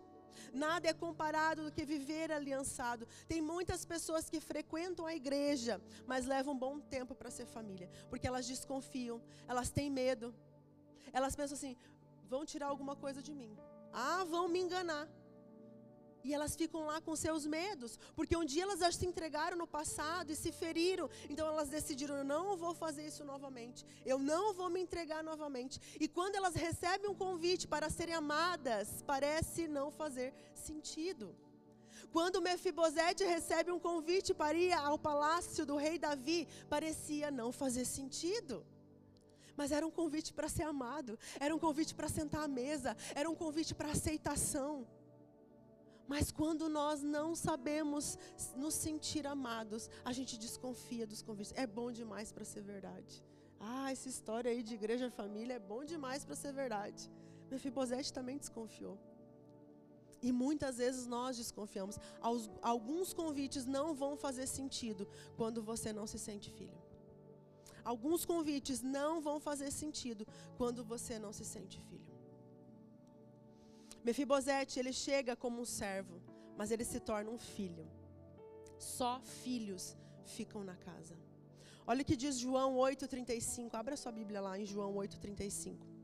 Nada 0.53 0.89
é 0.89 0.93
comparado 0.93 1.65
do 1.65 1.73
que 1.73 1.85
viver 1.85 2.31
aliançado. 2.33 3.07
Tem 3.27 3.41
muitas 3.41 3.85
pessoas 3.85 4.29
que 4.29 4.41
frequentam 4.41 5.07
a 5.07 5.15
igreja, 5.15 5.81
mas 6.07 6.27
levam 6.27 6.55
um 6.55 6.59
bom 6.59 6.81
tempo 6.81 7.15
para 7.15 7.31
ser 7.31 7.47
família, 7.47 7.91
porque 8.09 8.27
elas 8.27 8.47
desconfiam, 8.47 9.21
elas 9.49 9.71
têm 9.71 9.91
medo. 9.91 10.35
Elas 11.13 11.37
pensam 11.37 11.57
assim: 11.57 11.77
vão 12.29 12.45
tirar 12.45 12.67
alguma 12.67 12.95
coisa 12.97 13.23
de 13.23 13.35
mim. 13.35 13.57
Ah, 13.93 14.25
vão 14.25 14.49
me 14.49 14.61
enganar. 14.61 15.09
E 16.23 16.35
elas 16.35 16.55
ficam 16.55 16.85
lá 16.85 17.01
com 17.01 17.17
seus 17.17 17.47
medos, 17.47 17.99
porque 18.15 18.37
um 18.37 18.45
dia 18.45 18.65
elas 18.65 18.81
já 18.81 18.93
se 18.93 19.07
entregaram 19.07 19.57
no 19.57 19.67
passado 19.67 20.31
e 20.31 20.37
se 20.37 20.53
feriram. 20.53 21.09
Então 21.29 21.47
elas 21.47 21.69
decidiram: 21.69 22.17
eu 22.17 22.25
não 22.25 22.57
vou 22.57 22.75
fazer 22.75 23.07
isso 23.07 23.25
novamente. 23.25 23.87
Eu 24.05 24.19
não 24.19 24.53
vou 24.53 24.69
me 24.69 24.81
entregar 24.81 25.23
novamente. 25.25 25.81
E 25.99 26.07
quando 26.07 26.37
elas 26.37 26.55
recebem 26.55 27.11
um 27.11 27.15
convite 27.15 27.67
para 27.67 27.89
serem 27.89 28.15
amadas, 28.15 29.03
parece 29.07 29.67
não 29.67 29.91
fazer 29.91 30.35
sentido. 30.55 31.35
Quando 32.13 32.43
Mefibosete 32.43 33.25
recebe 33.25 33.71
um 33.71 33.79
convite 33.79 34.35
para 34.35 34.57
ir 34.57 34.73
ao 34.73 34.99
palácio 34.99 35.65
do 35.65 35.77
rei 35.77 35.99
Davi, 35.99 36.49
parecia 36.69 37.31
não 37.31 37.53
fazer 37.53 37.85
sentido. 37.85 38.67
Mas 39.57 39.73
era 39.73 39.87
um 39.87 39.91
convite 39.91 40.33
para 40.33 40.49
ser 40.49 40.63
amado, 40.63 41.19
era 41.39 41.55
um 41.55 41.59
convite 41.59 41.95
para 41.95 42.09
sentar 42.09 42.43
à 42.45 42.49
mesa, 42.49 42.97
era 43.15 43.29
um 43.29 43.35
convite 43.35 43.75
para 43.75 43.91
aceitação. 43.91 44.87
Mas 46.13 46.33
quando 46.39 46.69
nós 46.69 47.03
não 47.17 47.29
sabemos 47.37 48.19
nos 48.63 48.75
sentir 48.75 49.25
amados, 49.35 49.83
a 50.05 50.13
gente 50.17 50.35
desconfia 50.45 51.07
dos 51.07 51.23
convites. 51.23 51.53
É 51.65 51.67
bom 51.79 51.89
demais 51.99 52.33
para 52.33 52.45
ser 52.53 52.63
verdade. 52.63 53.15
Ah, 53.61 53.93
essa 53.93 54.09
história 54.15 54.51
aí 54.51 54.61
de 54.69 54.75
igreja 54.75 55.07
e 55.07 55.11
família 55.23 55.55
é 55.55 55.67
bom 55.73 55.85
demais 55.93 56.25
para 56.25 56.35
ser 56.43 56.53
verdade. 56.53 57.09
Mefibosete 57.49 58.13
também 58.13 58.39
desconfiou. 58.45 58.99
E 60.21 60.33
muitas 60.33 60.79
vezes 60.79 61.07
nós 61.07 61.37
desconfiamos. 61.37 61.97
Alguns 62.61 63.15
convites 63.23 63.65
não 63.65 63.95
vão 63.95 64.17
fazer 64.17 64.49
sentido 64.49 65.07
quando 65.37 65.63
você 65.63 65.93
não 65.93 66.09
se 66.09 66.19
sente 66.19 66.51
filho. 66.51 66.83
Alguns 67.85 68.25
convites 68.25 68.83
não 68.83 69.21
vão 69.21 69.39
fazer 69.39 69.71
sentido 69.71 70.27
quando 70.59 70.83
você 70.93 71.21
não 71.21 71.33
se 71.33 71.45
sente 71.45 71.79
filho. 71.89 72.10
Mefibosete, 74.05 74.79
ele 74.81 74.93
chega 74.93 75.37
como 75.37 75.61
um 75.61 75.65
servo, 75.65 76.21
mas 76.59 76.71
ele 76.71 76.85
se 76.85 77.01
torna 77.01 77.31
um 77.31 77.39
filho. 77.39 77.87
Só 78.79 79.21
filhos 79.21 79.97
ficam 80.25 80.63
na 80.65 80.77
casa. 80.77 81.17
Olha 81.87 82.03
o 82.03 82.05
que 82.05 82.17
diz 82.17 82.39
João 82.39 82.77
8:35. 82.77 83.75
Abra 83.75 83.97
sua 83.97 84.13
Bíblia 84.13 84.41
lá 84.41 84.59
em 84.59 84.65
João 84.65 84.95
8:35. 84.95 86.00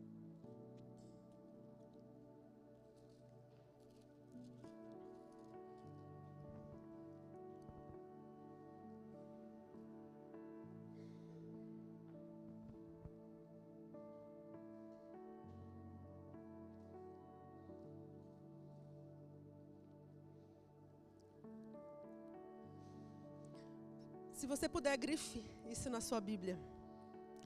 Se 24.37 24.47
você 24.47 24.68
puder, 24.68 24.95
grife 24.99 25.43
isso 25.66 25.89
na 25.89 25.99
sua 25.99 26.20
Bíblia. 26.20 26.59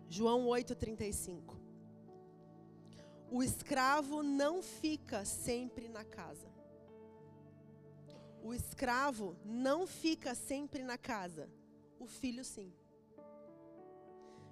João 0.09 0.47
8,35. 0.47 1.57
O 3.31 3.45
escravo 3.45 4.25
não 4.25 4.61
fica 4.61 5.25
sempre 5.25 5.87
na 5.89 6.05
casa. 6.05 6.49
O 8.43 8.53
escravo 8.53 9.37
não 9.45 9.87
fica 9.87 10.35
sempre 10.35 10.83
na 10.83 10.99
casa. 10.99 11.49
O 12.01 12.09
filho, 12.09 12.45
sim. 12.45 12.73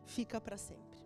fica 0.06 0.40
para 0.40 0.56
sempre. 0.56 1.02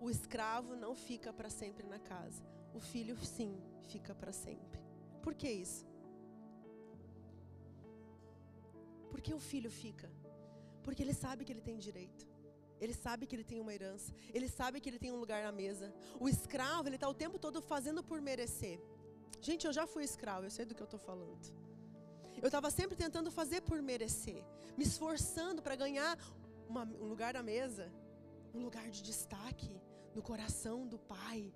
O 0.00 0.10
escravo 0.10 0.74
não 0.74 0.96
fica 0.96 1.32
para 1.32 1.48
sempre 1.48 1.86
na 1.86 2.00
casa. 2.00 2.42
O 2.74 2.80
filho, 2.80 3.16
sim, 3.24 3.56
fica 3.82 4.12
para 4.16 4.32
sempre. 4.32 4.80
Por 5.22 5.32
que 5.32 5.48
isso? 5.48 5.86
Por 9.16 9.22
que 9.22 9.32
o 9.32 9.38
filho 9.40 9.70
fica? 9.70 10.08
Porque 10.84 11.02
ele 11.02 11.14
sabe 11.14 11.42
que 11.42 11.50
ele 11.50 11.62
tem 11.68 11.78
direito. 11.78 12.24
Ele 12.78 12.92
sabe 12.92 13.26
que 13.26 13.34
ele 13.34 13.44
tem 13.50 13.58
uma 13.62 13.72
herança. 13.72 14.12
Ele 14.34 14.46
sabe 14.46 14.78
que 14.78 14.90
ele 14.90 14.98
tem 14.98 15.10
um 15.10 15.16
lugar 15.16 15.42
na 15.42 15.50
mesa. 15.50 15.86
O 16.20 16.28
escravo, 16.28 16.86
ele 16.86 16.96
está 16.96 17.08
o 17.08 17.14
tempo 17.14 17.38
todo 17.38 17.62
fazendo 17.62 18.04
por 18.04 18.20
merecer. 18.20 18.78
Gente, 19.40 19.66
eu 19.66 19.72
já 19.72 19.86
fui 19.86 20.04
escravo, 20.04 20.44
eu 20.44 20.50
sei 20.50 20.66
do 20.66 20.74
que 20.74 20.82
eu 20.82 20.90
estou 20.90 21.00
falando. 21.00 21.46
Eu 22.42 22.48
estava 22.48 22.70
sempre 22.70 22.94
tentando 22.94 23.30
fazer 23.30 23.62
por 23.62 23.80
merecer, 23.80 24.44
me 24.76 24.84
esforçando 24.84 25.62
para 25.62 25.76
ganhar 25.76 26.18
uma, 26.68 26.84
um 26.84 27.08
lugar 27.08 27.32
na 27.32 27.42
mesa, 27.42 27.90
um 28.52 28.60
lugar 28.60 28.90
de 28.90 29.02
destaque 29.02 29.80
no 30.14 30.20
coração 30.20 30.86
do 30.86 30.98
Pai. 30.98 31.54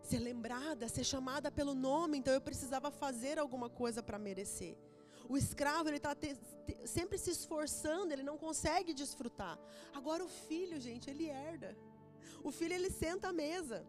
Ser 0.00 0.20
lembrada, 0.20 0.88
ser 0.88 1.02
chamada 1.02 1.50
pelo 1.50 1.74
nome, 1.74 2.18
então 2.18 2.32
eu 2.32 2.40
precisava 2.40 2.88
fazer 2.92 3.36
alguma 3.36 3.68
coisa 3.68 4.00
para 4.00 4.16
merecer. 4.16 4.76
O 5.28 5.36
escravo, 5.36 5.88
ele 5.88 5.96
está 5.96 6.14
sempre 6.84 7.16
se 7.18 7.30
esforçando, 7.30 8.12
ele 8.12 8.22
não 8.22 8.36
consegue 8.36 8.92
desfrutar. 8.92 9.58
Agora 9.92 10.24
o 10.24 10.28
filho, 10.28 10.78
gente, 10.80 11.08
ele 11.08 11.26
herda. 11.28 11.76
O 12.42 12.50
filho, 12.50 12.74
ele 12.74 12.90
senta 12.90 13.28
à 13.28 13.32
mesa. 13.32 13.86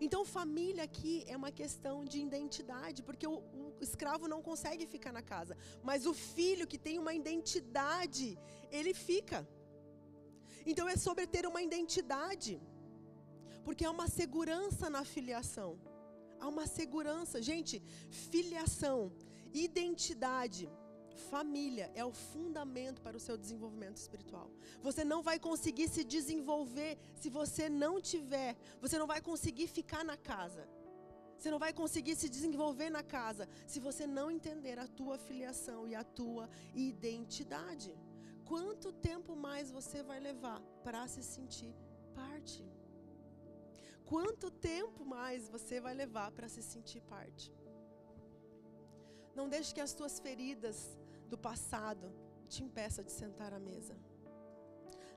Então, 0.00 0.24
família 0.24 0.84
aqui 0.84 1.24
é 1.26 1.36
uma 1.36 1.50
questão 1.50 2.04
de 2.04 2.18
identidade, 2.20 3.02
porque 3.02 3.26
o, 3.26 3.36
o, 3.60 3.76
escravo 3.80 4.26
não 4.28 4.40
consegue 4.42 4.86
ficar 4.86 5.12
na 5.12 5.22
casa, 5.22 5.56
mas 5.82 6.06
o 6.06 6.14
filho 6.14 6.66
que 6.66 6.78
tem 6.78 6.98
uma 6.98 7.14
identidade, 7.14 8.38
ele 8.70 8.92
fica. 8.94 9.48
Então, 10.66 10.88
é 10.88 10.96
sobre 10.96 11.26
ter 11.26 11.46
uma 11.46 11.62
identidade, 11.62 12.60
porque 13.64 13.84
há 13.84 13.90
uma 13.90 14.08
segurança 14.08 14.88
na 14.90 15.04
filiação. 15.04 15.78
Há 16.40 16.46
uma 16.46 16.66
segurança, 16.66 17.42
gente, 17.42 17.82
filiação 18.10 19.12
Identidade, 19.52 20.68
família 21.18 21.90
é 21.94 22.04
o 22.04 22.12
fundamento 22.12 23.00
para 23.02 23.16
o 23.16 23.20
seu 23.20 23.36
desenvolvimento 23.36 23.96
espiritual. 23.96 24.50
Você 24.82 25.04
não 25.04 25.22
vai 25.22 25.38
conseguir 25.38 25.88
se 25.88 26.04
desenvolver 26.04 26.98
se 27.14 27.28
você 27.28 27.68
não 27.68 28.00
tiver, 28.00 28.56
você 28.80 28.98
não 28.98 29.06
vai 29.06 29.20
conseguir 29.20 29.66
ficar 29.66 30.04
na 30.04 30.16
casa. 30.16 30.68
Você 31.38 31.50
não 31.50 31.58
vai 31.58 31.72
conseguir 31.72 32.16
se 32.16 32.28
desenvolver 32.28 32.90
na 32.90 33.02
casa 33.02 33.48
se 33.66 33.78
você 33.78 34.06
não 34.06 34.28
entender 34.30 34.76
a 34.78 34.88
tua 34.88 35.16
filiação 35.18 35.86
e 35.86 35.94
a 35.94 36.02
tua 36.02 36.48
identidade. 36.74 37.96
Quanto 38.44 38.92
tempo 38.92 39.36
mais 39.36 39.70
você 39.70 40.02
vai 40.02 40.18
levar 40.18 40.60
para 40.82 41.06
se 41.06 41.22
sentir 41.22 41.72
parte? 42.14 42.64
Quanto 44.04 44.50
tempo 44.50 45.04
mais 45.04 45.48
você 45.48 45.80
vai 45.80 45.94
levar 45.94 46.32
para 46.32 46.48
se 46.48 46.62
sentir 46.62 47.02
parte? 47.02 47.52
Não 49.38 49.48
deixe 49.54 49.72
que 49.76 49.84
as 49.86 49.92
tuas 49.98 50.14
feridas 50.24 50.76
do 51.32 51.38
passado 51.48 52.06
te 52.52 52.58
impeçam 52.66 53.04
de 53.08 53.12
sentar 53.20 53.50
à 53.58 53.60
mesa. 53.70 53.94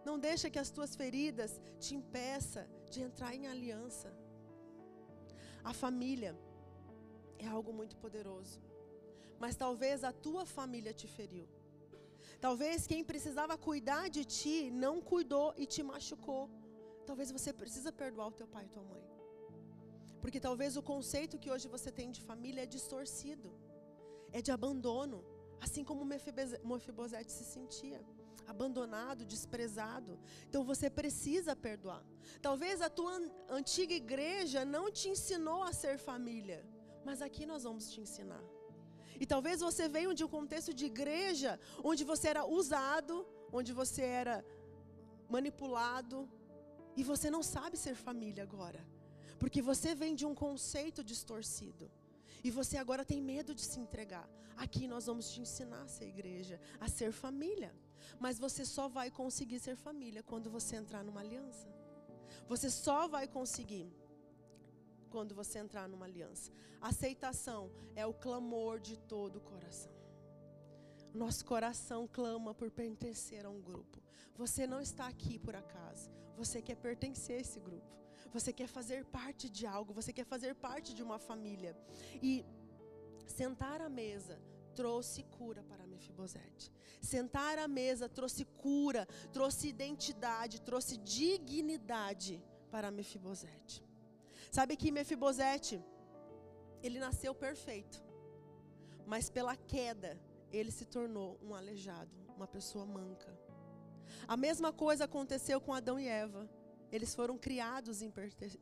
Não 0.07 0.15
deixe 0.25 0.51
que 0.53 0.61
as 0.63 0.69
tuas 0.75 0.91
feridas 1.01 1.51
te 1.83 1.91
impeçam 1.99 2.65
de 2.91 2.99
entrar 3.07 3.31
em 3.37 3.45
aliança. 3.53 4.09
A 5.71 5.73
família 5.81 6.33
é 7.45 7.47
algo 7.57 7.73
muito 7.79 7.95
poderoso. 8.03 8.59
Mas 9.43 9.55
talvez 9.63 10.03
a 10.09 10.13
tua 10.25 10.43
família 10.57 10.93
te 11.01 11.07
feriu. 11.17 11.47
Talvez 12.45 12.85
quem 12.91 13.03
precisava 13.11 13.57
cuidar 13.69 14.05
de 14.17 14.23
ti 14.37 14.57
não 14.83 14.95
cuidou 15.11 15.47
e 15.61 15.65
te 15.73 15.81
machucou. 15.91 16.43
Talvez 17.09 17.31
você 17.37 17.51
precisa 17.63 17.91
perdoar 18.03 18.27
o 18.29 18.37
teu 18.39 18.47
pai 18.55 18.65
e 18.67 18.73
tua 18.75 18.85
mãe. 18.91 19.03
Porque 20.21 20.39
talvez 20.47 20.71
o 20.77 20.87
conceito 20.93 21.39
que 21.43 21.51
hoje 21.53 21.67
você 21.75 21.91
tem 21.99 22.09
de 22.17 22.21
família 22.31 22.63
é 22.63 22.73
distorcido 22.77 23.51
é 24.31 24.41
de 24.41 24.51
abandono, 24.51 25.23
assim 25.59 25.83
como 25.83 26.05
Mefibosete 26.05 27.31
se 27.31 27.43
sentia, 27.43 28.01
abandonado, 28.47 29.25
desprezado. 29.25 30.19
Então 30.47 30.63
você 30.63 30.89
precisa 30.89 31.55
perdoar. 31.55 32.03
Talvez 32.41 32.81
a 32.81 32.89
tua 32.89 33.13
antiga 33.49 33.93
igreja 33.93 34.65
não 34.65 34.91
te 34.91 35.09
ensinou 35.09 35.61
a 35.63 35.73
ser 35.73 35.97
família, 35.97 36.65
mas 37.05 37.21
aqui 37.21 37.45
nós 37.45 37.63
vamos 37.63 37.89
te 37.91 38.01
ensinar. 38.01 38.43
E 39.19 39.25
talvez 39.25 39.61
você 39.61 39.87
venha 39.87 40.13
de 40.13 40.23
um 40.23 40.27
contexto 40.27 40.73
de 40.73 40.85
igreja 40.85 41.59
onde 41.83 42.03
você 42.03 42.27
era 42.29 42.43
usado, 42.45 43.15
onde 43.51 43.71
você 43.71 44.01
era 44.01 44.43
manipulado, 45.29 46.27
e 46.95 47.03
você 47.03 47.29
não 47.29 47.43
sabe 47.43 47.77
ser 47.77 47.95
família 47.95 48.43
agora, 48.43 48.81
porque 49.39 49.61
você 49.61 49.93
vem 50.01 50.13
de 50.15 50.25
um 50.25 50.35
conceito 50.35 51.03
distorcido. 51.03 51.89
E 52.43 52.49
você 52.51 52.77
agora 52.77 53.05
tem 53.05 53.21
medo 53.21 53.53
de 53.53 53.61
se 53.61 53.79
entregar. 53.79 54.27
Aqui 54.57 54.87
nós 54.87 55.05
vamos 55.05 55.31
te 55.31 55.41
ensinar 55.41 55.83
a 55.83 55.87
ser 55.87 56.07
igreja, 56.07 56.59
a 56.79 56.87
ser 56.87 57.11
família. 57.11 57.73
Mas 58.19 58.39
você 58.39 58.65
só 58.65 58.87
vai 58.87 59.09
conseguir 59.11 59.59
ser 59.59 59.75
família 59.75 60.23
quando 60.23 60.49
você 60.49 60.75
entrar 60.75 61.03
numa 61.03 61.21
aliança. 61.21 61.67
Você 62.47 62.69
só 62.69 63.07
vai 63.07 63.27
conseguir 63.27 63.91
quando 65.09 65.35
você 65.35 65.59
entrar 65.59 65.87
numa 65.87 66.05
aliança. 66.05 66.51
Aceitação 66.79 67.71
é 67.95 68.05
o 68.05 68.13
clamor 68.13 68.79
de 68.79 68.97
todo 68.97 69.37
o 69.37 69.41
coração. 69.41 69.91
Nosso 71.13 71.43
coração 71.45 72.07
clama 72.07 72.53
por 72.53 72.71
pertencer 72.71 73.45
a 73.45 73.49
um 73.49 73.61
grupo. 73.61 74.01
Você 74.35 74.65
não 74.65 74.79
está 74.81 75.07
aqui 75.07 75.37
por 75.37 75.55
acaso. 75.55 76.09
Você 76.37 76.61
quer 76.61 76.75
pertencer 76.77 77.37
a 77.37 77.41
esse 77.41 77.59
grupo. 77.59 78.00
Você 78.33 78.51
quer 78.53 78.67
fazer 78.67 79.05
parte 79.05 79.49
de 79.49 79.65
algo, 79.65 79.93
você 79.93 80.11
quer 80.13 80.25
fazer 80.25 80.55
parte 80.55 80.93
de 80.93 81.03
uma 81.03 81.19
família. 81.19 81.75
E 82.21 82.45
sentar 83.25 83.81
à 83.81 83.89
mesa 83.89 84.39
trouxe 84.73 85.23
cura 85.23 85.63
para 85.63 85.85
Mefibosete. 85.85 86.71
Sentar 87.01 87.57
à 87.57 87.67
mesa 87.67 88.07
trouxe 88.07 88.45
cura, 88.45 89.07
trouxe 89.31 89.67
identidade, 89.67 90.61
trouxe 90.61 90.97
dignidade 90.97 92.41
para 92.69 92.89
Mefibosete. 92.89 93.83
Sabe 94.51 94.75
que 94.75 94.91
Mefibosete, 94.91 95.83
ele 96.81 96.99
nasceu 96.99 97.33
perfeito, 97.33 98.03
mas 99.05 99.29
pela 99.29 99.55
queda, 99.55 100.19
ele 100.51 100.71
se 100.71 100.85
tornou 100.85 101.39
um 101.41 101.53
aleijado, 101.53 102.11
uma 102.35 102.47
pessoa 102.47 102.85
manca. 102.85 103.31
A 104.27 104.35
mesma 104.35 104.71
coisa 104.73 105.05
aconteceu 105.05 105.59
com 105.61 105.73
Adão 105.73 105.99
e 105.99 106.07
Eva. 106.07 106.49
Eles 106.91 107.15
foram 107.15 107.37
criados 107.37 108.01
em 108.01 108.11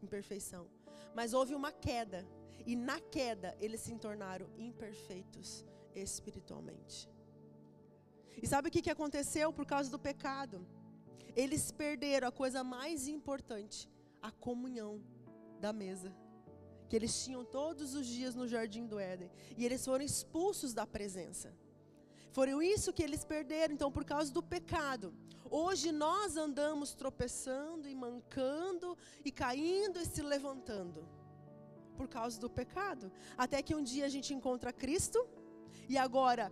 perfeição. 0.07 0.67
Mas 1.15 1.33
houve 1.33 1.55
uma 1.55 1.71
queda. 1.71 2.25
E 2.65 2.75
na 2.75 2.99
queda 2.99 3.55
eles 3.59 3.81
se 3.81 3.95
tornaram 3.95 4.47
imperfeitos 4.57 5.65
espiritualmente. 5.95 7.09
E 8.41 8.47
sabe 8.47 8.69
o 8.69 8.71
que, 8.71 8.89
aconteceu 8.89 9.51
por 9.51 9.65
causa 9.65 9.89
do 9.89 9.99
pecado? 9.99 10.65
Eles 11.35 11.71
perderam 11.71 12.27
a 12.27 12.31
coisa 12.31 12.63
mais 12.63 13.07
importante, 13.07 13.89
a 14.21 14.31
comunhão 14.31 15.01
da 15.59 15.73
mesa. 15.73 16.15
Que 16.87 16.95
eles 16.95 17.23
tinham 17.23 17.43
todos 17.43 17.93
os 17.93 18.07
dias 18.07 18.35
no 18.35 18.47
jardim 18.47 18.85
do 18.87 18.99
Éden. 18.99 19.29
E 19.57 19.65
eles 19.65 19.83
foram 19.83 20.03
expulsos 20.03 20.73
da 20.73 20.87
presença. 20.87 21.53
Foram 22.31 22.61
isso 22.61 22.93
que 22.93 23.03
eles 23.03 23.23
perderam. 23.23 23.73
Então, 23.73 23.91
por 23.91 24.05
causa 24.05 24.31
do 24.31 24.41
pecado, 24.41 25.13
Hoje 25.51 25.91
nós 25.91 26.37
andamos 26.37 26.93
tropeçando 26.93 27.89
e 27.89 27.95
mancando 27.95 28.95
e 29.25 29.31
caindo 29.31 29.99
e 29.99 30.05
se 30.05 30.21
levantando 30.21 31.07
por 31.97 32.07
causa 32.07 32.39
do 32.39 32.49
pecado, 32.49 33.11
até 33.37 33.61
que 33.61 33.75
um 33.75 33.83
dia 33.83 34.05
a 34.05 34.09
gente 34.09 34.33
encontra 34.33 34.71
Cristo 34.71 35.27
e 35.87 35.97
agora 35.97 36.51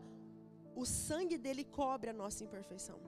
o 0.76 0.84
sangue 0.84 1.38
dele 1.38 1.64
cobre 1.64 2.10
a 2.10 2.14
nossa 2.14 2.44
imperfeição. 2.44 3.00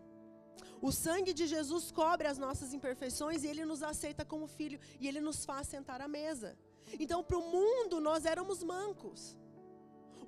O 0.81 0.91
sangue 0.91 1.33
de 1.33 1.45
Jesus 1.47 1.91
cobre 1.91 2.27
as 2.27 2.37
nossas 2.37 2.71
imperfeições 2.71 3.43
e 3.43 3.47
ele 3.47 3.65
nos 3.65 3.81
aceita 3.81 4.23
como 4.23 4.47
filho 4.47 4.79
e 4.99 5.07
ele 5.07 5.19
nos 5.19 5.43
faz 5.43 5.67
sentar 5.67 6.01
à 6.01 6.07
mesa. 6.07 6.57
Então, 6.99 7.23
para 7.23 7.37
o 7.37 7.51
mundo, 7.51 7.99
nós 7.99 8.25
éramos 8.25 8.63
mancos. 8.63 9.35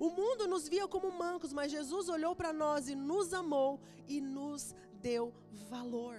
O 0.06 0.10
mundo 0.10 0.48
nos 0.52 0.64
via 0.72 0.86
como 0.92 1.08
mancos, 1.24 1.52
mas 1.58 1.70
Jesus 1.70 2.08
olhou 2.14 2.34
para 2.38 2.52
nós 2.52 2.88
e 2.92 2.94
nos 3.10 3.32
amou 3.40 3.70
e 4.14 4.20
nos 4.20 4.74
deu 5.08 5.24
valor. 5.72 6.16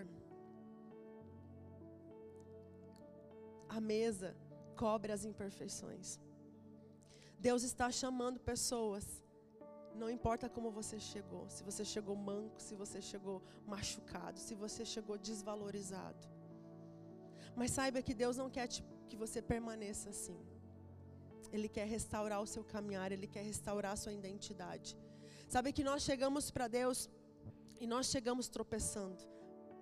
A 3.67 3.81
mesa 3.81 4.29
cobre 4.83 5.11
as 5.11 5.25
imperfeições. 5.25 6.17
Deus 7.47 7.61
está 7.63 7.91
chamando 7.91 8.39
pessoas. 8.39 9.05
Não 10.01 10.09
importa 10.09 10.47
como 10.55 10.71
você 10.79 10.97
chegou, 11.11 11.43
se 11.49 11.61
você 11.69 11.83
chegou 11.83 12.15
manco, 12.15 12.61
se 12.67 12.75
você 12.83 13.01
chegou 13.01 13.37
machucado, 13.73 14.39
se 14.39 14.55
você 14.55 14.85
chegou 14.85 15.17
desvalorizado. 15.17 16.25
Mas 17.53 17.71
saiba 17.71 18.01
que 18.01 18.13
Deus 18.13 18.37
não 18.37 18.49
quer 18.49 18.67
que 19.09 19.17
você 19.17 19.41
permaneça 19.41 20.09
assim. 20.15 20.41
Ele 21.51 21.67
quer 21.67 21.87
restaurar 21.87 22.41
o 22.41 22.47
seu 22.47 22.63
caminhar, 22.63 23.11
ele 23.11 23.27
quer 23.27 23.43
restaurar 23.43 23.93
a 23.93 23.95
sua 23.95 24.13
identidade. 24.13 24.97
Sabe 25.47 25.71
que 25.71 25.83
nós 25.83 26.01
chegamos 26.03 26.49
para 26.49 26.67
Deus 26.67 27.09
e 27.79 27.85
nós 27.85 28.07
chegamos 28.07 28.47
tropeçando. 28.47 29.23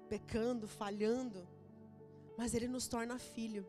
pecando, 0.09 0.67
falhando, 0.67 1.47
mas 2.37 2.53
ele 2.53 2.67
nos 2.67 2.85
torna 2.85 3.17
filho. 3.17 3.65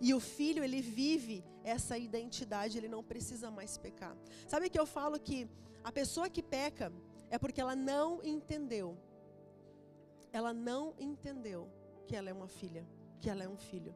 E 0.00 0.14
o 0.14 0.20
filho, 0.20 0.64
ele 0.64 0.80
vive 0.80 1.44
essa 1.62 1.98
identidade, 1.98 2.78
ele 2.78 2.88
não 2.88 3.02
precisa 3.04 3.50
mais 3.50 3.76
pecar. 3.76 4.16
Sabe 4.46 4.70
que 4.70 4.80
eu 4.80 4.86
falo 4.86 5.20
que 5.20 5.46
a 5.84 5.92
pessoa 5.92 6.30
que 6.30 6.42
peca 6.42 6.90
é 7.28 7.36
porque 7.38 7.60
ela 7.60 7.76
não 7.76 8.24
entendeu. 8.24 8.96
Ela 10.32 10.54
não 10.54 10.94
entendeu 10.98 11.68
que 12.06 12.16
ela 12.16 12.30
é 12.30 12.32
uma 12.32 12.48
filha, 12.48 12.86
que 13.20 13.28
ela 13.28 13.44
é 13.44 13.48
um 13.48 13.58
filho. 13.58 13.94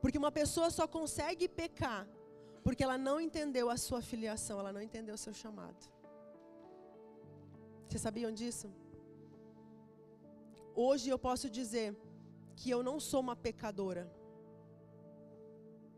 Porque 0.00 0.18
uma 0.18 0.32
pessoa 0.32 0.70
só 0.70 0.86
consegue 0.86 1.48
pecar 1.48 2.06
porque 2.66 2.82
ela 2.82 2.98
não 2.98 3.20
entendeu 3.20 3.70
a 3.70 3.76
sua 3.76 4.02
filiação, 4.02 4.58
ela 4.58 4.72
não 4.72 4.82
entendeu 4.82 5.14
o 5.14 5.18
seu 5.18 5.32
chamado. 5.32 5.88
Vocês 7.86 8.02
sabiam 8.02 8.32
disso? 8.32 8.68
Hoje 10.74 11.08
eu 11.08 11.16
posso 11.16 11.48
dizer 11.48 11.96
que 12.56 12.68
eu 12.68 12.82
não 12.82 12.98
sou 12.98 13.20
uma 13.20 13.36
pecadora. 13.36 14.10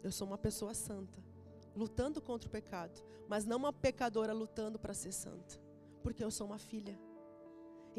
Eu 0.02 0.12
sou 0.12 0.26
uma 0.26 0.36
pessoa 0.36 0.74
santa, 0.74 1.18
lutando 1.74 2.20
contra 2.20 2.46
o 2.46 2.52
pecado, 2.52 3.02
mas 3.26 3.46
não 3.46 3.56
uma 3.56 3.72
pecadora 3.72 4.34
lutando 4.34 4.78
para 4.78 4.92
ser 4.92 5.12
santa, 5.12 5.58
porque 6.02 6.22
eu 6.22 6.30
sou 6.30 6.46
uma 6.46 6.58
filha. 6.58 6.98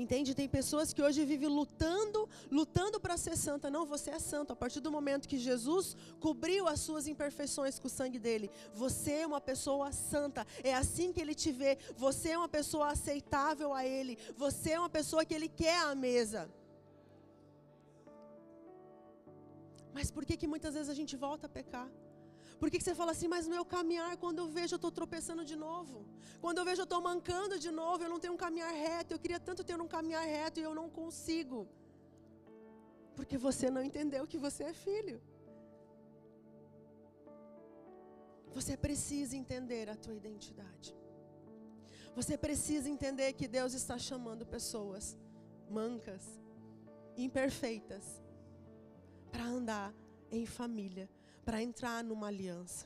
Entende? 0.03 0.33
Tem 0.33 0.47
pessoas 0.47 0.93
que 0.93 1.01
hoje 1.05 1.25
vivem 1.25 1.49
lutando, 1.49 2.19
lutando 2.49 2.97
para 3.03 3.17
ser 3.17 3.35
santa. 3.35 3.69
Não, 3.75 3.85
você 3.93 4.09
é 4.11 4.19
santo. 4.31 4.53
A 4.53 4.55
partir 4.55 4.79
do 4.85 4.91
momento 4.97 5.27
que 5.31 5.37
Jesus 5.37 5.85
cobriu 6.21 6.69
as 6.73 6.79
suas 6.79 7.05
imperfeições 7.13 7.77
com 7.79 7.87
o 7.87 7.95
sangue 7.99 8.19
dele, 8.27 8.49
você 8.73 9.11
é 9.23 9.27
uma 9.27 9.41
pessoa 9.41 9.91
santa. 9.91 10.47
É 10.63 10.73
assim 10.73 11.11
que 11.11 11.19
ele 11.23 11.35
te 11.35 11.51
vê. 11.51 11.77
Você 11.97 12.29
é 12.29 12.37
uma 12.37 12.47
pessoa 12.47 12.87
aceitável 12.93 13.73
a 13.73 13.85
ele. 13.85 14.17
Você 14.37 14.69
é 14.71 14.79
uma 14.79 14.93
pessoa 14.99 15.25
que 15.25 15.33
ele 15.33 15.49
quer 15.49 15.79
à 15.81 15.93
mesa. 15.93 16.49
Mas 19.93 20.09
por 20.09 20.23
que 20.25 20.37
que 20.37 20.47
muitas 20.47 20.75
vezes 20.75 20.89
a 20.89 20.99
gente 21.01 21.17
volta 21.17 21.47
a 21.47 21.49
pecar? 21.49 21.89
Por 22.59 22.69
que, 22.69 22.79
você 22.81 22.93
fala 22.93 23.11
assim, 23.13 23.29
mas 23.33 23.45
no 23.47 23.53
meu 23.55 23.63
caminhar, 23.63 24.17
quando 24.17 24.39
eu 24.39 24.47
vejo, 24.57 24.73
eu 24.73 24.81
estou 24.81 24.91
tropeçando 24.91 25.43
de 25.51 25.55
novo. 25.55 26.05
Quando 26.41 26.57
eu 26.57 26.65
vejo, 26.65 26.81
eu 26.81 26.89
estou 26.89 27.01
mancando 27.01 27.57
de 27.57 27.71
novo, 27.71 28.03
eu 28.03 28.09
não 28.09 28.19
tenho 28.19 28.33
um 28.33 28.41
caminhar 28.45 28.73
reto. 28.73 29.13
Eu 29.13 29.19
queria 29.19 29.39
tanto 29.39 29.63
ter 29.63 29.79
um 29.79 29.87
caminhar 29.87 30.25
reto 30.25 30.59
e 30.59 30.63
eu 30.63 30.75
não 30.75 30.89
consigo. 30.89 31.67
Porque 33.15 33.37
você 33.37 33.69
não 33.75 33.81
entendeu 33.81 34.27
que 34.27 34.37
você 34.37 34.63
é 34.65 34.73
filho. 34.73 35.21
Você 38.53 38.75
precisa 38.75 39.37
entender 39.37 39.89
a 39.89 39.95
tua 39.95 40.15
identidade. 40.21 40.93
Você 42.13 42.37
precisa 42.37 42.89
entender 42.89 43.31
que 43.33 43.47
Deus 43.47 43.73
está 43.73 43.97
chamando 43.97 44.45
pessoas 44.45 45.17
mancas, 45.69 46.23
imperfeitas, 47.15 48.21
para 49.31 49.45
andar 49.45 49.93
em 50.29 50.45
família 50.45 51.07
para 51.49 51.63
entrar 51.63 52.03
numa 52.03 52.27
aliança. 52.27 52.85